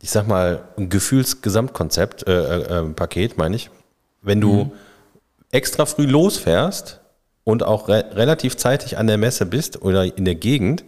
ich 0.00 0.10
sag 0.10 0.28
mal, 0.28 0.60
ein 0.76 0.88
Gefühlsgesamtkonzept, 0.88 2.28
äh, 2.28 2.32
äh, 2.32 2.78
äh, 2.78 2.90
Paket, 2.90 3.36
meine 3.38 3.56
ich. 3.56 3.70
Wenn 4.22 4.40
du 4.40 4.70
extra 5.50 5.84
früh 5.86 6.06
losfährst 6.06 7.00
und 7.42 7.64
auch 7.64 7.88
re 7.88 8.04
relativ 8.12 8.56
zeitig 8.56 8.98
an 8.98 9.08
der 9.08 9.18
Messe 9.18 9.46
bist 9.46 9.82
oder 9.82 10.16
in 10.16 10.24
der 10.24 10.36
Gegend 10.36 10.84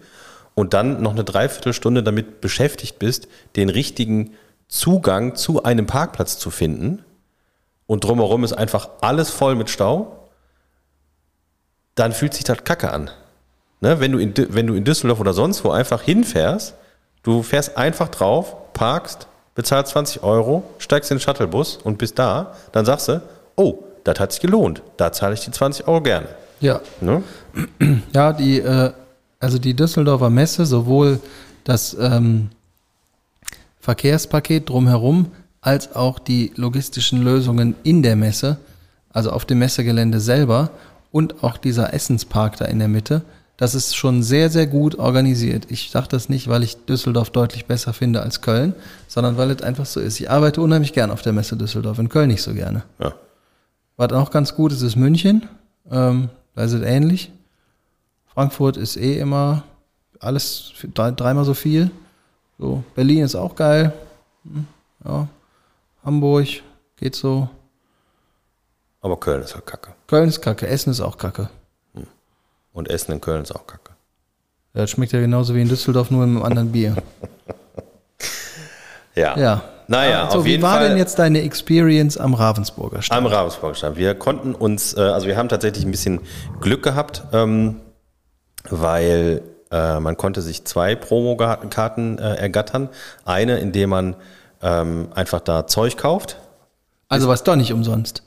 und 0.61 0.74
dann 0.74 1.02
noch 1.02 1.12
eine 1.12 1.24
Dreiviertelstunde 1.24 2.02
damit 2.02 2.40
beschäftigt 2.40 2.98
bist, 2.98 3.28
den 3.56 3.68
richtigen 3.70 4.34
Zugang 4.68 5.34
zu 5.34 5.62
einem 5.64 5.86
Parkplatz 5.86 6.38
zu 6.38 6.50
finden 6.50 7.04
und 7.90 8.04
drumherum 8.04 8.44
ist 8.44 8.52
einfach 8.52 8.88
alles 9.00 9.30
voll 9.30 9.56
mit 9.56 9.68
Stau, 9.68 10.28
dann 11.96 12.12
fühlt 12.12 12.34
sich 12.34 12.44
das 12.44 12.62
kacke 12.62 12.92
an. 12.92 13.11
Ne, 13.80 13.98
wenn, 13.98 14.12
du 14.12 14.18
in, 14.18 14.32
wenn 14.36 14.68
du 14.68 14.74
in 14.74 14.84
Düsseldorf 14.84 15.18
oder 15.18 15.32
sonst 15.32 15.64
wo 15.64 15.70
einfach 15.70 16.02
hinfährst, 16.02 16.74
du 17.24 17.42
fährst 17.42 17.76
einfach 17.76 18.08
drauf, 18.08 18.54
parkst, 18.74 19.26
bezahlst 19.56 19.90
20 19.90 20.22
Euro, 20.22 20.62
steigst 20.78 21.11
in 21.11 21.16
den 21.16 21.20
Shuttlebus 21.20 21.78
und 21.78 21.98
bist 21.98 22.16
da, 22.18 22.54
dann 22.70 22.84
sagst 22.84 23.08
du, 23.08 23.22
oh, 23.56 23.82
das 24.04 24.20
hat 24.20 24.30
sich 24.32 24.40
gelohnt, 24.40 24.82
da 24.96 25.11
zahle 25.11 25.34
ich 25.34 25.40
die 25.40 25.50
20 25.50 25.88
Euro 25.88 26.00
gerne. 26.00 26.28
Ja. 26.61 26.80
Ne? 27.00 27.24
Ja, 28.12 28.32
die, 28.32 28.61
äh, 28.61 28.92
also 29.41 29.59
die 29.59 29.74
Düsseldorfer 29.74 30.30
Messe, 30.30 30.66
sowohl 30.66 31.18
das 31.64 31.97
ähm, 31.99 32.51
Verkehrspaket 33.80 34.68
drumherum, 34.68 35.32
als 35.62 35.95
auch 35.97 36.18
die 36.18 36.53
logistischen 36.57 37.22
Lösungen 37.22 37.74
in 37.82 38.03
der 38.03 38.16
Messe, 38.16 38.59
also 39.11 39.30
auf 39.30 39.45
dem 39.45 39.59
Messegelände 39.59 40.20
selber 40.20 40.70
und 41.11 41.43
auch 41.43 41.57
dieser 41.57 41.93
Essenspark 41.93 42.57
da 42.57 42.66
in 42.66 42.78
der 42.78 42.88
Mitte, 42.88 43.22
das 43.57 43.74
ist 43.74 43.95
schon 43.95 44.22
sehr, 44.22 44.49
sehr 44.49 44.66
gut 44.66 44.99
organisiert. 44.99 45.66
Ich 45.68 45.91
sage 45.91 46.09
das 46.09 46.30
nicht, 46.30 46.49
weil 46.49 46.62
ich 46.62 46.86
Düsseldorf 46.86 47.28
deutlich 47.28 47.66
besser 47.66 47.93
finde 47.93 48.22
als 48.22 48.41
Köln, 48.41 48.74
sondern 49.07 49.36
weil 49.36 49.51
es 49.51 49.62
einfach 49.62 49.84
so 49.84 50.01
ist. 50.01 50.18
Ich 50.18 50.30
arbeite 50.30 50.62
unheimlich 50.62 50.95
gern 50.95 51.11
auf 51.11 51.20
der 51.20 51.34
Messe 51.34 51.59
Düsseldorf, 51.59 51.99
in 51.99 52.09
Köln 52.09 52.28
nicht 52.28 52.43
so 52.43 52.55
gerne. 52.55 52.84
Ja. 52.99 53.12
Was 53.99 54.12
auch 54.12 54.30
ganz 54.30 54.55
gut 54.55 54.72
ist, 54.72 54.80
ist 54.80 54.97
München. 54.97 55.47
Ähm, 55.91 56.30
da 56.55 56.64
ist 56.64 56.72
es 56.72 56.80
ähnlich. 56.80 57.32
Frankfurt 58.41 58.78
ist 58.78 58.97
eh 58.97 59.18
immer 59.18 59.64
alles 60.18 60.72
dreimal 60.95 61.45
so 61.45 61.53
viel. 61.53 61.91
So, 62.59 62.82
Berlin 62.95 63.22
ist 63.22 63.34
auch 63.34 63.55
geil. 63.55 63.93
Hm, 64.45 64.66
Ja. 65.05 65.28
Hamburg 66.03 66.47
geht 66.97 67.14
so. 67.14 67.51
Aber 69.03 69.18
Köln 69.20 69.43
ist 69.43 69.55
halt 69.55 69.66
kacke. 69.66 69.91
Köln 70.07 70.30
ist 70.30 70.41
kacke. 70.41 70.66
Essen 70.66 70.91
ist 70.91 71.03
auch 71.03 71.18
kacke. 71.18 71.51
Und 72.72 72.88
Essen 72.88 73.12
in 73.12 73.20
Köln 73.20 73.43
ist 73.43 73.53
auch 73.55 73.66
kacke. 73.66 73.93
Ja, 74.72 74.80
das 74.82 74.91
schmeckt 74.91 75.12
ja 75.12 75.20
genauso 75.20 75.55
wie 75.55 75.61
in 75.61 75.68
Düsseldorf, 75.68 76.11
nur 76.11 76.24
mit 76.26 76.34
einem 76.34 76.43
anderen 76.45 76.72
Bier. 76.72 76.97
Ja. 79.16 79.36
Ja. 79.36 79.62
Naja, 79.88 80.24
Also, 80.26 80.38
auf 80.38 80.45
wie 80.45 80.51
jeden 80.53 80.62
war 80.62 80.78
Fall. 80.78 80.88
denn 80.91 80.97
jetzt 80.97 81.18
deine 81.18 81.43
Experience 81.43 82.16
am 82.16 82.32
Ravensburger 82.32 83.03
Stand? 83.03 83.18
Am 83.18 83.26
Ravensburger 83.26 83.74
Stand. 83.74 83.97
Wir 83.97 84.14
konnten 84.14 84.55
uns, 84.55 84.97
äh, 84.97 85.01
also 85.01 85.26
wir 85.26 85.36
haben 85.36 85.49
tatsächlich 85.49 85.84
ein 85.84 85.91
bisschen 85.91 86.20
Glück 86.61 86.82
gehabt, 86.84 87.24
ähm, 87.32 87.80
weil 88.68 89.42
äh, 89.70 90.00
man 90.00 90.16
konnte 90.16 90.42
sich 90.42 90.64
zwei 90.64 90.94
Promokarten 90.94 92.18
äh, 92.18 92.34
ergattern. 92.34 92.88
Eine, 93.24 93.58
indem 93.58 93.90
man 93.90 94.16
ähm, 94.62 95.08
einfach 95.14 95.40
da 95.40 95.66
Zeug 95.66 95.96
kauft. 95.96 96.36
Also 97.08 97.28
was 97.28 97.44
doch 97.44 97.56
nicht 97.56 97.72
umsonst. 97.72 98.22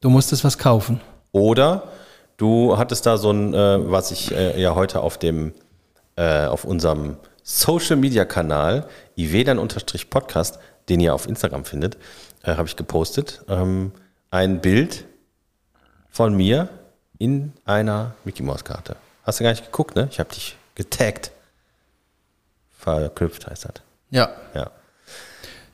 Du 0.00 0.10
musstest 0.10 0.44
was 0.44 0.58
kaufen. 0.58 1.00
Oder 1.32 1.84
du 2.36 2.76
hattest 2.76 3.06
da 3.06 3.16
so 3.16 3.30
ein, 3.30 3.54
äh, 3.54 3.90
was 3.90 4.10
ich 4.10 4.32
äh, 4.32 4.60
ja 4.60 4.74
heute 4.74 5.00
auf 5.00 5.18
dem, 5.18 5.52
äh, 6.16 6.46
auf 6.46 6.64
unserem 6.64 7.16
Social 7.42 7.96
Media 7.96 8.24
Kanal, 8.24 8.86
ivedan-podcast, 9.16 10.58
den 10.88 11.00
ihr 11.00 11.14
auf 11.14 11.26
Instagram 11.28 11.64
findet, 11.64 11.96
äh, 12.42 12.56
habe 12.56 12.68
ich 12.68 12.76
gepostet, 12.76 13.42
ähm, 13.48 13.92
ein 14.30 14.60
Bild 14.60 15.04
von 16.10 16.34
mir 16.34 16.68
in 17.18 17.52
einer 17.64 18.14
Mickey 18.24 18.42
Mouse 18.42 18.64
Karte. 18.64 18.96
Hast 19.24 19.40
du 19.40 19.44
gar 19.44 19.50
nicht 19.50 19.64
geguckt, 19.64 19.96
ne? 19.96 20.08
Ich 20.10 20.18
habe 20.20 20.32
dich 20.32 20.56
getaggt. 20.74 21.30
Verknüpft 22.78 23.46
heißt 23.46 23.64
das. 23.64 23.74
Ja. 24.10 24.30
Ja. 24.54 24.70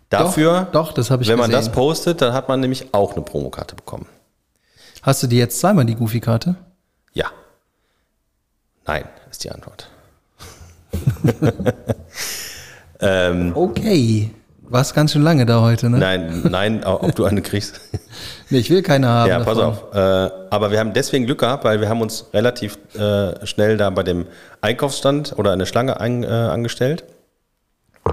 Dafür, 0.08 0.68
Doch, 0.72 0.88
doch, 0.88 0.92
das 0.92 1.10
habe 1.10 1.22
ich 1.22 1.28
wenn 1.28 1.38
man 1.38 1.50
gesehen. 1.50 1.66
das 1.66 1.72
postet, 1.72 2.20
dann 2.20 2.32
hat 2.32 2.48
man 2.48 2.60
nämlich 2.60 2.92
auch 2.92 3.12
eine 3.14 3.22
Promokarte 3.22 3.74
bekommen. 3.76 4.06
Hast 5.02 5.22
du 5.22 5.26
die 5.28 5.38
jetzt 5.38 5.60
zweimal 5.60 5.84
die 5.84 5.94
Goofy-Karte? 5.94 6.56
Ja. 7.12 7.30
Nein, 8.86 9.08
ist 9.30 9.44
die 9.44 9.50
Antwort. 9.50 9.88
Okay. 13.54 14.30
Warst 14.70 14.94
ganz 14.94 15.10
schön 15.12 15.22
lange 15.22 15.46
da 15.46 15.62
heute, 15.62 15.90
ne? 15.90 15.98
Nein, 15.98 16.42
nein, 16.48 16.84
ob 16.84 17.16
du 17.16 17.24
eine 17.24 17.42
kriegst. 17.42 17.80
Nee, 18.52 18.58
ich 18.58 18.68
will 18.68 18.82
keine 18.82 19.06
haben. 19.06 19.28
Ja, 19.28 19.38
pass 19.38 19.56
davon. 19.56 19.64
auf. 19.64 19.94
Äh, 19.94 19.98
aber 20.50 20.72
wir 20.72 20.80
haben 20.80 20.92
deswegen 20.92 21.24
Glück 21.24 21.38
gehabt, 21.38 21.62
weil 21.62 21.80
wir 21.80 21.88
haben 21.88 22.00
uns 22.00 22.26
relativ 22.34 22.78
äh, 22.98 23.46
schnell 23.46 23.76
da 23.76 23.90
bei 23.90 24.02
dem 24.02 24.26
Einkaufsstand 24.60 25.34
oder 25.38 25.52
eine 25.52 25.66
Schlange 25.66 26.00
ein, 26.00 26.24
äh, 26.24 26.26
angestellt 26.26 27.04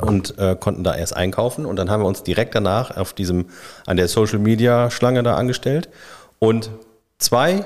und 0.01 0.37
äh, 0.37 0.55
konnten 0.55 0.83
da 0.83 0.95
erst 0.95 1.15
einkaufen 1.15 1.65
und 1.65 1.75
dann 1.77 1.89
haben 1.89 2.03
wir 2.03 2.07
uns 2.07 2.21
direkt 2.21 2.53
danach 2.53 2.95
auf 2.95 3.13
diesem 3.13 3.45
an 3.87 3.97
der 3.97 4.07
Social 4.07 4.37
Media 4.37 4.91
Schlange 4.91 5.23
da 5.23 5.35
angestellt 5.35 5.89
und 6.37 6.69
zwei 7.17 7.65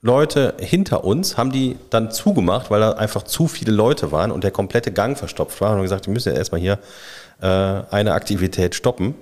Leute 0.00 0.54
hinter 0.58 1.04
uns 1.04 1.36
haben 1.36 1.52
die 1.52 1.76
dann 1.90 2.10
zugemacht, 2.10 2.70
weil 2.70 2.80
da 2.80 2.92
einfach 2.92 3.24
zu 3.24 3.46
viele 3.46 3.72
Leute 3.72 4.10
waren 4.10 4.30
und 4.30 4.42
der 4.42 4.52
komplette 4.52 4.90
Gang 4.90 5.18
verstopft 5.18 5.60
war 5.60 5.70
und 5.70 5.76
haben 5.76 5.82
gesagt, 5.82 6.06
wir 6.06 6.14
müssen 6.14 6.32
ja 6.32 6.38
erstmal 6.38 6.60
hier 6.62 6.78
eine 7.44 8.12
Aktivität 8.12 8.74
stoppen. 8.74 9.14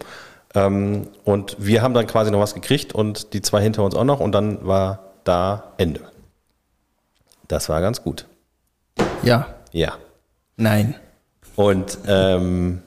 Ähm, 0.54 1.08
und 1.24 1.56
wir 1.58 1.82
haben 1.82 1.94
dann 1.94 2.06
quasi 2.06 2.30
noch 2.30 2.40
was 2.40 2.54
gekriegt 2.54 2.94
und 2.94 3.32
die 3.32 3.42
zwei 3.42 3.60
hinter 3.60 3.82
uns 3.82 3.94
auch 3.94 4.04
noch 4.04 4.20
und 4.20 4.32
dann 4.32 4.64
war 4.66 5.00
da 5.24 5.72
Ende. 5.78 6.00
Das 7.48 7.68
war 7.68 7.80
ganz 7.80 8.02
gut. 8.02 8.26
Ja. 9.22 9.46
Ja. 9.72 9.94
Nein. 10.56 10.94
Und 11.56 11.98
ähm, 12.06 12.82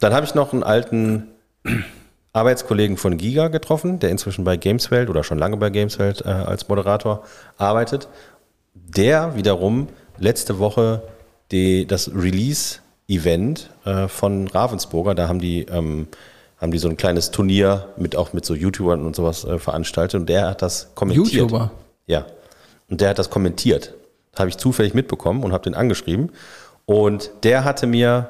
dann 0.00 0.14
habe 0.14 0.24
ich 0.24 0.34
noch 0.34 0.52
einen 0.52 0.62
alten 0.62 1.28
Arbeitskollegen 2.32 2.96
von 2.96 3.16
Giga 3.16 3.48
getroffen, 3.48 3.98
der 3.98 4.10
inzwischen 4.10 4.44
bei 4.44 4.56
Gameswelt 4.56 5.08
oder 5.08 5.22
schon 5.22 5.38
lange 5.38 5.56
bei 5.56 5.70
Gameswelt 5.70 6.22
äh, 6.22 6.28
als 6.28 6.68
Moderator 6.68 7.24
arbeitet. 7.58 8.08
Der 8.74 9.36
wiederum 9.36 9.88
letzte 10.18 10.58
Woche 10.58 11.02
die, 11.50 11.86
das 11.86 12.10
Release-Event 13.08 13.70
äh, 13.84 14.08
von 14.08 14.48
Ravensburger, 14.48 15.14
da 15.14 15.28
haben 15.28 15.40
die, 15.40 15.62
ähm, 15.62 16.08
haben 16.60 16.72
die 16.72 16.78
so 16.78 16.88
ein 16.88 16.96
kleines 16.96 17.30
Turnier 17.30 17.88
mit 17.96 18.16
auch 18.16 18.32
mit 18.32 18.44
so 18.44 18.54
YouTubern 18.54 19.04
und 19.04 19.16
sowas 19.16 19.44
äh, 19.44 19.58
veranstaltet 19.58 20.20
und 20.20 20.28
der 20.28 20.48
hat 20.48 20.62
das 20.62 20.94
kommentiert. 20.94 21.32
YouTuber? 21.32 21.70
Ja. 22.06 22.26
Und 22.88 23.00
der 23.00 23.10
hat 23.10 23.18
das 23.18 23.30
kommentiert. 23.30 23.94
Habe 24.38 24.48
ich 24.48 24.58
zufällig 24.58 24.94
mitbekommen 24.94 25.42
und 25.42 25.52
habe 25.52 25.64
den 25.64 25.74
angeschrieben. 25.74 26.30
Und 26.86 27.30
der 27.44 27.64
hatte 27.64 27.86
mir 27.86 28.28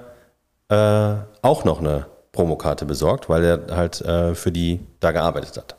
äh, 0.69 1.15
auch 1.43 1.65
noch 1.65 1.81
eine 1.81 2.07
Promokarte 2.33 2.85
besorgt, 2.85 3.29
weil 3.29 3.45
er 3.45 3.77
halt 3.77 4.01
äh, 4.01 4.35
für 4.35 4.53
die 4.53 4.81
da 5.01 5.13
gearbeitet 5.13 5.57
hat. 5.57 5.77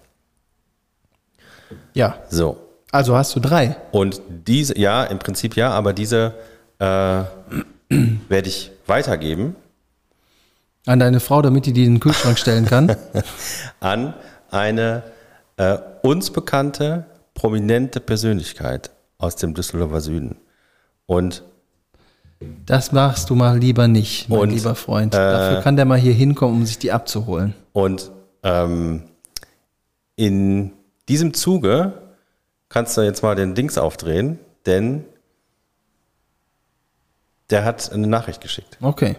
Ja. 1.93 2.17
So. 2.29 2.57
Also 2.91 3.15
hast 3.15 3.35
du 3.35 3.39
drei. 3.39 3.75
Und 3.91 4.21
diese, 4.29 4.77
ja, 4.77 5.03
im 5.03 5.19
Prinzip 5.19 5.55
ja, 5.55 5.71
aber 5.71 5.93
diese 5.93 6.33
äh, 6.79 7.23
werde 8.29 8.49
ich 8.49 8.71
weitergeben 8.88 9.55
An 10.86 10.99
deine 10.99 11.19
Frau, 11.19 11.41
damit 11.41 11.65
die 11.65 11.73
die 11.73 11.86
in 11.86 11.95
den 11.95 11.99
Kühlschrank 11.99 12.38
stellen 12.38 12.65
kann. 12.65 12.95
an 13.79 14.13
eine 14.51 15.03
äh, 15.57 15.77
uns 16.03 16.31
bekannte, 16.31 17.05
prominente 17.33 17.99
Persönlichkeit 17.99 18.91
aus 19.17 19.36
dem 19.36 19.53
Düsseldorfer 19.53 20.01
Süden. 20.01 20.38
Und 21.05 21.43
Das 22.65 22.91
machst 22.91 23.29
du 23.29 23.36
mal 23.36 23.57
lieber 23.57 23.88
nicht, 23.88 24.29
mein 24.29 24.39
Und, 24.39 24.49
lieber 24.49 24.75
Freund. 24.75 25.13
äh, 25.13 25.17
Dafür 25.17 25.61
kann 25.61 25.75
der 25.75 25.86
mal 25.86 25.97
hier 25.97 26.13
hinkommen, 26.13 26.55
um 26.57 26.65
sich 26.65 26.77
die 26.77 26.91
abzuholen. 26.91 27.53
Und 27.73 28.11
ähm, 28.43 29.03
in 30.15 30.71
diesem 31.09 31.33
Zuge 31.33 31.93
kannst 32.69 32.97
du 32.97 33.01
jetzt 33.01 33.23
mal 33.23 33.36
den 33.36 33.55
Dings 33.55 33.77
aufdrehen, 33.77 34.39
denn 34.65 35.05
der 37.49 37.63
hat 37.63 37.91
eine 37.91 38.07
Nachricht 38.07 38.41
geschickt. 38.41 38.77
Okay. 38.81 39.15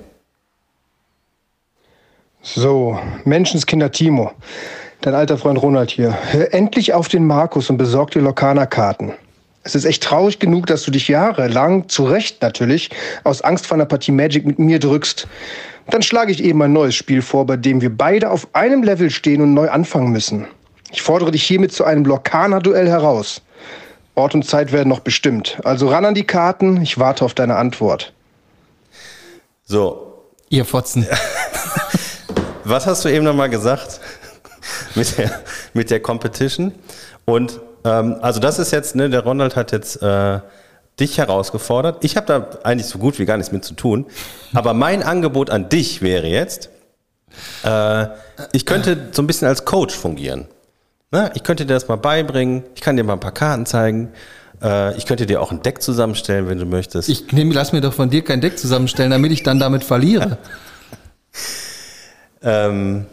So, 2.42 2.98
Menschenskinder 3.24 3.90
Timo, 3.90 4.30
dein 5.00 5.14
alter 5.14 5.36
Freund 5.36 5.60
Ronald 5.60 5.90
hier. 5.90 6.16
Hör 6.30 6.54
endlich 6.54 6.92
auf 6.92 7.08
den 7.08 7.26
Markus 7.26 7.70
und 7.70 7.76
besorg 7.76 8.12
dir 8.12 8.22
Lokana-Karten. 8.22 9.14
Es 9.64 9.74
ist 9.74 9.84
echt 9.84 10.04
traurig 10.04 10.38
genug, 10.38 10.66
dass 10.66 10.84
du 10.84 10.92
dich 10.92 11.08
jahrelang, 11.08 11.88
zu 11.88 12.04
Recht 12.04 12.40
natürlich, 12.42 12.90
aus 13.24 13.42
Angst 13.42 13.66
vor 13.66 13.74
einer 13.74 13.84
Partie 13.84 14.12
Magic 14.12 14.46
mit 14.46 14.60
mir 14.60 14.78
drückst. 14.78 15.26
Dann 15.90 16.02
schlage 16.02 16.30
ich 16.30 16.42
eben 16.42 16.62
ein 16.62 16.72
neues 16.72 16.94
Spiel 16.94 17.20
vor, 17.20 17.46
bei 17.46 17.56
dem 17.56 17.80
wir 17.80 17.90
beide 17.90 18.30
auf 18.30 18.46
einem 18.52 18.84
Level 18.84 19.10
stehen 19.10 19.42
und 19.42 19.54
neu 19.54 19.68
anfangen 19.68 20.12
müssen. 20.12 20.46
Ich 20.92 21.02
fordere 21.02 21.32
dich 21.32 21.42
hiermit 21.42 21.72
zu 21.72 21.82
einem 21.82 22.04
Lokana-Duell 22.04 22.88
heraus. 22.88 23.42
Ort 24.14 24.36
und 24.36 24.44
Zeit 24.44 24.72
werden 24.72 24.88
noch 24.88 25.00
bestimmt. 25.00 25.58
Also 25.64 25.88
ran 25.88 26.04
an 26.04 26.14
die 26.14 26.24
Karten, 26.24 26.80
ich 26.80 26.98
warte 26.98 27.24
auf 27.24 27.34
deine 27.34 27.56
Antwort. 27.56 28.12
So, 29.68 30.30
Ihr 30.48 30.64
Fotzen. 30.64 31.08
was 32.64 32.86
hast 32.86 33.04
du 33.04 33.08
eben 33.08 33.24
nochmal 33.24 33.50
gesagt 33.50 34.00
mit 34.94 35.18
der, 35.18 35.40
mit 35.74 35.90
der 35.90 35.98
Competition? 35.98 36.72
Und 37.24 37.60
ähm, 37.84 38.16
also 38.22 38.38
das 38.38 38.60
ist 38.60 38.70
jetzt, 38.70 38.94
ne, 38.94 39.10
der 39.10 39.24
Ronald 39.24 39.56
hat 39.56 39.72
jetzt 39.72 40.00
äh, 40.00 40.38
dich 41.00 41.18
herausgefordert. 41.18 42.04
Ich 42.04 42.16
habe 42.16 42.26
da 42.28 42.48
eigentlich 42.62 42.86
so 42.86 43.00
gut 43.00 43.18
wie 43.18 43.24
gar 43.24 43.38
nichts 43.38 43.50
mit 43.50 43.64
zu 43.64 43.74
tun. 43.74 44.06
Aber 44.54 44.72
mein 44.72 45.02
Angebot 45.02 45.50
an 45.50 45.68
dich 45.68 46.00
wäre 46.00 46.28
jetzt, 46.28 46.70
äh, 47.64 48.06
ich 48.52 48.66
könnte 48.66 49.08
so 49.10 49.20
ein 49.20 49.26
bisschen 49.26 49.48
als 49.48 49.64
Coach 49.64 49.96
fungieren. 49.96 50.46
Ne? 51.10 51.32
Ich 51.34 51.42
könnte 51.42 51.66
dir 51.66 51.74
das 51.74 51.88
mal 51.88 51.96
beibringen. 51.96 52.62
Ich 52.76 52.82
kann 52.82 52.96
dir 52.96 53.02
mal 53.02 53.14
ein 53.14 53.20
paar 53.20 53.34
Karten 53.34 53.66
zeigen. 53.66 54.12
Äh, 54.62 54.96
ich 54.96 55.06
könnte 55.06 55.26
dir 55.26 55.40
auch 55.40 55.52
ein 55.52 55.62
Deck 55.62 55.82
zusammenstellen, 55.82 56.48
wenn 56.48 56.58
du 56.58 56.66
möchtest. 56.66 57.08
Ich 57.08 57.32
nehm, 57.32 57.52
lass 57.52 57.72
mir 57.72 57.80
doch 57.80 57.94
von 57.94 58.10
dir 58.10 58.22
kein 58.22 58.40
Deck 58.40 58.58
zusammenstellen, 58.58 59.10
damit 59.10 59.32
ich 59.32 59.42
dann 59.42 59.58
damit 59.58 59.84
verliere. 59.84 60.38
Ähm, 62.42 63.06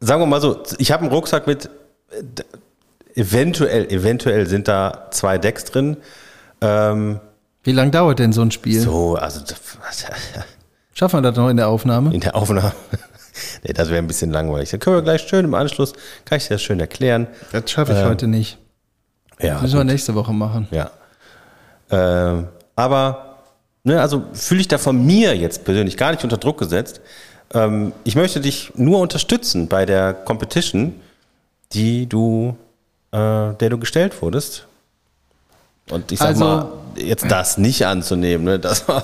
sagen 0.00 0.22
wir 0.22 0.26
mal 0.26 0.40
so, 0.40 0.62
ich 0.78 0.90
habe 0.90 1.02
einen 1.02 1.12
Rucksack 1.12 1.46
mit, 1.46 1.70
eventuell, 3.14 3.90
eventuell 3.92 4.46
sind 4.46 4.68
da 4.68 5.08
zwei 5.10 5.38
Decks 5.38 5.64
drin. 5.64 5.96
Ähm, 6.60 7.20
Wie 7.62 7.72
lange 7.72 7.90
dauert 7.90 8.18
denn 8.18 8.32
so 8.32 8.42
ein 8.42 8.50
Spiel? 8.50 8.80
so, 8.80 9.16
also 9.16 9.40
Schaffen 10.94 11.18
wir 11.18 11.22
das 11.22 11.36
noch 11.36 11.48
in 11.48 11.56
der 11.56 11.68
Aufnahme? 11.68 12.12
in 12.12 12.20
der 12.20 12.34
Aufnahme. 12.34 12.72
nee, 13.64 13.72
das 13.72 13.88
wäre 13.88 13.98
ein 13.98 14.06
bisschen 14.06 14.32
langweilig. 14.32 14.70
Dann 14.70 14.80
können 14.80 14.96
wir 14.96 15.02
gleich 15.02 15.22
schön 15.22 15.44
im 15.44 15.54
Anschluss, 15.54 15.92
kann 16.24 16.38
ich 16.38 16.48
dir 16.48 16.54
das 16.54 16.62
schön 16.62 16.80
erklären. 16.80 17.28
Das 17.52 17.70
schaffe 17.70 17.92
ich 17.92 18.04
heute 18.04 18.26
nicht. 18.26 18.58
Ja, 19.40 19.60
Müssen 19.60 19.76
wir 19.76 19.84
nächste 19.84 20.14
Woche 20.14 20.32
machen. 20.32 20.66
Ja. 20.70 20.90
Ähm, 21.90 22.48
aber, 22.76 23.36
ne, 23.84 24.00
also 24.00 24.24
fühle 24.32 24.60
ich 24.60 24.68
da 24.68 24.78
von 24.78 25.04
mir 25.06 25.36
jetzt 25.36 25.64
persönlich 25.64 25.96
gar 25.96 26.10
nicht 26.10 26.24
unter 26.24 26.36
Druck 26.36 26.58
gesetzt. 26.58 27.00
Ähm, 27.54 27.92
ich 28.04 28.14
möchte 28.14 28.40
dich 28.40 28.72
nur 28.74 28.98
unterstützen 29.00 29.68
bei 29.68 29.86
der 29.86 30.12
Competition, 30.12 30.94
die 31.72 32.06
du, 32.06 32.56
äh, 33.12 33.16
der 33.54 33.70
du 33.70 33.78
gestellt 33.78 34.20
wurdest. 34.20 34.66
Und 35.90 36.12
ich 36.12 36.18
sag 36.18 36.28
Also- 36.28 36.44
mal, 36.44 36.68
jetzt 36.96 37.30
das 37.30 37.56
nicht 37.58 37.86
anzunehmen, 37.86 38.44
ne, 38.44 38.58
das 38.58 38.86
war, 38.88 39.02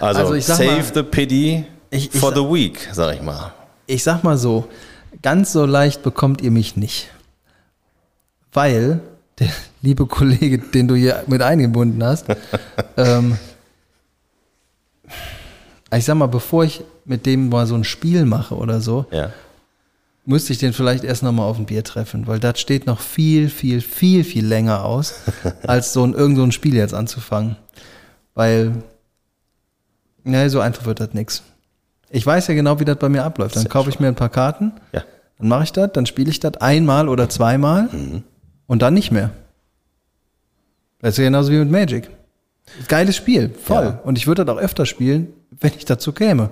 also, 0.00 0.20
Also 0.32 0.40
save 0.40 0.64
mal- 0.66 0.82
the 0.94 1.02
pity 1.02 1.64
Ich- 1.90 2.12
ich 2.14 2.20
for 2.20 2.32
the 2.34 2.40
week, 2.40 2.88
sag 2.92 3.14
ich 3.14 3.22
mal. 3.22 3.52
Ich 3.86 4.02
sag 4.02 4.24
mal 4.24 4.36
so, 4.36 4.66
ganz 5.22 5.52
so 5.52 5.64
leicht 5.66 6.02
bekommt 6.02 6.40
ihr 6.40 6.50
mich 6.50 6.76
nicht. 6.76 7.08
Weil 8.52 9.00
der 9.40 9.48
liebe 9.82 10.06
Kollege, 10.06 10.58
den 10.58 10.88
du 10.88 10.94
hier 10.94 11.22
mit 11.26 11.42
eingebunden 11.42 12.02
hast, 12.04 12.26
ähm, 12.96 13.38
ich 15.94 16.04
sag 16.04 16.16
mal, 16.16 16.26
bevor 16.26 16.64
ich 16.64 16.82
mit 17.04 17.24
dem 17.26 17.48
mal 17.48 17.66
so 17.66 17.74
ein 17.74 17.84
Spiel 17.84 18.24
mache 18.26 18.54
oder 18.56 18.80
so, 18.80 19.06
Ja. 19.10 19.32
müsste 20.26 20.52
ich 20.52 20.58
den 20.58 20.72
vielleicht 20.72 21.04
erst 21.04 21.22
nochmal 21.22 21.46
auf 21.46 21.58
ein 21.58 21.64
Bier 21.66 21.82
treffen, 21.84 22.26
weil 22.26 22.38
das 22.40 22.60
steht 22.60 22.86
noch 22.86 23.00
viel, 23.00 23.48
viel, 23.48 23.80
viel, 23.80 24.24
viel 24.24 24.46
länger 24.46 24.84
aus, 24.84 25.14
als 25.66 25.92
so 25.92 26.04
ein, 26.04 26.12
irgend 26.14 26.36
so 26.36 26.42
ein 26.42 26.52
Spiel 26.52 26.74
jetzt 26.74 26.92
anzufangen. 26.94 27.56
Weil, 28.34 28.72
ne, 30.24 30.48
so 30.50 30.60
einfach 30.60 30.84
wird 30.84 31.00
das 31.00 31.14
nix. 31.14 31.42
Ich 32.10 32.24
weiß 32.24 32.46
ja 32.48 32.54
genau, 32.54 32.78
wie 32.80 32.84
das 32.84 32.98
bei 32.98 33.08
mir 33.08 33.24
abläuft. 33.24 33.56
Dann 33.56 33.68
kaufe 33.68 33.90
ich 33.90 33.98
mir 34.00 34.08
ein 34.08 34.14
paar 34.14 34.28
Karten, 34.28 34.72
Ja. 34.92 35.02
dann 35.38 35.48
mache 35.48 35.64
ich 35.64 35.72
das, 35.72 35.90
dann 35.92 36.06
spiele 36.06 36.30
ich 36.30 36.40
das 36.40 36.56
einmal 36.58 37.08
oder 37.08 37.28
zweimal 37.28 37.88
und 38.68 38.82
dann 38.82 38.94
nicht 38.94 39.10
mehr. 39.10 39.30
Das 41.00 41.10
ist 41.14 41.18
ja 41.18 41.24
genauso 41.24 41.50
wie 41.50 41.58
mit 41.58 41.70
Magic. 41.70 42.08
Geiles 42.86 43.16
Spiel, 43.16 43.50
voll. 43.50 43.84
Ja. 43.84 44.00
Und 44.04 44.16
ich 44.18 44.28
würde 44.28 44.44
das 44.44 44.54
auch 44.54 44.60
öfter 44.60 44.86
spielen, 44.86 45.32
wenn 45.50 45.72
ich 45.76 45.84
dazu 45.84 46.12
käme. 46.12 46.50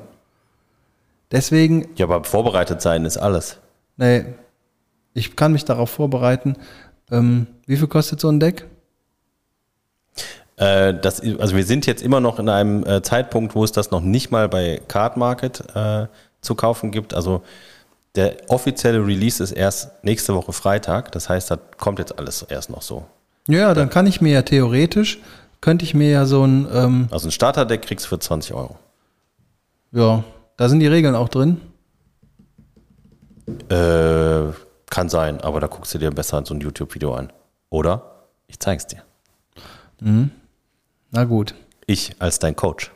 Deswegen 1.30 1.88
Ja, 1.96 2.06
aber 2.06 2.24
vorbereitet 2.24 2.80
sein 2.80 3.04
ist 3.04 3.18
alles. 3.18 3.58
Nee, 3.96 4.24
ich 5.14 5.36
kann 5.36 5.52
mich 5.52 5.64
darauf 5.64 5.90
vorbereiten. 5.90 6.56
Ähm, 7.10 7.46
wie 7.66 7.76
viel 7.76 7.88
kostet 7.88 8.20
so 8.20 8.28
ein 8.28 8.40
Deck? 8.40 8.66
Äh, 10.56 10.94
das, 10.94 11.20
also 11.20 11.56
wir 11.56 11.64
sind 11.64 11.86
jetzt 11.86 12.02
immer 12.02 12.20
noch 12.20 12.38
in 12.38 12.48
einem 12.48 12.84
äh, 12.84 13.02
Zeitpunkt, 13.02 13.54
wo 13.54 13.64
es 13.64 13.72
das 13.72 13.90
noch 13.90 14.00
nicht 14.00 14.30
mal 14.30 14.48
bei 14.48 14.80
Card 14.88 15.16
Market 15.16 15.62
äh, 15.74 16.06
zu 16.40 16.54
kaufen 16.54 16.92
gibt. 16.92 17.12
Also 17.12 17.42
der 18.16 18.36
offizielle 18.48 18.98
Release 19.06 19.42
ist 19.42 19.52
erst 19.52 19.90
nächste 20.02 20.34
Woche 20.34 20.52
Freitag. 20.52 21.12
Das 21.12 21.28
heißt, 21.28 21.50
das 21.50 21.58
kommt 21.78 21.98
jetzt 21.98 22.18
alles 22.18 22.42
erst 22.42 22.70
noch 22.70 22.82
so. 22.82 23.04
Ja, 23.48 23.74
dann 23.74 23.90
kann 23.90 24.06
ich 24.06 24.20
mir 24.20 24.32
ja 24.32 24.42
theoretisch, 24.42 25.18
könnte 25.60 25.84
ich 25.84 25.94
mir 25.94 26.10
ja 26.10 26.24
so 26.26 26.44
ein, 26.44 26.66
ähm, 26.72 27.08
Also 27.10 27.28
ein 27.28 27.32
Starterdeck 27.32 27.82
kriegst 27.82 28.06
du 28.06 28.08
für 28.10 28.18
20 28.18 28.54
Euro. 28.54 28.76
ja, 29.92 30.24
da 30.56 30.68
sind 30.68 30.80
die 30.80 30.86
Regeln 30.86 31.14
auch 31.14 31.28
drin. 31.28 31.60
Äh, 33.68 34.52
kann 34.90 35.08
sein, 35.08 35.40
aber 35.40 35.60
da 35.60 35.66
guckst 35.66 35.94
du 35.94 35.98
dir 35.98 36.10
besser 36.10 36.42
so 36.44 36.54
ein 36.54 36.60
YouTube-Video 36.60 37.14
an. 37.14 37.32
Oder? 37.70 38.24
Ich 38.48 38.58
zeig's 38.58 38.86
dir. 38.86 39.02
Na 40.00 41.24
gut. 41.24 41.54
Ich 41.86 42.16
als 42.18 42.38
dein 42.38 42.56
Coach. 42.56 42.90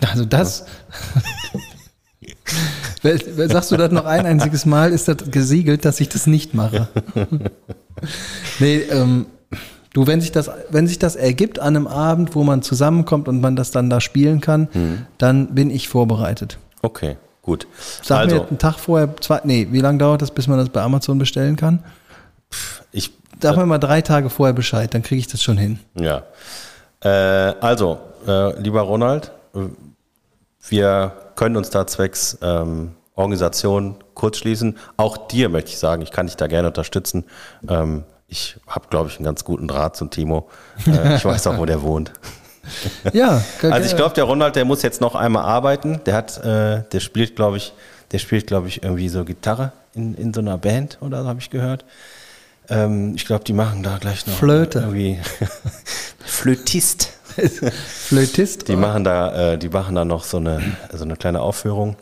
Also 0.00 0.24
das. 0.24 0.64
Wer- 1.52 1.60
Sagst 3.48 3.70
du 3.70 3.76
das 3.76 3.90
noch 3.92 4.04
ein 4.04 4.26
einziges 4.26 4.66
Mal, 4.66 4.92
ist 4.92 5.08
das 5.08 5.30
gesiegelt, 5.30 5.84
dass 5.84 6.00
ich 6.00 6.08
das 6.08 6.26
nicht 6.26 6.54
mache. 6.54 6.88
nee, 8.58 8.78
ähm, 8.78 9.26
du, 9.92 10.06
wenn 10.06 10.20
sich, 10.20 10.32
das, 10.32 10.50
wenn 10.70 10.86
sich 10.86 10.98
das 10.98 11.16
ergibt 11.16 11.58
an 11.58 11.76
einem 11.76 11.86
Abend, 11.86 12.34
wo 12.34 12.42
man 12.42 12.62
zusammenkommt 12.62 13.28
und 13.28 13.40
man 13.40 13.56
das 13.56 13.70
dann 13.70 13.88
da 13.88 14.00
spielen 14.00 14.40
kann, 14.40 14.68
dann 15.18 15.54
bin 15.54 15.70
ich 15.70 15.88
vorbereitet. 15.88 16.58
Okay, 16.82 17.16
gut. 17.42 17.66
Sag 18.02 18.18
also, 18.18 18.36
mir 18.36 18.48
einen 18.48 18.58
Tag 18.58 18.78
vorher, 18.78 19.14
zwei, 19.20 19.40
nee, 19.44 19.68
wie 19.70 19.80
lange 19.80 19.98
dauert 19.98 20.22
das, 20.22 20.30
bis 20.30 20.46
man 20.46 20.58
das 20.58 20.68
bei 20.68 20.82
Amazon 20.82 21.18
bestellen 21.18 21.56
kann? 21.56 21.82
ich 22.92 23.12
Sag 23.42 23.56
mir 23.56 23.66
mal 23.66 23.78
drei 23.78 24.02
Tage 24.02 24.28
vorher 24.28 24.52
Bescheid, 24.52 24.92
dann 24.92 25.02
kriege 25.02 25.18
ich 25.18 25.26
das 25.26 25.42
schon 25.42 25.56
hin. 25.56 25.78
Ja. 25.94 26.24
Äh, 27.02 27.54
also, 27.60 27.98
äh, 28.26 28.60
lieber 28.60 28.82
Ronald, 28.82 29.32
äh, 29.54 29.60
wir 30.68 31.12
können 31.36 31.56
uns 31.56 31.70
da 31.70 31.86
zwecks 31.86 32.38
ähm, 32.42 32.92
Organisation 33.14 33.96
kurz 34.14 34.38
schließen. 34.38 34.76
Auch 34.96 35.28
dir 35.28 35.48
möchte 35.48 35.70
ich 35.70 35.78
sagen, 35.78 36.02
ich 36.02 36.10
kann 36.10 36.26
dich 36.26 36.36
da 36.36 36.46
gerne 36.46 36.68
unterstützen. 36.68 37.24
Ähm, 37.68 38.04
ich 38.28 38.56
habe, 38.66 38.86
glaube 38.88 39.08
ich, 39.08 39.16
einen 39.16 39.24
ganz 39.24 39.44
guten 39.44 39.66
Draht 39.66 39.96
zum 39.96 40.10
Timo. 40.10 40.48
Äh, 40.86 41.16
ich 41.16 41.24
weiß 41.24 41.46
auch, 41.48 41.58
wo 41.58 41.66
der 41.66 41.82
wohnt. 41.82 42.12
Ja, 43.12 43.42
Also 43.62 43.88
ich 43.88 43.96
glaube, 43.96 44.14
der 44.14 44.24
Ronald, 44.24 44.54
der 44.54 44.64
muss 44.64 44.82
jetzt 44.82 45.00
noch 45.00 45.14
einmal 45.16 45.44
arbeiten. 45.44 46.02
Der 46.04 46.14
hat, 46.14 46.38
äh, 46.44 46.82
der 46.92 47.00
spielt, 47.00 47.34
glaube 47.34 47.56
ich, 47.56 47.72
der 48.12 48.18
spielt, 48.18 48.46
glaube 48.46 48.68
ich, 48.68 48.82
irgendwie 48.82 49.08
so 49.08 49.24
Gitarre 49.24 49.72
in, 49.94 50.14
in 50.14 50.32
so 50.32 50.40
einer 50.40 50.58
Band 50.58 50.98
oder 51.00 51.22
so 51.22 51.28
habe 51.28 51.40
ich 51.40 51.50
gehört. 51.50 51.84
Ähm, 52.68 53.14
ich 53.16 53.24
glaube, 53.26 53.44
die 53.44 53.54
machen 53.54 53.82
da 53.82 53.96
gleich 53.98 54.26
noch 54.26 54.34
Flöte. 54.34 54.80
irgendwie 54.80 55.18
Flötist. 56.24 57.14
Flötist. 57.86 58.68
Die 58.68 58.76
machen 58.76 59.04
da, 59.04 59.52
äh, 59.52 59.58
die 59.58 59.68
machen 59.68 59.94
da 59.94 60.04
noch 60.04 60.24
so 60.24 60.36
eine, 60.38 60.60
so 60.92 61.04
eine 61.04 61.16
kleine 61.16 61.40
Aufführung. 61.40 61.96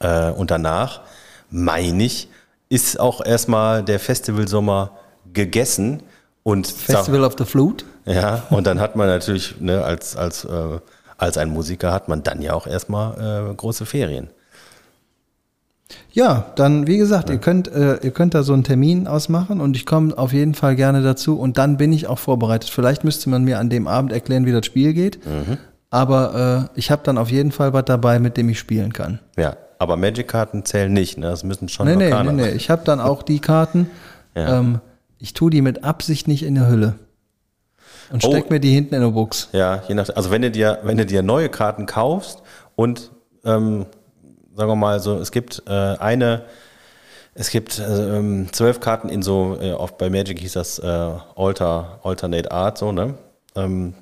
Äh, 0.00 0.30
und 0.30 0.50
danach, 0.50 1.02
meine 1.50 2.04
ich, 2.04 2.28
ist 2.68 2.98
auch 2.98 3.24
erstmal 3.24 3.82
der 3.82 4.00
Festivalsommer 4.00 4.90
gegessen 5.32 6.02
und 6.42 6.66
Festival 6.66 7.24
of 7.24 7.34
the 7.38 7.44
Flute. 7.44 7.84
ja, 8.04 8.42
und 8.50 8.66
dann 8.66 8.80
hat 8.80 8.96
man 8.96 9.08
natürlich, 9.08 9.60
ne, 9.60 9.82
als, 9.82 10.16
als, 10.16 10.44
äh, 10.44 10.78
als 11.16 11.38
ein 11.38 11.50
Musiker 11.50 11.92
hat 11.92 12.08
man 12.08 12.22
dann 12.22 12.42
ja 12.42 12.52
auch 12.54 12.66
erstmal 12.66 13.50
äh, 13.50 13.54
große 13.54 13.86
Ferien. 13.86 14.28
Ja, 16.16 16.46
dann 16.54 16.86
wie 16.86 16.96
gesagt, 16.96 17.28
ihr 17.28 17.38
könnt 17.38 17.66
äh, 17.66 17.96
ihr 18.02 18.12
könnt 18.12 18.34
da 18.34 18.44
so 18.44 18.52
einen 18.52 18.62
Termin 18.62 19.08
ausmachen 19.08 19.60
und 19.60 19.74
ich 19.74 19.84
komme 19.84 20.16
auf 20.16 20.32
jeden 20.32 20.54
Fall 20.54 20.76
gerne 20.76 21.02
dazu 21.02 21.36
und 21.38 21.58
dann 21.58 21.76
bin 21.76 21.92
ich 21.92 22.06
auch 22.06 22.20
vorbereitet. 22.20 22.70
Vielleicht 22.70 23.02
müsste 23.02 23.28
man 23.30 23.42
mir 23.42 23.58
an 23.58 23.68
dem 23.68 23.88
Abend 23.88 24.12
erklären, 24.12 24.46
wie 24.46 24.52
das 24.52 24.64
Spiel 24.64 24.92
geht, 24.92 25.18
aber 25.90 26.68
äh, 26.72 26.78
ich 26.78 26.92
habe 26.92 27.02
dann 27.04 27.18
auf 27.18 27.30
jeden 27.32 27.50
Fall 27.50 27.72
was 27.72 27.84
dabei, 27.86 28.20
mit 28.20 28.36
dem 28.36 28.48
ich 28.48 28.60
spielen 28.60 28.92
kann. 28.92 29.18
Ja, 29.36 29.56
aber 29.78 29.96
Magic-Karten 29.96 30.64
zählen 30.64 30.92
nicht, 30.92 31.18
ne? 31.18 31.26
Das 31.26 31.42
müssen 31.42 31.68
schon 31.68 31.86
Nee, 31.88 31.96
nee, 31.96 32.22
nee, 32.22 32.32
nee, 32.32 32.48
ich 32.50 32.70
habe 32.70 32.82
dann 32.84 33.00
auch 33.00 33.24
die 33.24 33.40
Karten. 33.40 33.90
Ja. 34.36 34.60
Ähm, 34.60 34.80
ich 35.18 35.34
tue 35.34 35.50
die 35.50 35.62
mit 35.62 35.82
Absicht 35.82 36.28
nicht 36.28 36.44
in 36.44 36.54
der 36.54 36.68
Hülle 36.68 36.94
und 38.12 38.24
Oh. 38.24 38.28
steck 38.30 38.50
mir 38.50 38.60
die 38.60 38.70
hinten 38.70 38.94
in 38.94 39.02
eine 39.02 39.10
Box. 39.10 39.48
Ja, 39.52 39.82
je 39.88 39.94
nach, 39.96 40.08
also 40.14 40.30
wenn 40.30 40.42
du 40.42 40.52
dir, 40.52 40.78
wenn 40.84 40.96
du 40.96 41.06
dir 41.06 41.22
neue 41.24 41.48
Karten 41.48 41.86
kaufst 41.86 42.42
und 42.76 43.10
ähm, 43.44 43.86
sagen 44.54 44.70
wir 44.70 44.76
mal 44.76 45.00
so, 45.00 45.18
es 45.18 45.30
gibt 45.30 45.62
äh, 45.66 45.70
eine, 45.70 46.44
es 47.34 47.50
gibt 47.50 47.78
äh, 47.78 48.46
zwölf 48.52 48.80
Karten 48.80 49.08
in 49.08 49.22
so, 49.22 49.58
äh, 49.60 49.72
oft 49.72 49.98
bei 49.98 50.10
Magic 50.10 50.38
hieß 50.38 50.52
das 50.52 50.78
äh, 50.78 51.10
Alter, 51.36 52.00
Alternate 52.02 52.50
Art, 52.50 52.78
so, 52.78 52.92
ne? 52.92 53.14
Ähm, 53.56 53.94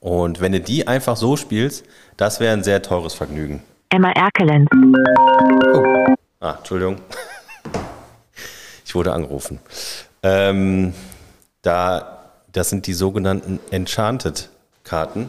und 0.00 0.40
wenn 0.40 0.52
du 0.52 0.60
die 0.60 0.86
einfach 0.86 1.16
so 1.16 1.36
spielst, 1.36 1.84
das 2.16 2.38
wäre 2.38 2.52
ein 2.52 2.62
sehr 2.62 2.82
teures 2.82 3.14
Vergnügen. 3.14 3.62
Emma 3.88 4.10
Erkelen. 4.12 4.68
Ah, 6.40 6.56
Entschuldigung. 6.58 6.98
Ich 8.84 8.94
wurde 8.94 9.12
angerufen. 9.12 9.58
Ähm, 10.22 10.94
da, 11.62 12.30
das 12.52 12.70
sind 12.70 12.86
die 12.86 12.92
sogenannten 12.92 13.58
Enchanted-Karten, 13.72 15.28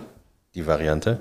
die 0.54 0.68
Variante. 0.68 1.20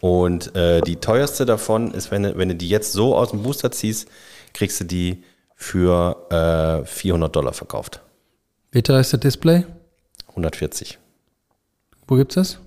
Und 0.00 0.54
äh, 0.54 0.80
die 0.82 0.96
teuerste 0.96 1.46
davon 1.46 1.92
ist, 1.92 2.10
wenn 2.10 2.22
du, 2.24 2.36
wenn 2.36 2.48
du 2.48 2.54
die 2.54 2.68
jetzt 2.68 2.92
so 2.92 3.16
aus 3.16 3.30
dem 3.30 3.42
Booster 3.42 3.70
ziehst, 3.70 4.08
kriegst 4.52 4.80
du 4.80 4.84
die 4.84 5.22
für 5.56 6.82
äh, 6.82 6.86
400 6.86 7.34
Dollar 7.34 7.52
verkauft. 7.52 8.00
Wie 8.72 8.82
teuer 8.82 9.00
ist 9.00 9.12
das 9.12 9.20
Display? 9.20 9.64
140 10.28 10.98
Wo 12.08 12.16
gibt's 12.16 12.34
das? 12.34 12.58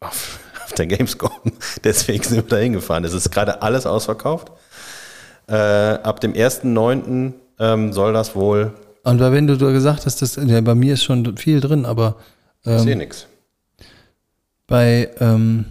auf, 0.00 0.38
auf 0.64 0.72
der 0.72 0.86
Gamescom. 0.86 1.30
Deswegen 1.84 2.22
sind 2.22 2.36
wir 2.36 2.42
da 2.44 2.56
hingefahren. 2.56 3.04
Es 3.04 3.12
ist 3.12 3.30
gerade 3.30 3.62
alles 3.62 3.86
ausverkauft. 3.86 4.52
Äh, 5.48 5.54
ab 5.54 6.20
dem 6.20 6.32
1.9. 6.32 7.32
Ähm, 7.58 7.92
soll 7.92 8.12
das 8.14 8.34
wohl. 8.34 8.72
Und 9.02 9.20
weil 9.20 9.32
wenn 9.32 9.46
du 9.46 9.56
da 9.58 9.70
gesagt 9.70 10.06
hast, 10.06 10.22
dass, 10.22 10.36
ja, 10.36 10.60
bei 10.60 10.74
mir 10.74 10.94
ist 10.94 11.02
schon 11.02 11.36
viel 11.36 11.60
drin, 11.60 11.84
aber 11.84 12.16
Ich 12.64 12.78
sehe 12.80 12.96
nichts. 12.96 13.26
bei, 14.66 15.10
ähm, 15.20 15.64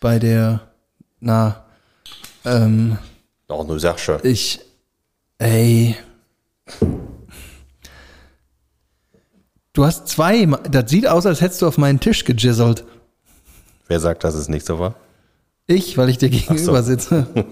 bei 0.00 0.18
der, 0.18 0.60
na, 1.20 1.64
ähm, 2.44 2.98
Auch 3.48 3.66
nur 3.66 3.78
Sache. 3.78 4.20
ich, 4.22 4.60
ey, 5.38 5.96
Du 9.72 9.84
hast 9.84 10.08
zwei. 10.08 10.46
Das 10.46 10.90
sieht 10.90 11.06
aus, 11.06 11.26
als 11.26 11.40
hättest 11.40 11.62
du 11.62 11.66
auf 11.68 11.78
meinen 11.78 12.00
Tisch 12.00 12.24
gejizzelt. 12.24 12.84
Wer 13.86 14.00
sagt, 14.00 14.24
dass 14.24 14.34
es 14.34 14.48
nicht 14.48 14.66
so 14.66 14.78
war? 14.78 14.94
Ich, 15.66 15.96
weil 15.96 16.08
ich 16.08 16.18
dir 16.18 16.28
gegenüber 16.30 16.82
sitze. 16.82 17.26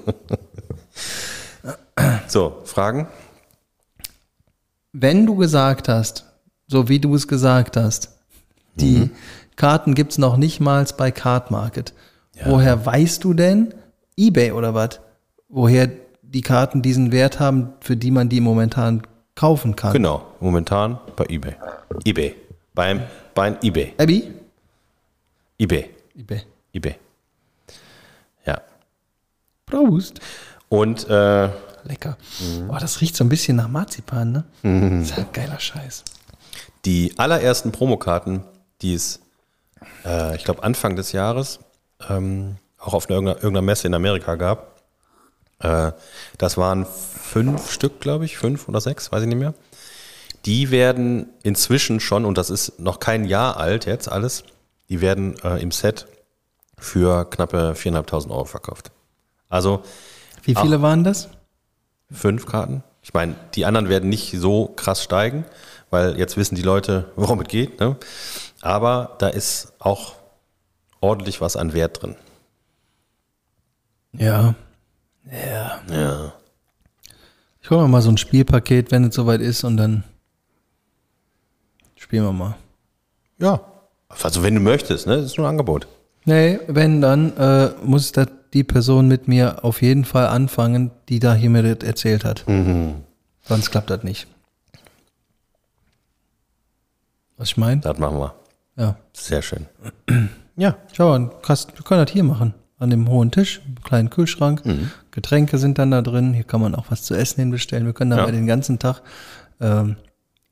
So, 2.29 2.63
Fragen? 2.65 3.09
Wenn 4.93 5.27
du 5.27 5.35
gesagt 5.35 5.89
hast, 5.89 6.27
so 6.69 6.89
wie 6.89 7.01
du 7.01 7.15
es 7.15 7.27
gesagt 7.27 7.77
hast, 7.77 8.11
die 8.77 9.11
Karten 9.57 9.95
gibt 9.95 10.13
es 10.13 10.19
noch 10.19 10.37
nicht 10.37 10.61
mal 10.61 10.87
bei 10.97 11.11
Card 11.11 11.51
Market. 11.51 11.93
Woher 12.45 12.84
weißt 12.84 13.24
du 13.24 13.34
denn, 13.34 13.74
eBay 14.16 14.53
oder 14.53 14.74
was, 14.74 15.01
woher 15.49 15.89
die 16.22 16.41
Karten 16.43 16.82
diesen 16.82 17.11
Wert 17.12 17.41
haben, 17.41 17.72
für 17.80 17.97
die 17.97 18.11
man 18.11 18.28
die 18.28 18.41
momentan 18.41 19.03
kaufen 19.34 19.76
kann? 19.76 19.93
Genau, 19.93 20.24
momentan 20.41 20.99
bei 21.16 21.24
eBay. 21.28 21.55
eBay. 22.05 22.34
Beim, 22.74 23.03
beim 23.34 23.57
eBay. 23.62 23.95
Abby? 23.99 24.32
eBay. 25.59 25.91
eBay. 26.16 26.43
eBay. 26.72 26.95
Ja. 28.47 28.61
Prost. 29.66 30.20
Und 30.68 31.09
äh, 31.09 31.49
Lecker. 31.84 32.16
Boah, 32.66 32.78
das 32.78 33.01
riecht 33.01 33.16
so 33.16 33.24
ein 33.24 33.28
bisschen 33.28 33.57
nach 33.57 33.68
Marzipan, 33.68 34.32
ne? 34.32 34.45
Das 35.01 35.11
ist 35.11 35.16
ja 35.16 35.24
geiler 35.32 35.59
Scheiß. 35.59 36.05
die 36.84 37.14
allerersten 37.16 37.72
Promokarten, 37.72 38.43
die 38.82 38.95
es, 38.95 39.20
äh, 40.05 40.36
ich 40.36 40.45
glaube, 40.45 40.62
Anfang 40.62 40.97
des 40.97 41.12
Jahres 41.12 41.61
ähm, 42.09 42.57
auch 42.79 42.95
auf 42.95 43.11
einer, 43.11 43.19
irgendeiner, 43.19 43.63
Messe 43.63 43.87
in 43.87 43.95
Amerika 43.95 44.37
gab, 44.37 44.81
äh, 45.61 45.93
das 46.39 46.57
waren 46.57 46.87
fünf 46.87 47.71
Stück, 47.71 48.01
glaube 48.01 48.25
ich, 48.25 48.39
fünf 48.39 48.69
oder 48.69 48.81
sechs, 48.81 49.11
weiß 49.11 49.23
ich 49.23 49.29
nicht 49.29 49.39
mehr. 49.39 49.55
Die 50.45 50.71
werden 50.71 51.29
inzwischen 51.43 52.01
schon, 52.01 52.25
und 52.25 52.39
das 52.39 52.51
ist 52.51 52.79
noch 52.79 53.01
kein 53.01 53.25
Jahr 53.25 53.57
alt 53.57 53.87
jetzt 53.87 54.11
alles, 54.11 54.45
die 54.89 55.01
werden 55.01 55.37
äh, 55.43 55.61
im 55.61 55.73
Set 55.73 56.07
für 56.79 57.29
knappe 57.29 57.75
4.500 57.77 58.31
Euro 58.31 58.45
verkauft. 58.45 58.93
Also 59.49 59.83
Wie 60.43 60.55
viele 60.55 60.81
waren 60.83 61.05
das? 61.05 61.29
fünf 62.11 62.47
Karten. 62.47 62.83
Ich 63.03 63.15
meine, 63.15 63.35
die 63.55 63.65
anderen 63.65 63.89
werden 63.89 64.09
nicht 64.09 64.33
so 64.39 64.67
krass 64.77 65.03
steigen, 65.03 65.45
weil 65.91 66.19
jetzt 66.19 66.37
wissen 66.37 66.55
die 66.55 66.63
Leute, 66.63 67.11
worum 67.17 67.41
es 67.41 67.49
geht. 67.49 67.81
Ne? 67.81 67.97
Aber 68.61 69.17
da 69.19 69.29
ist 69.29 69.73
auch 69.79 70.15
ordentlich 71.01 71.41
was 71.41 71.57
an 71.57 71.73
Wert 71.73 72.03
drin. 72.03 72.17
Ja. 74.13 74.55
Ja. 75.31 75.81
Ja. 75.91 76.33
Ich 77.61 77.71
hole 77.71 77.83
mir 77.83 77.89
mal 77.89 78.03
so 78.03 78.11
ein 78.11 78.17
Spielpaket, 78.17 78.91
wenn 78.91 79.05
es 79.05 79.15
soweit 79.15 79.41
ist, 79.41 79.65
und 79.65 79.77
dann 79.77 80.05
spielen 81.97 82.25
wir 82.25 82.33
mal. 82.33 82.57
Ja. 83.39 83.61
Also 84.09 84.43
wenn 84.43 84.55
du 84.55 84.61
möchtest, 84.61 85.07
ne? 85.07 85.17
Das 85.17 85.27
ist 85.27 85.37
nur 85.37 85.47
ein 85.47 85.51
Angebot. 85.51 85.87
Nee, 86.25 86.59
wenn, 86.67 87.01
dann 87.01 87.37
äh, 87.37 87.71
muss 87.83 88.13
das 88.13 88.29
die 88.55 88.65
Person 88.65 89.09
mit 89.09 89.29
mir 89.29 89.65
auf 89.65 89.83
jeden 89.83 90.07
Fall 90.07 90.27
anfangen, 90.27 90.91
die 91.09 91.19
da 91.19 91.35
hier 91.35 91.51
mir 91.51 91.75
das 91.75 91.87
erzählt 91.87 92.25
hat. 92.25 92.45
Sonst 93.43 93.71
klappt 93.71 93.91
das 93.91 94.03
nicht. 94.03 94.27
Was 97.37 97.51
ich 97.51 97.57
meine? 97.59 97.83
Das 97.83 97.99
machen 97.99 98.19
wir. 98.19 98.35
Ja. 98.77 98.97
Sehr 99.13 99.43
schön. 99.43 99.67
Ja. 100.59 100.77
Schau, 100.93 101.15
und 101.15 101.31
wir 101.31 101.85
können 101.85 102.05
das 102.05 102.13
hier 102.13 102.25
machen. 102.25 102.53
An 102.81 102.91
dem 102.91 103.09
hohen 103.09 103.31
Tisch, 103.31 103.61
einen 103.65 103.83
kleinen 103.83 104.11
Kühlschrank. 104.11 104.63
Getränke 105.11 105.59
sind 105.59 105.79
dann 105.79 105.91
da 105.91 106.03
drin. 106.03 106.33
Hier 106.35 106.45
kann 106.45 106.61
man 106.61 106.75
auch 106.75 106.87
was 106.91 107.03
zu 107.03 107.15
essen 107.15 107.41
hinbestellen. 107.41 107.87
Wir 107.87 107.93
können 107.93 108.11
dann 108.11 108.21
Ja. 108.21 108.31
den 108.31 108.47
ganzen 108.47 108.79
Tag, 108.79 109.03
ähm, 109.61 109.97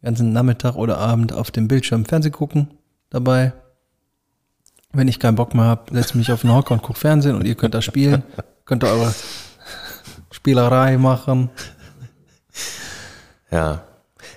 ganzen 0.02 0.32
Nachmittag 0.32 0.76
oder 0.76 0.98
Abend 0.98 1.32
auf 1.32 1.50
dem 1.50 1.68
Bildschirm 1.68 2.04
Fernsehen 2.04 2.32
gucken 2.32 2.68
dabei. 3.10 3.52
Wenn 4.92 5.08
ich 5.08 5.18
keinen 5.20 5.34
Bock 5.36 5.54
mehr 5.54 5.64
habe, 5.66 5.92
setze 5.94 6.10
ich 6.10 6.14
mich 6.14 6.32
auf 6.32 6.40
den 6.40 6.52
Hocker 6.52 6.72
und 6.74 6.82
gucke 6.82 6.98
Fernsehen 6.98 7.34
und 7.36 7.44
ihr 7.46 7.54
könnt 7.54 7.74
da 7.74 7.82
spielen. 7.82 8.22
könnt 8.64 8.82
ihr 8.84 8.88
eure 8.90 9.12
Spielerei 10.30 10.96
machen. 10.98 11.50
Ja. 13.50 13.82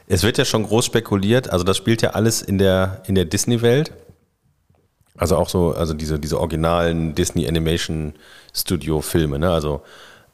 Es 0.08 0.24
wird 0.24 0.38
ja 0.38 0.46
schon 0.46 0.64
groß 0.64 0.86
spekuliert, 0.86 1.50
also 1.52 1.64
das 1.64 1.78
spielt 1.78 2.02
ja 2.02 2.12
alles 2.12 2.42
in 2.42 2.58
der, 2.58 3.02
in 3.06 3.16
der 3.16 3.26
Disney-Welt. 3.26 3.94
Also 5.20 5.36
auch 5.36 5.50
so, 5.50 5.74
also 5.74 5.94
diese, 5.94 6.18
diese 6.18 6.40
originalen 6.40 7.14
Disney 7.14 7.48
Animation 7.48 8.14
Studio 8.54 9.02
Filme, 9.02 9.38
ne? 9.38 9.52
Also 9.52 9.82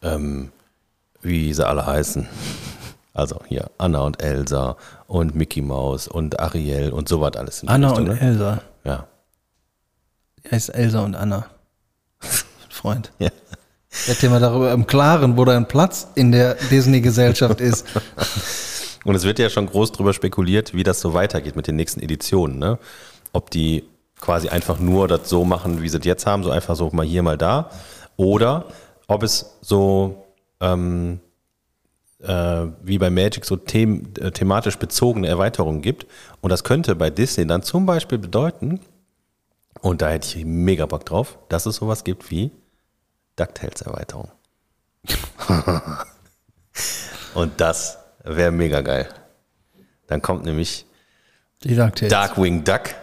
ähm, 0.04 0.52
wie 1.22 1.52
sie 1.54 1.68
alle 1.68 1.86
heißen. 1.86 2.28
Also 3.14 3.40
hier 3.48 3.72
Anna 3.78 4.02
und 4.02 4.22
Elsa 4.22 4.78
und 5.08 5.36
Mickey 5.36 5.62
Mouse 5.62 6.08
und 6.08 6.40
Ariel 6.40 6.92
und 6.92 7.10
so 7.10 7.20
was 7.20 7.36
alles. 7.36 7.64
Anna 7.66 7.90
Richtung, 7.90 8.10
und 8.10 8.14
ne? 8.14 8.22
Elsa. 8.22 8.62
Ja. 8.84 9.08
Er 10.44 10.52
heißt 10.52 10.76
Elsa 10.76 11.04
und 11.04 11.16
Anna. 11.16 11.48
Freund. 12.70 13.12
ja. 13.20 13.32
Werd 14.06 14.22
dir 14.22 14.30
mal 14.30 14.42
darüber 14.42 14.72
im 14.72 14.86
Klaren, 14.86 15.38
wo 15.38 15.46
dein 15.46 15.68
Platz 15.68 16.10
in 16.16 16.32
der 16.32 16.56
Disney-Gesellschaft 16.70 17.62
ist. 17.62 17.88
Und 19.06 19.16
es 19.16 19.24
wird 19.24 19.40
ja 19.40 19.50
schon 19.50 19.68
groß 19.68 19.94
drüber 19.94 20.14
spekuliert, 20.14 20.74
wie 20.74 20.84
das 20.84 21.00
so 21.00 21.14
weitergeht 21.14 21.56
mit 21.56 21.68
den 21.68 21.76
nächsten 21.76 22.02
Editionen. 22.02 22.58
Ne? 22.58 22.80
Ob 23.32 23.52
die 23.52 23.84
quasi 24.20 24.50
einfach 24.50 24.80
nur 24.80 25.08
das 25.08 25.30
so 25.30 25.46
machen, 25.46 25.82
wie 25.82 25.90
sie 25.90 25.98
es 25.98 26.06
jetzt 26.06 26.26
haben, 26.26 26.44
so 26.44 26.52
einfach 26.52 26.76
so 26.76 26.90
mal 26.92 27.06
hier, 27.06 27.24
mal 27.24 27.38
da. 27.38 27.70
Oder 28.18 28.66
ob 29.08 29.24
es 29.24 29.58
so 29.62 30.26
ähm, 30.62 31.20
äh, 32.22 32.66
wie 32.82 32.98
bei 32.98 33.10
Magic 33.10 33.46
so 33.46 33.56
them 33.56 34.14
äh, 34.20 34.32
thematisch 34.32 34.78
bezogene 34.78 35.28
Erweiterungen 35.28 35.82
gibt. 35.82 36.08
Und 36.42 36.50
das 36.50 36.64
könnte 36.64 36.96
bei 36.96 37.10
Disney 37.10 37.46
dann 37.46 37.62
zum 37.64 37.86
Beispiel 37.86 38.18
bedeuten, 38.18 38.80
und 39.82 40.02
da 40.02 40.10
hätte 40.10 40.40
ich 40.40 40.46
mega 40.46 40.86
Bock 40.88 41.06
drauf, 41.06 41.38
dass 41.50 41.66
es 41.68 41.76
sowas 41.76 42.04
gibt 42.04 42.32
wie 42.32 42.50
DuckTales-Erweiterung. 43.36 44.32
und 47.36 47.62
das 47.62 48.00
wäre 48.24 48.52
mega 48.52 48.82
geil. 48.82 49.08
Dann 50.08 50.22
kommt 50.22 50.46
nämlich. 50.46 50.88
Darkwing 52.10 52.64
Duck. 52.64 52.96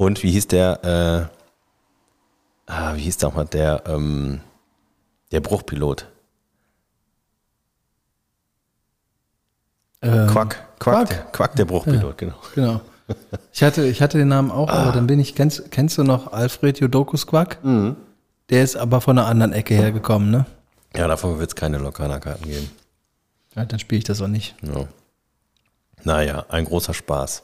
Und 0.00 0.22
wie 0.22 0.30
hieß 0.30 0.46
der, 0.48 1.28
äh, 2.66 2.72
ah, 2.72 2.94
wie 2.96 3.00
hieß 3.02 3.18
der 3.18 3.30
mal, 3.32 3.44
der, 3.44 3.82
ähm, 3.86 4.40
der 5.30 5.40
Bruchpilot? 5.40 6.06
Ähm, 10.00 10.26
Quack, 10.28 10.56
Quack, 10.78 10.78
Quack. 10.78 11.08
Der, 11.10 11.18
Quack, 11.32 11.56
der 11.56 11.64
Bruchpilot, 11.66 12.16
genau. 12.16 12.34
Genau. 12.54 12.80
Ich 13.52 13.62
hatte, 13.62 13.84
ich 13.86 14.00
hatte 14.00 14.16
den 14.16 14.28
Namen 14.28 14.50
auch, 14.50 14.70
Ah. 14.70 14.84
aber 14.84 14.92
dann 14.92 15.06
bin 15.06 15.20
ich, 15.20 15.34
kennst, 15.34 15.70
kennst 15.70 15.98
du 15.98 16.02
noch 16.02 16.32
Alfred 16.32 16.80
Jodokus 16.80 17.26
Quack? 17.26 17.62
Mhm. 17.62 17.96
Der 18.48 18.64
ist 18.64 18.76
aber 18.76 19.02
von 19.02 19.18
einer 19.18 19.28
anderen 19.28 19.52
Ecke 19.52 19.74
hergekommen, 19.74 20.30
ne? 20.30 20.46
Ja, 20.96 21.08
davon 21.08 21.38
wird 21.38 21.50
es 21.50 21.56
keine 21.56 21.76
Lokana-Karten 21.76 22.44
geben. 22.44 22.70
Ja, 23.54 23.66
dann 23.66 23.78
spiele 23.78 23.98
ich 23.98 24.04
das 24.04 24.22
auch 24.22 24.28
nicht. 24.28 24.54
Ja. 24.62 24.86
Naja, 26.04 26.46
ein 26.48 26.64
großer 26.64 26.94
Spaß. 26.94 27.42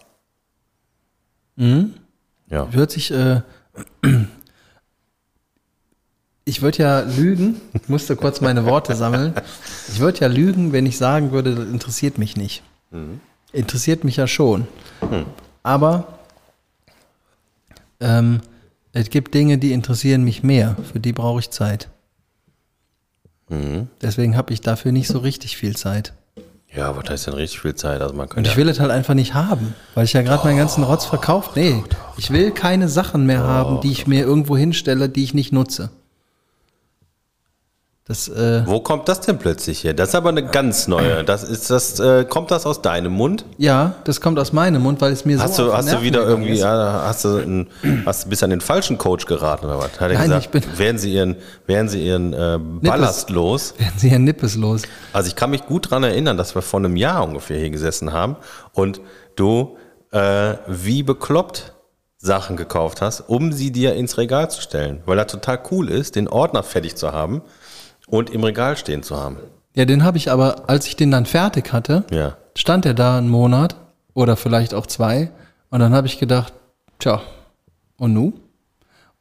Mhm. 1.56 1.96
Ja. 2.50 2.72
Wird 2.72 2.90
sich, 2.90 3.10
äh, 3.10 3.42
ich 6.44 6.62
würde 6.62 6.78
ja 6.78 7.00
lügen, 7.00 7.60
ich 7.74 7.88
musste 7.88 8.16
kurz 8.16 8.40
meine 8.40 8.64
Worte 8.64 8.94
sammeln. 8.94 9.34
Ich 9.88 9.98
würde 9.98 10.20
ja 10.20 10.26
lügen, 10.28 10.72
wenn 10.72 10.86
ich 10.86 10.96
sagen 10.96 11.32
würde, 11.32 11.54
das 11.54 11.66
interessiert 11.66 12.18
mich 12.18 12.36
nicht. 12.36 12.62
Interessiert 13.52 14.04
mich 14.04 14.16
ja 14.16 14.26
schon. 14.26 14.68
Aber 15.62 16.18
ähm, 18.00 18.40
es 18.92 19.10
gibt 19.10 19.34
Dinge, 19.34 19.58
die 19.58 19.72
interessieren 19.72 20.22
mich 20.22 20.42
mehr. 20.42 20.76
Für 20.92 21.00
die 21.00 21.12
brauche 21.12 21.40
ich 21.40 21.50
Zeit. 21.50 21.88
Deswegen 24.00 24.36
habe 24.36 24.52
ich 24.52 24.60
dafür 24.60 24.90
nicht 24.92 25.08
so 25.08 25.18
richtig 25.18 25.56
viel 25.56 25.76
Zeit. 25.76 26.12
Ja, 26.74 26.88
aber 26.88 27.02
da 27.02 27.14
ist 27.14 27.26
dann 27.26 27.34
richtig 27.34 27.60
viel 27.60 27.74
Zeit. 27.74 28.00
Also 28.00 28.14
man 28.14 28.28
Und 28.28 28.46
ich 28.46 28.56
will 28.56 28.68
es 28.68 28.80
halt 28.80 28.90
einfach 28.90 29.14
nicht 29.14 29.34
haben, 29.34 29.74
weil 29.94 30.04
ich 30.04 30.12
ja 30.12 30.22
gerade 30.22 30.44
meinen 30.44 30.58
ganzen 30.58 30.82
Rotz 30.82 31.04
verkauft. 31.04 31.56
Nee, 31.56 31.82
ich 32.18 32.30
will 32.30 32.50
keine 32.50 32.88
Sachen 32.88 33.26
mehr 33.26 33.42
haben, 33.42 33.80
die 33.80 33.92
ich 33.92 34.06
mir 34.06 34.24
irgendwo 34.24 34.56
hinstelle, 34.56 35.08
die 35.08 35.24
ich 35.24 35.34
nicht 35.34 35.52
nutze. 35.52 35.90
Das, 38.08 38.28
äh, 38.28 38.62
Wo 38.66 38.78
kommt 38.78 39.08
das 39.08 39.20
denn 39.22 39.36
plötzlich 39.36 39.82
her? 39.82 39.92
Das 39.92 40.10
ist 40.10 40.14
aber 40.14 40.28
eine 40.28 40.46
ganz 40.46 40.86
neue. 40.86 41.24
Das 41.24 41.42
ist 41.42 41.70
das, 41.70 41.98
äh, 41.98 42.24
kommt 42.24 42.52
das 42.52 42.64
aus 42.64 42.80
deinem 42.80 43.10
Mund? 43.12 43.44
ja, 43.58 43.96
das 44.04 44.20
kommt 44.20 44.38
aus 44.38 44.52
meinem 44.52 44.80
Mund, 44.82 45.00
weil 45.00 45.10
es 45.12 45.24
mir 45.24 45.40
Hast 45.40 45.56
so 45.56 45.66
du, 45.66 45.72
hast 45.74 45.92
du 45.92 46.02
wieder 46.02 46.24
irgendwie, 46.24 46.54
ja, 46.54 47.02
hast 47.04 47.24
du, 47.24 47.38
ein, 47.38 47.66
hast 48.06 48.30
bis 48.30 48.44
an 48.44 48.50
den 48.50 48.60
falschen 48.60 48.96
Coach 48.96 49.26
geraten 49.26 49.66
oder 49.66 49.78
was? 49.80 49.98
Hat 49.98 50.12
er 50.12 50.18
Nein, 50.18 50.22
gesagt, 50.22 50.44
ich 50.44 50.50
bin- 50.50 50.78
werden 50.78 50.98
Sie 50.98 51.14
Ihren, 51.14 51.34
werden 51.66 51.88
Sie 51.88 52.06
Ihren 52.06 52.32
äh, 52.32 52.60
Ballast 52.60 53.30
los? 53.30 53.74
Werden 53.78 53.94
Sie 53.98 54.08
ja 54.08 54.20
nippeslos. 54.20 54.82
Also 55.12 55.26
ich 55.26 55.34
kann 55.34 55.50
mich 55.50 55.66
gut 55.66 55.90
dran 55.90 56.04
erinnern, 56.04 56.36
dass 56.36 56.54
wir 56.54 56.62
vor 56.62 56.78
einem 56.78 56.94
Jahr 56.94 57.24
ungefähr 57.24 57.58
hier 57.58 57.70
gesessen 57.70 58.12
haben 58.12 58.36
und 58.72 59.00
du 59.34 59.76
äh, 60.12 60.54
wie 60.68 61.02
bekloppt 61.02 61.72
Sachen 62.26 62.56
gekauft 62.56 63.00
hast, 63.00 63.20
um 63.20 63.52
sie 63.52 63.70
dir 63.72 63.94
ins 63.94 64.18
Regal 64.18 64.50
zu 64.50 64.60
stellen. 64.60 65.00
Weil 65.06 65.18
er 65.18 65.26
total 65.26 65.58
cool 65.70 65.88
ist, 65.88 66.16
den 66.16 66.28
Ordner 66.28 66.62
fertig 66.62 66.96
zu 66.96 67.12
haben 67.12 67.40
und 68.06 68.28
im 68.30 68.44
Regal 68.44 68.76
stehen 68.76 69.02
zu 69.02 69.16
haben. 69.16 69.38
Ja, 69.74 69.84
den 69.86 70.04
habe 70.04 70.18
ich 70.18 70.30
aber, 70.30 70.68
als 70.68 70.86
ich 70.86 70.96
den 70.96 71.10
dann 71.10 71.24
fertig 71.26 71.72
hatte, 71.72 72.04
Ja. 72.10 72.36
stand 72.56 72.84
er 72.86 72.94
da 72.94 73.16
einen 73.16 73.28
Monat 73.28 73.76
oder 74.14 74.36
vielleicht 74.36 74.74
auch 74.74 74.86
zwei. 74.86 75.30
Und 75.70 75.80
dann 75.80 75.94
habe 75.94 76.06
ich 76.06 76.18
gedacht, 76.18 76.52
tja, 76.98 77.22
und 77.98 78.12
nu? 78.12 78.32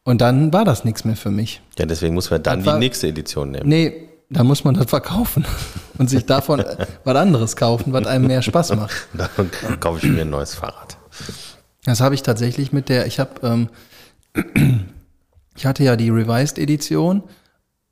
Und 0.03 0.21
dann 0.21 0.53
war 0.53 0.65
das 0.65 0.83
nichts 0.85 1.03
mehr 1.03 1.15
für 1.15 1.31
mich. 1.31 1.61
Ja, 1.79 1.85
deswegen 1.85 2.13
muss 2.13 2.29
man 2.29 2.43
dann 2.43 2.59
Das 2.59 2.67
war- 2.67 2.73
die 2.75 2.79
nächste 2.79 3.07
Edition 3.07 3.51
nehmen. 3.51 3.67
Nee, 3.67 4.09
da 4.29 4.43
muss 4.43 4.63
man 4.63 4.75
das 4.75 4.85
verkaufen 4.87 5.45
und 5.97 6.09
sich 6.09 6.25
davon 6.25 6.63
was 7.03 7.15
anderes 7.15 7.55
kaufen, 7.55 7.91
was 7.93 8.05
einem 8.07 8.27
mehr 8.27 8.41
Spaß 8.41 8.75
macht. 8.75 8.95
Dann 9.13 9.79
kaufe 9.79 10.05
ich 10.05 10.11
mir 10.11 10.21
ein 10.21 10.29
neues 10.29 10.55
Fahrrad. 10.55 10.97
Das 11.85 12.01
habe 12.01 12.15
ich 12.15 12.23
tatsächlich 12.23 12.73
mit 12.73 12.89
der, 12.89 13.05
ich 13.05 13.19
habe, 13.19 13.31
ähm, 13.43 13.69
ich 15.55 15.65
hatte 15.65 15.83
ja 15.83 15.95
die 15.95 16.09
Revised 16.09 16.57
Edition, 16.57 17.23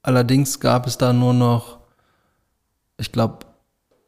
allerdings 0.02 0.60
gab 0.60 0.88
es 0.88 0.98
da 0.98 1.14
nur 1.14 1.34
noch, 1.34 1.78
ich 2.98 3.12
glaube, 3.12 3.46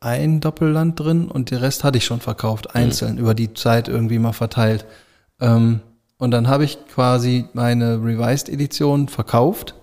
ein 0.01 0.39
Doppelland 0.41 0.99
drin 0.99 1.29
und 1.29 1.51
den 1.51 1.59
Rest 1.59 1.83
hatte 1.83 1.97
ich 1.97 2.05
schon 2.05 2.19
verkauft, 2.19 2.75
einzeln, 2.75 3.17
über 3.17 3.33
die 3.33 3.53
Zeit 3.53 3.87
irgendwie 3.87 4.19
mal 4.19 4.33
verteilt. 4.33 4.85
Ähm, 5.39 5.81
und 6.17 6.31
dann 6.31 6.47
habe 6.47 6.63
ich 6.63 6.77
quasi 6.87 7.45
meine 7.53 8.03
Revised 8.03 8.49
Edition 8.49 9.07
verkauft 9.07 9.75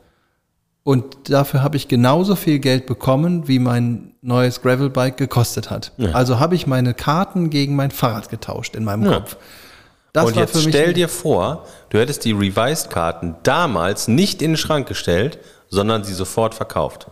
und 0.85 1.31
dafür 1.31 1.63
habe 1.63 1.77
ich 1.77 1.89
genauso 1.89 2.35
viel 2.37 2.59
Geld 2.59 2.87
bekommen, 2.87 3.47
wie 3.49 3.59
mein 3.59 4.15
neues 4.21 4.63
Gravelbike 4.63 5.17
gekostet 5.17 5.71
hat. 5.71 5.93
Also 6.13 6.41
habe 6.41 6.55
ich 6.55 6.67
meine 6.67 6.95
Karten 6.95 7.51
gegen 7.51 7.77
mein 7.77 7.91
Fahrrad 7.91 8.29
getauscht 8.31 8.75
in 8.75 8.85
meinem 8.85 9.05
Ja. 9.05 9.15
Kopf. 9.21 9.37
Das 10.13 10.27
und 10.27 10.37
jetzt 10.37 10.61
stell 10.61 10.93
dir 10.93 11.09
vor, 11.09 11.67
du 11.89 11.99
hättest 11.99 12.25
die 12.25 12.33
Revised-Karten 12.33 13.37
damals 13.43 14.09
nicht 14.09 14.43
in 14.43 14.53
den 14.53 14.57
Schrank 14.57 14.87
gestellt, 14.87 15.39
sondern 15.71 16.05
sie 16.05 16.13
sofort 16.13 16.55
verkauft. 16.55 17.07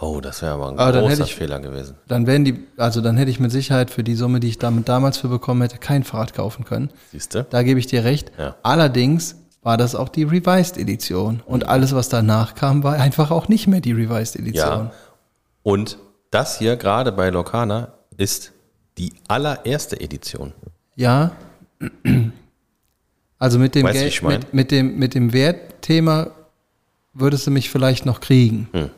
Oh, 0.00 0.20
das 0.20 0.40
wäre 0.42 0.54
aber 0.54 0.70
ein 0.70 0.78
Aber 0.78 0.98
großer 1.00 1.24
ich- 1.24 1.34
Fehler 1.36 1.60
gewesen. 1.60 1.96
dann 2.08 2.26
wären 2.26 2.44
die, 2.44 2.66
also 2.78 3.00
dann 3.00 3.16
hätte 3.16 3.30
ich 3.30 3.38
mit 3.38 3.52
Sicherheit 3.52 3.90
für 3.90 4.02
die 4.02 4.14
Summe, 4.16 4.40
die 4.40 4.48
ich 4.48 4.58
damit 4.58 4.88
damals 4.88 5.18
für 5.18 5.28
bekommen 5.28 5.60
hätte, 5.62 5.78
kein 5.78 6.04
Fahrrad 6.04 6.32
kaufen 6.34 6.64
können. 6.64 6.90
Siehst 7.12 7.34
du? 7.34 7.44
Da 7.44 7.62
gebe 7.62 7.78
ich 7.78 7.86
dir 7.86 8.02
recht. 8.02 8.32
Ja. 8.38 8.56
Allerdings 8.62 9.36
war 9.62 9.76
das 9.76 9.94
auch 9.94 10.08
die 10.08 10.24
Revised 10.24 10.78
Edition. 10.78 11.42
Und 11.46 11.68
alles, 11.68 11.94
was 11.94 12.08
danach 12.08 12.54
kam, 12.54 12.82
war 12.82 12.94
einfach 12.94 13.30
auch 13.30 13.48
nicht 13.48 13.66
mehr 13.66 13.80
die 13.82 13.92
Revised 13.92 14.36
Edition. 14.36 14.86
Ja. 14.86 14.92
Und 15.62 15.98
das 16.30 16.58
hier 16.58 16.76
gerade 16.76 17.12
bei 17.12 17.28
Locana 17.28 17.92
ist 18.16 18.52
die 18.96 19.12
allererste 19.28 20.00
Edition. 20.00 20.54
Ja. 20.96 21.32
Also 23.38 23.58
mit 23.58 23.74
dem 23.74 23.86
Geld, 23.86 24.06
ich 24.06 24.22
mein? 24.22 24.40
mit, 24.40 24.54
mit 24.54 24.70
dem, 24.70 24.98
mit 24.98 25.14
dem 25.14 25.32
Wertthema 25.32 26.30
würdest 27.14 27.46
du 27.46 27.50
mich 27.50 27.70
vielleicht 27.70 28.04
noch 28.04 28.20
kriegen. 28.20 28.68
Hm. 28.72 28.90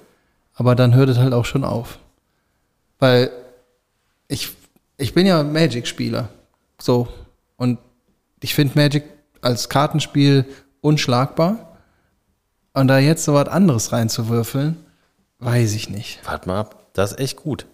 Aber 0.54 0.74
dann 0.74 0.94
hört 0.94 1.08
es 1.08 1.18
halt 1.18 1.32
auch 1.32 1.44
schon 1.44 1.64
auf. 1.64 1.98
Weil 2.98 3.30
ich, 4.28 4.50
ich 4.96 5.14
bin 5.14 5.26
ja 5.26 5.42
Magic-Spieler. 5.42 6.28
So. 6.80 7.08
Und 7.56 7.78
ich 8.40 8.54
finde 8.54 8.78
Magic 8.78 9.04
als 9.40 9.68
Kartenspiel 9.68 10.44
unschlagbar. 10.80 11.78
Und 12.74 12.88
da 12.88 12.98
jetzt 12.98 13.24
so 13.24 13.34
was 13.34 13.48
anderes 13.48 13.92
reinzuwürfeln, 13.92 14.76
weiß 15.38 15.74
ich 15.74 15.88
nicht. 15.88 16.20
Warte 16.24 16.48
mal 16.48 16.60
ab, 16.60 16.86
das 16.94 17.12
ist 17.12 17.20
echt 17.20 17.36
gut. 17.36 17.66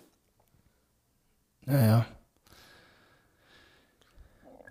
Naja. 1.65 2.05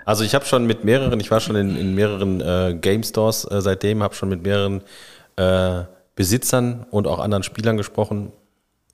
Also 0.08 0.24
ich 0.24 0.34
habe 0.34 0.45
schon 0.45 0.66
mit 0.66 0.86
mehreren, 0.86 1.20
ich 1.20 1.32
war 1.32 1.41
schon 1.41 1.58
in, 1.58 1.76
in 1.76 1.93
mehreren 1.93 2.39
äh, 2.39 2.78
Game 2.80 3.03
Stores 3.03 3.43
äh, 3.43 3.62
seitdem, 3.62 4.01
habe 4.01 4.16
schon 4.16 4.30
mit 4.30 4.41
mehreren 4.41 4.82
äh, 5.36 5.84
Besitzern 6.16 6.86
und 6.91 7.08
auch 7.08 7.20
anderen 7.20 7.43
Spielern 7.43 7.76
gesprochen. 7.76 8.32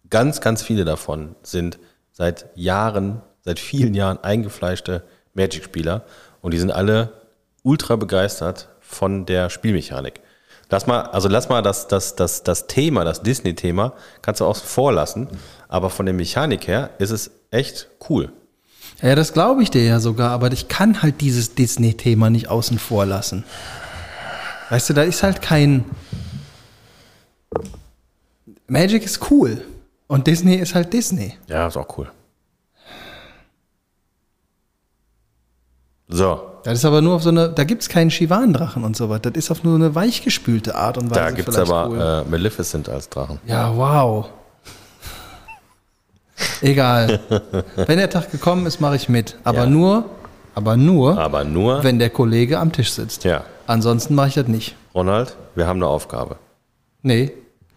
Ganz, 0.10 0.42
ganz 0.42 0.64
viele 0.64 0.86
davon 0.86 1.36
sind 1.44 1.78
seit 2.14 2.48
Jahren, 2.56 3.22
seit 3.42 3.60
vielen 3.60 3.94
Jahren 3.94 4.24
eingefleischte 4.24 5.04
Magic-Spieler 5.36 6.02
und 6.42 6.52
die 6.52 6.58
sind 6.58 6.72
alle 6.72 7.14
ultra 7.62 7.96
begeistert 7.96 8.70
von 8.80 9.28
der 9.28 9.52
Spielmechanik. 9.52 10.20
Lass 10.72 10.88
mal, 10.88 11.02
also 11.02 11.30
lass 11.30 11.48
mal 11.48 11.62
das, 11.62 11.88
das, 11.88 12.16
das, 12.16 12.42
das 12.42 12.66
Thema, 12.66 13.04
das 13.04 13.22
Disney-Thema, 13.22 13.94
kannst 14.24 14.42
du 14.42 14.46
außen 14.46 14.66
vor 14.66 14.92
lassen, 14.92 15.28
aber 15.68 15.92
von 15.92 16.08
der 16.08 16.16
Mechanik 16.16 16.68
her 16.68 16.90
ist 16.98 17.12
es 17.12 17.30
echt 17.52 17.88
cool. 18.10 18.32
Ja, 19.04 19.16
das 19.16 19.34
glaube 19.34 19.62
ich 19.62 19.70
dir 19.70 19.84
ja 19.84 20.00
sogar, 20.00 20.32
aber 20.32 20.52
ich 20.54 20.70
kann 20.70 21.02
halt 21.02 21.20
dieses 21.20 21.56
Disney-Thema 21.56 22.30
nicht 22.30 22.48
außen 22.50 22.80
vor 22.80 23.06
lassen. 23.06 23.44
Weißt 24.70 24.90
du, 24.90 24.94
da 24.94 25.04
ist 25.04 25.22
halt 25.24 25.42
kein. 25.42 25.84
Magic 28.68 29.04
ist 29.04 29.30
cool 29.30 29.62
und 30.08 30.26
Disney 30.26 30.56
ist 30.56 30.74
halt 30.74 30.94
Disney. 30.94 31.38
Ja, 31.48 31.68
ist 31.68 31.76
auch 31.78 31.98
cool. 31.98 32.10
So, 36.08 36.42
Das 36.64 36.76
ist 36.80 36.86
aber 36.86 37.02
nur 37.02 37.16
auf 37.16 37.24
so 37.24 37.30
eine, 37.30 37.50
da 37.50 37.64
gibt 37.64 37.82
es 37.82 37.90
keinen 37.90 38.12
Shivan-Drachen 38.12 38.84
und 38.84 38.96
so 38.96 39.10
was. 39.10 39.22
Das 39.22 39.34
ist 39.34 39.52
auf 39.52 39.64
nur 39.64 39.76
eine 39.76 39.96
weichgespülte 39.96 40.76
Art 40.76 40.98
und 40.98 41.10
Weise. 41.10 41.20
da 41.20 41.32
gibt 41.32 41.50
es 41.50 41.58
aber 41.58 41.90
cool. 41.90 42.00
äh, 42.00 42.30
Maleficent 42.30 42.88
als 42.88 43.10
Drachen. 43.10 43.40
Ja, 43.46 43.76
wow. 43.76 44.28
Egal. 46.62 47.20
Wenn 47.76 47.98
der 47.98 48.10
Tag 48.10 48.32
gekommen 48.32 48.66
ist, 48.66 48.80
mache 48.80 48.96
ich 48.96 49.10
mit. 49.10 49.38
Aber 49.44 49.60
Ja. 49.64 49.66
nur, 49.68 50.06
aber 50.56 50.78
nur, 50.78 51.18
Aber 51.20 51.44
nur, 51.44 51.84
wenn 51.84 52.00
der 52.00 52.10
Kollege 52.10 52.60
am 52.60 52.72
Tisch 52.72 52.92
sitzt. 52.92 53.24
ja, 53.24 53.44
Ansonsten 53.68 54.16
mache 54.16 54.28
ich 54.30 54.34
das 54.36 54.48
nicht. 54.48 54.76
Ronald, 54.94 55.36
wir 55.56 55.68
haben 55.68 55.78
eine 55.78 55.88
Aufgabe. 55.88 56.38
Nee, 57.02 57.32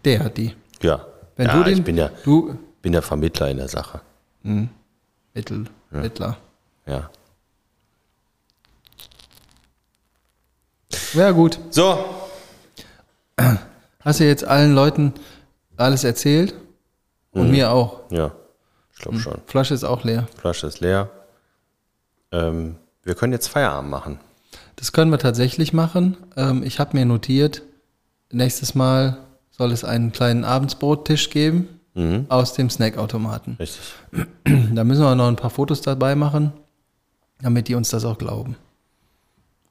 der 0.05 0.23
hat 0.25 0.37
die. 0.37 0.53
Ja, 0.81 1.05
Wenn 1.35 1.47
ja 1.47 1.53
du 1.57 1.63
den, 1.63 1.77
ich 1.79 1.83
bin 1.83 1.97
ja, 1.97 2.09
du, 2.23 2.57
bin 2.81 2.93
ja 2.93 3.01
Vermittler 3.01 3.49
in 3.49 3.57
der 3.57 3.67
Sache. 3.67 4.01
Mittel, 5.33 5.65
Mittler. 5.91 6.37
Ja. 6.85 7.09
Ja, 11.13 11.31
gut. 11.31 11.59
So, 11.69 11.97
Hast 13.99 14.19
du 14.19 14.23
jetzt 14.25 14.45
allen 14.45 14.73
Leuten 14.73 15.13
alles 15.75 16.03
erzählt? 16.03 16.53
Mhm. 17.33 17.41
Und 17.41 17.51
mir 17.51 17.71
auch. 17.71 17.99
ja, 18.09 18.31
ich 18.97 19.03
glaube 19.03 19.19
schon. 19.19 19.35
Flasche 19.45 19.73
ist 19.73 19.83
auch 19.83 20.03
leer. 20.03 20.27
Flasche 20.39 20.67
ist 20.67 20.79
leer. 20.79 21.09
Ähm, 22.31 22.75
wir 23.03 23.15
können 23.15 23.31
jetzt 23.33 23.47
Feierabend 23.47 23.91
machen. 23.91 24.19
Das 24.75 24.91
können 24.91 25.11
wir 25.11 25.19
tatsächlich 25.19 25.71
machen. 25.73 26.17
Ähm, 26.35 26.63
ich 26.63 26.79
habe 26.79 26.97
mir 26.97 27.05
notiert, 27.05 27.61
nächstes 28.31 28.75
Mal 28.75 29.17
soll 29.51 29.71
es 29.71 29.83
einen 29.83 30.11
kleinen 30.11 30.43
Abendsbrottisch 30.43 31.29
geben 31.29 31.69
Mhm. 31.93 32.27
aus 32.29 32.53
dem 32.53 32.69
Snackautomaten. 32.69 33.55
Richtig. 33.59 33.81
Da 34.75 34.83
müssen 34.83 35.01
wir 35.01 35.15
noch 35.15 35.27
ein 35.27 35.35
paar 35.35 35.49
Fotos 35.49 35.81
dabei 35.81 36.13
machen, 36.13 36.53
damit 37.41 37.67
die 37.67 37.73
uns 37.75 37.89
das 37.89 38.05
auch 38.05 38.19
glauben. 38.19 38.55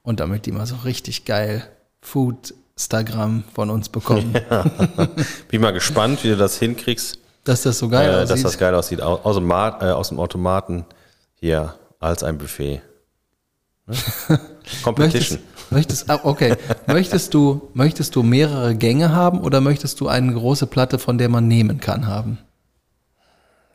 Und 0.02 0.18
damit 0.18 0.44
die 0.46 0.50
mal 0.52 0.66
so 0.66 0.74
richtig 0.84 1.24
geil 1.24 1.62
Food-Instagram 2.00 3.44
von 3.54 3.70
uns 3.70 3.88
bekommen. 3.88 4.34
Bin 5.48 5.60
mal 5.60 5.70
gespannt, 5.72 6.24
wie 6.24 6.28
du 6.30 6.36
das 6.36 6.58
hinkriegst, 6.58 7.18
Dass 7.46 7.62
das 7.62 7.78
so 7.78 7.88
geil 7.88 8.08
äh, 8.08 8.12
dass 8.12 8.32
aussieht. 8.32 8.44
das 8.44 8.58
geil 8.58 8.74
aussieht. 8.74 9.00
Aus, 9.00 9.24
aus, 9.24 9.36
dem 9.36 9.50
äh, 9.50 9.54
aus 9.54 10.08
dem 10.08 10.18
Automaten 10.18 10.84
hier 11.34 11.74
als 12.00 12.22
ein 12.22 12.36
Buffet. 12.36 12.82
Ne? 13.86 13.94
Competition. 14.82 15.38
Möchtest, 15.70 16.06
möchtest, 16.06 16.10
ah, 16.10 16.20
okay. 16.24 16.56
möchtest, 16.88 17.32
du, 17.34 17.70
möchtest 17.72 18.16
du 18.16 18.24
mehrere 18.24 18.74
Gänge 18.74 19.12
haben 19.12 19.40
oder 19.40 19.60
möchtest 19.60 20.00
du 20.00 20.08
eine 20.08 20.32
große 20.32 20.66
Platte, 20.66 20.98
von 20.98 21.18
der 21.18 21.28
man 21.28 21.46
nehmen 21.46 21.78
kann, 21.78 22.08
haben? 22.08 22.38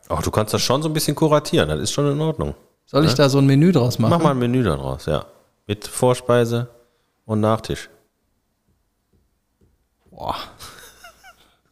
Auch 0.09 0.22
du 0.22 0.32
kannst 0.32 0.53
das 0.53 0.61
schon 0.61 0.82
so 0.82 0.89
ein 0.89 0.93
bisschen 0.93 1.15
kuratieren, 1.15 1.69
das 1.69 1.80
ist 1.80 1.93
schon 1.93 2.11
in 2.11 2.19
Ordnung. 2.19 2.55
Soll 2.86 3.05
ich 3.05 3.13
da 3.13 3.30
so 3.30 3.38
ein 3.38 3.45
Menü 3.45 3.72
draus 3.72 3.99
machen? 3.99 4.11
Mach 4.11 4.22
mal 4.22 4.32
ein 4.32 4.39
Menü 4.39 4.63
daraus, 4.63 5.05
ja. 5.05 5.26
Mit 5.65 5.88
Vorspeise 5.88 6.67
und 7.24 7.39
Nachtisch. 7.39 7.89
Boah. 10.09 10.36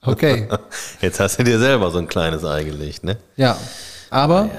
Okay, 0.02 0.48
Jetzt 1.02 1.20
hast 1.20 1.40
du 1.40 1.44
dir 1.44 1.60
selber 1.60 1.92
so 1.92 1.98
ein 2.00 2.08
kleines 2.08 2.44
Ei 2.46 2.64
gelegt, 2.64 3.04
ne? 3.04 3.18
ja. 3.36 3.58
Aber 4.12 4.50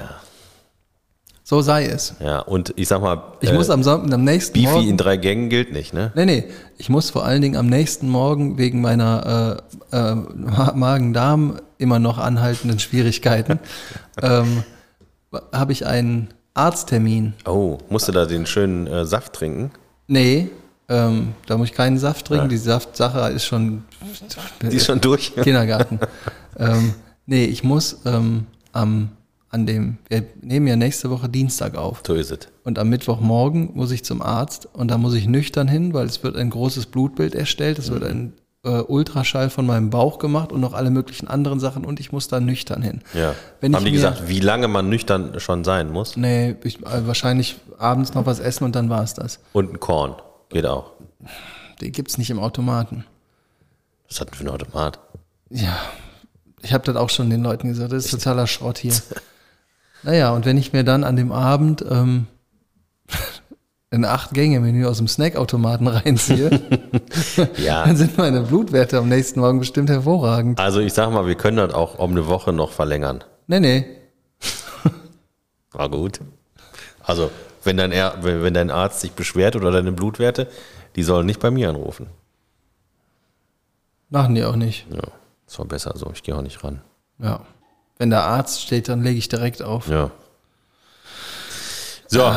so 1.43 1.59
sei 1.61 1.85
es. 1.87 2.13
Ja, 2.21 2.39
und 2.39 2.71
ich 2.77 2.87
sag 2.87 3.01
mal, 3.01 3.21
Ich 3.41 3.49
äh, 3.49 3.53
muss 3.53 3.69
am, 3.69 3.85
am 3.85 4.23
nächsten 4.23 4.53
Beefy 4.53 4.71
Morgen... 4.71 4.87
in 4.87 4.95
drei 4.97 5.17
Gängen 5.17 5.49
gilt 5.49 5.73
nicht, 5.73 5.93
ne? 5.93 6.11
Nee, 6.15 6.25
nee. 6.25 6.43
Ich 6.77 6.87
muss 6.87 7.09
vor 7.09 7.25
allen 7.25 7.41
Dingen 7.41 7.57
am 7.57 7.65
nächsten 7.67 8.07
Morgen 8.07 8.57
wegen 8.57 8.79
meiner 8.79 9.59
äh, 9.91 9.97
äh, 9.97 10.15
Ma- 10.15 10.71
Magen-Darm 10.73 11.59
immer 11.77 11.99
noch 11.99 12.17
anhaltenden 12.19 12.79
Schwierigkeiten 12.79 13.59
ähm, 14.21 14.63
habe 15.51 15.73
ich 15.73 15.85
einen 15.85 16.29
Arzttermin. 16.53 17.33
Oh, 17.45 17.79
musst 17.89 18.07
du 18.07 18.13
da 18.13 18.25
den 18.25 18.45
schönen 18.45 18.87
äh, 18.87 19.05
Saft 19.05 19.33
trinken? 19.33 19.71
Nee, 20.07 20.49
ähm, 20.91 21.29
da 21.45 21.57
muss 21.57 21.69
ich 21.69 21.73
keinen 21.73 21.97
Saft 21.97 22.27
trinken. 22.27 22.49
Die 22.49 22.57
Saftsache 22.57 23.31
ist 23.31 23.45
schon 23.45 23.83
Die 24.61 24.75
ist 24.75 24.85
schon 24.85 24.99
durch. 24.99 25.33
Kindergarten. 25.35 25.99
ähm, 26.59 26.93
nee, 27.25 27.45
ich 27.45 27.63
muss 27.63 28.01
ähm, 28.05 28.45
am, 28.73 29.11
an 29.49 29.65
dem, 29.65 29.99
wir 30.09 30.25
nehmen 30.41 30.67
ja 30.67 30.75
nächste 30.75 31.09
Woche 31.09 31.29
Dienstag 31.29 31.75
auf. 31.75 32.03
So 32.05 32.13
ist 32.13 32.31
es. 32.31 32.39
Und 32.65 32.77
am 32.77 32.89
Mittwochmorgen 32.89 33.71
muss 33.73 33.91
ich 33.91 34.03
zum 34.03 34.21
Arzt 34.21 34.67
und 34.73 34.91
da 34.91 34.97
muss 34.97 35.13
ich 35.13 35.27
nüchtern 35.27 35.69
hin, 35.69 35.93
weil 35.93 36.07
es 36.07 36.23
wird 36.23 36.35
ein 36.35 36.49
großes 36.49 36.87
Blutbild 36.87 37.35
erstellt. 37.35 37.79
Es 37.79 37.89
wird 37.89 38.03
ein 38.03 38.33
äh, 38.65 38.81
Ultraschall 38.81 39.49
von 39.49 39.65
meinem 39.65 39.91
Bauch 39.91 40.19
gemacht 40.19 40.51
und 40.51 40.59
noch 40.59 40.73
alle 40.73 40.89
möglichen 40.89 41.29
anderen 41.29 41.61
Sachen 41.61 41.85
und 41.85 42.01
ich 42.01 42.11
muss 42.11 42.27
da 42.27 42.41
nüchtern 42.41 42.81
hin. 42.81 42.99
Ja. 43.13 43.33
Wenn 43.61 43.73
Haben 43.73 43.85
ich 43.85 43.91
die 43.91 43.95
gesagt, 43.95 44.27
wie 44.27 44.41
lange 44.41 44.67
man 44.67 44.89
nüchtern 44.89 45.39
schon 45.39 45.63
sein 45.63 45.89
muss? 45.89 46.17
Nee, 46.17 46.57
ich, 46.65 46.85
äh, 46.85 47.07
wahrscheinlich 47.07 47.61
abends 47.77 48.13
noch 48.13 48.25
was 48.25 48.41
essen 48.41 48.65
und 48.65 48.75
dann 48.75 48.89
war 48.89 49.03
es 49.03 49.13
das. 49.13 49.39
Und 49.53 49.73
ein 49.73 49.79
Korn. 49.79 50.15
Geht 50.51 50.65
auch. 50.65 50.91
Die 51.79 51.91
gibt's 51.91 52.17
nicht 52.17 52.29
im 52.29 52.39
Automaten. 52.39 53.05
Was 54.07 54.19
hat 54.21 54.29
denn 54.29 54.35
für 54.35 54.43
ein 54.43 54.49
Automat? 54.49 54.99
Ja, 55.49 55.77
ich 56.61 56.73
habe 56.73 56.83
das 56.85 56.95
auch 56.95 57.09
schon 57.09 57.29
den 57.29 57.41
Leuten 57.43 57.67
gesagt, 57.69 57.91
das 57.91 58.05
ist 58.05 58.11
totaler 58.11 58.47
Schrott 58.47 58.77
hier. 58.77 58.93
naja, 60.03 60.31
und 60.31 60.45
wenn 60.45 60.57
ich 60.57 60.73
mir 60.73 60.83
dann 60.83 61.03
an 61.03 61.15
dem 61.15 61.31
Abend 61.31 61.83
ähm, 61.89 62.27
ein 63.91 64.05
Acht-Gänge-Menü 64.05 64.85
aus 64.85 64.97
dem 64.97 65.07
Snackautomaten 65.07 65.87
reinziehe, 65.87 66.49
Ja. 67.57 67.85
dann 67.85 67.95
sind 67.97 68.17
meine 68.17 68.41
Blutwerte 68.41 68.97
am 68.97 69.09
nächsten 69.09 69.39
Morgen 69.39 69.59
bestimmt 69.59 69.89
hervorragend. 69.89 70.59
Also 70.59 70.79
ich 70.79 70.93
sag 70.93 71.11
mal, 71.11 71.25
wir 71.27 71.35
können 71.35 71.57
das 71.57 71.73
auch 71.73 71.97
um 71.99 72.11
eine 72.11 72.27
Woche 72.27 72.53
noch 72.53 72.71
verlängern. 72.71 73.23
Nee, 73.47 73.59
nee. 73.59 73.85
War 75.71 75.89
gut. 75.89 76.19
Also, 77.03 77.31
wenn 77.63 77.77
dein, 77.77 77.91
wenn 78.23 78.53
dein 78.53 78.71
Arzt 78.71 79.01
sich 79.01 79.11
beschwert 79.13 79.55
oder 79.55 79.71
deine 79.71 79.91
Blutwerte, 79.91 80.47
die 80.95 81.03
sollen 81.03 81.25
nicht 81.25 81.39
bei 81.39 81.51
mir 81.51 81.69
anrufen. 81.69 82.07
Machen 84.09 84.35
die 84.35 84.43
auch 84.43 84.55
nicht. 84.55 84.85
Ja, 84.91 85.01
das 85.45 85.57
war 85.59 85.65
besser 85.65 85.93
so. 85.95 86.11
Ich 86.13 86.23
gehe 86.23 86.35
auch 86.35 86.41
nicht 86.41 86.63
ran. 86.63 86.81
Ja. 87.19 87.41
Wenn 87.97 88.09
der 88.09 88.23
Arzt 88.23 88.61
steht, 88.61 88.89
dann 88.89 89.01
lege 89.03 89.17
ich 89.17 89.29
direkt 89.29 89.61
auf. 89.61 89.87
Ja. 89.87 90.11
So, 92.07 92.31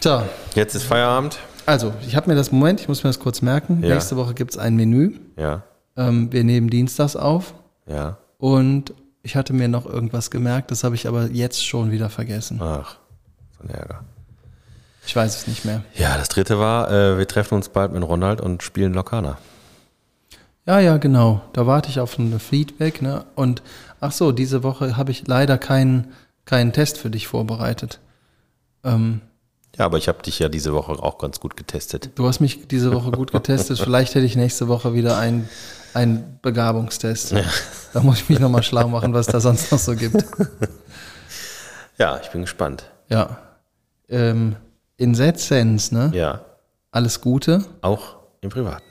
So, 0.00 0.22
jetzt 0.54 0.74
ist 0.74 0.84
Feierabend. 0.84 1.38
also, 1.66 1.92
ich 2.06 2.16
habe 2.16 2.30
mir 2.30 2.36
das 2.36 2.52
Moment, 2.52 2.80
ich 2.80 2.88
muss 2.88 3.02
mir 3.02 3.10
das 3.10 3.18
kurz 3.20 3.42
merken. 3.42 3.82
Ja. 3.82 3.94
Nächste 3.94 4.16
Woche 4.16 4.32
gibt's 4.34 4.56
ein 4.56 4.76
Menü. 4.76 5.18
Ja, 5.36 5.62
Ähm, 5.96 6.30
wir 6.32 6.44
nehmen 6.44 6.70
dienstags 6.70 7.16
auf. 7.16 7.54
ja. 7.86 8.18
Und 8.38 8.92
ich 9.22 9.34
hatte 9.34 9.54
mir 9.54 9.66
noch 9.66 9.86
irgendwas 9.86 10.30
gemerkt, 10.30 10.70
das 10.70 10.84
habe 10.84 10.94
ich 10.94 11.08
aber 11.08 11.24
jetzt 11.30 11.66
schon 11.66 11.90
wieder 11.90 12.10
vergessen. 12.10 12.60
Ach, 12.62 12.96
so 13.58 13.64
ein 13.64 13.70
Ärger. 13.70 14.04
Ich 15.06 15.14
weiß 15.14 15.36
es 15.36 15.46
nicht 15.46 15.64
mehr. 15.64 15.82
Ja, 15.94 16.18
das 16.18 16.28
dritte 16.28 16.58
war, 16.58 16.90
äh, 16.90 17.16
wir 17.16 17.28
treffen 17.28 17.54
uns 17.54 17.68
bald 17.68 17.92
mit 17.92 18.02
Ronald 18.02 18.40
und 18.40 18.62
spielen 18.62 18.92
Lokana. 18.92 19.38
Ja, 20.66 20.80
ja, 20.80 20.96
genau. 20.96 21.42
Da 21.52 21.66
warte 21.66 21.88
ich 21.90 22.00
auf 22.00 22.18
ein 22.18 22.38
Feedback. 22.40 23.00
Ne? 23.02 23.24
Und 23.36 23.62
ach 24.00 24.10
so, 24.12 24.32
diese 24.32 24.62
Woche 24.64 24.96
habe 24.96 25.12
ich 25.12 25.26
leider 25.26 25.58
keinen 25.58 26.12
keinen 26.44 26.72
Test 26.72 26.98
für 26.98 27.10
dich 27.10 27.26
vorbereitet. 27.28 27.98
Ähm, 28.84 29.20
Ja, 29.76 29.84
aber 29.84 29.98
ich 29.98 30.08
habe 30.08 30.22
dich 30.22 30.38
ja 30.38 30.48
diese 30.48 30.72
Woche 30.74 30.92
auch 30.92 31.18
ganz 31.18 31.38
gut 31.40 31.56
getestet. 31.56 32.10
du 32.14 32.26
hast 32.26 32.40
mich 32.40 32.66
diese 32.68 32.92
Woche 32.92 33.10
gut 33.10 33.30
getestet. 33.32 33.78
Vielleicht 33.78 34.14
hätte 34.14 34.26
ich 34.26 34.36
nächste 34.36 34.68
Woche 34.68 34.94
wieder 34.94 35.18
einen 35.18 35.48
einen 35.94 36.38
Begabungstest. 36.42 37.34
Da 37.94 38.00
muss 38.00 38.20
ich 38.20 38.28
mich 38.28 38.38
nochmal 38.38 38.62
schlau 38.62 38.86
machen, 38.88 39.14
was 39.14 39.26
da 39.26 39.40
sonst 39.40 39.70
noch 39.72 39.78
so 39.78 39.94
gibt. 39.94 40.24
Ja, 41.98 42.20
ich 42.22 42.28
bin 42.28 42.42
gespannt. 42.42 42.84
Ja. 43.08 43.38
Ähm, 44.10 44.56
in 44.98 45.14
that 45.14 45.38
sense, 45.38 45.94
ne? 45.94 46.10
Ja, 46.14 46.44
Alles 46.90 47.20
Gute. 47.20 47.64
auch 47.82 48.16
im 48.40 48.50
Privaten. 48.50 48.84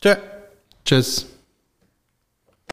Tschö. 0.00 0.14
Tschüss. 0.84 1.26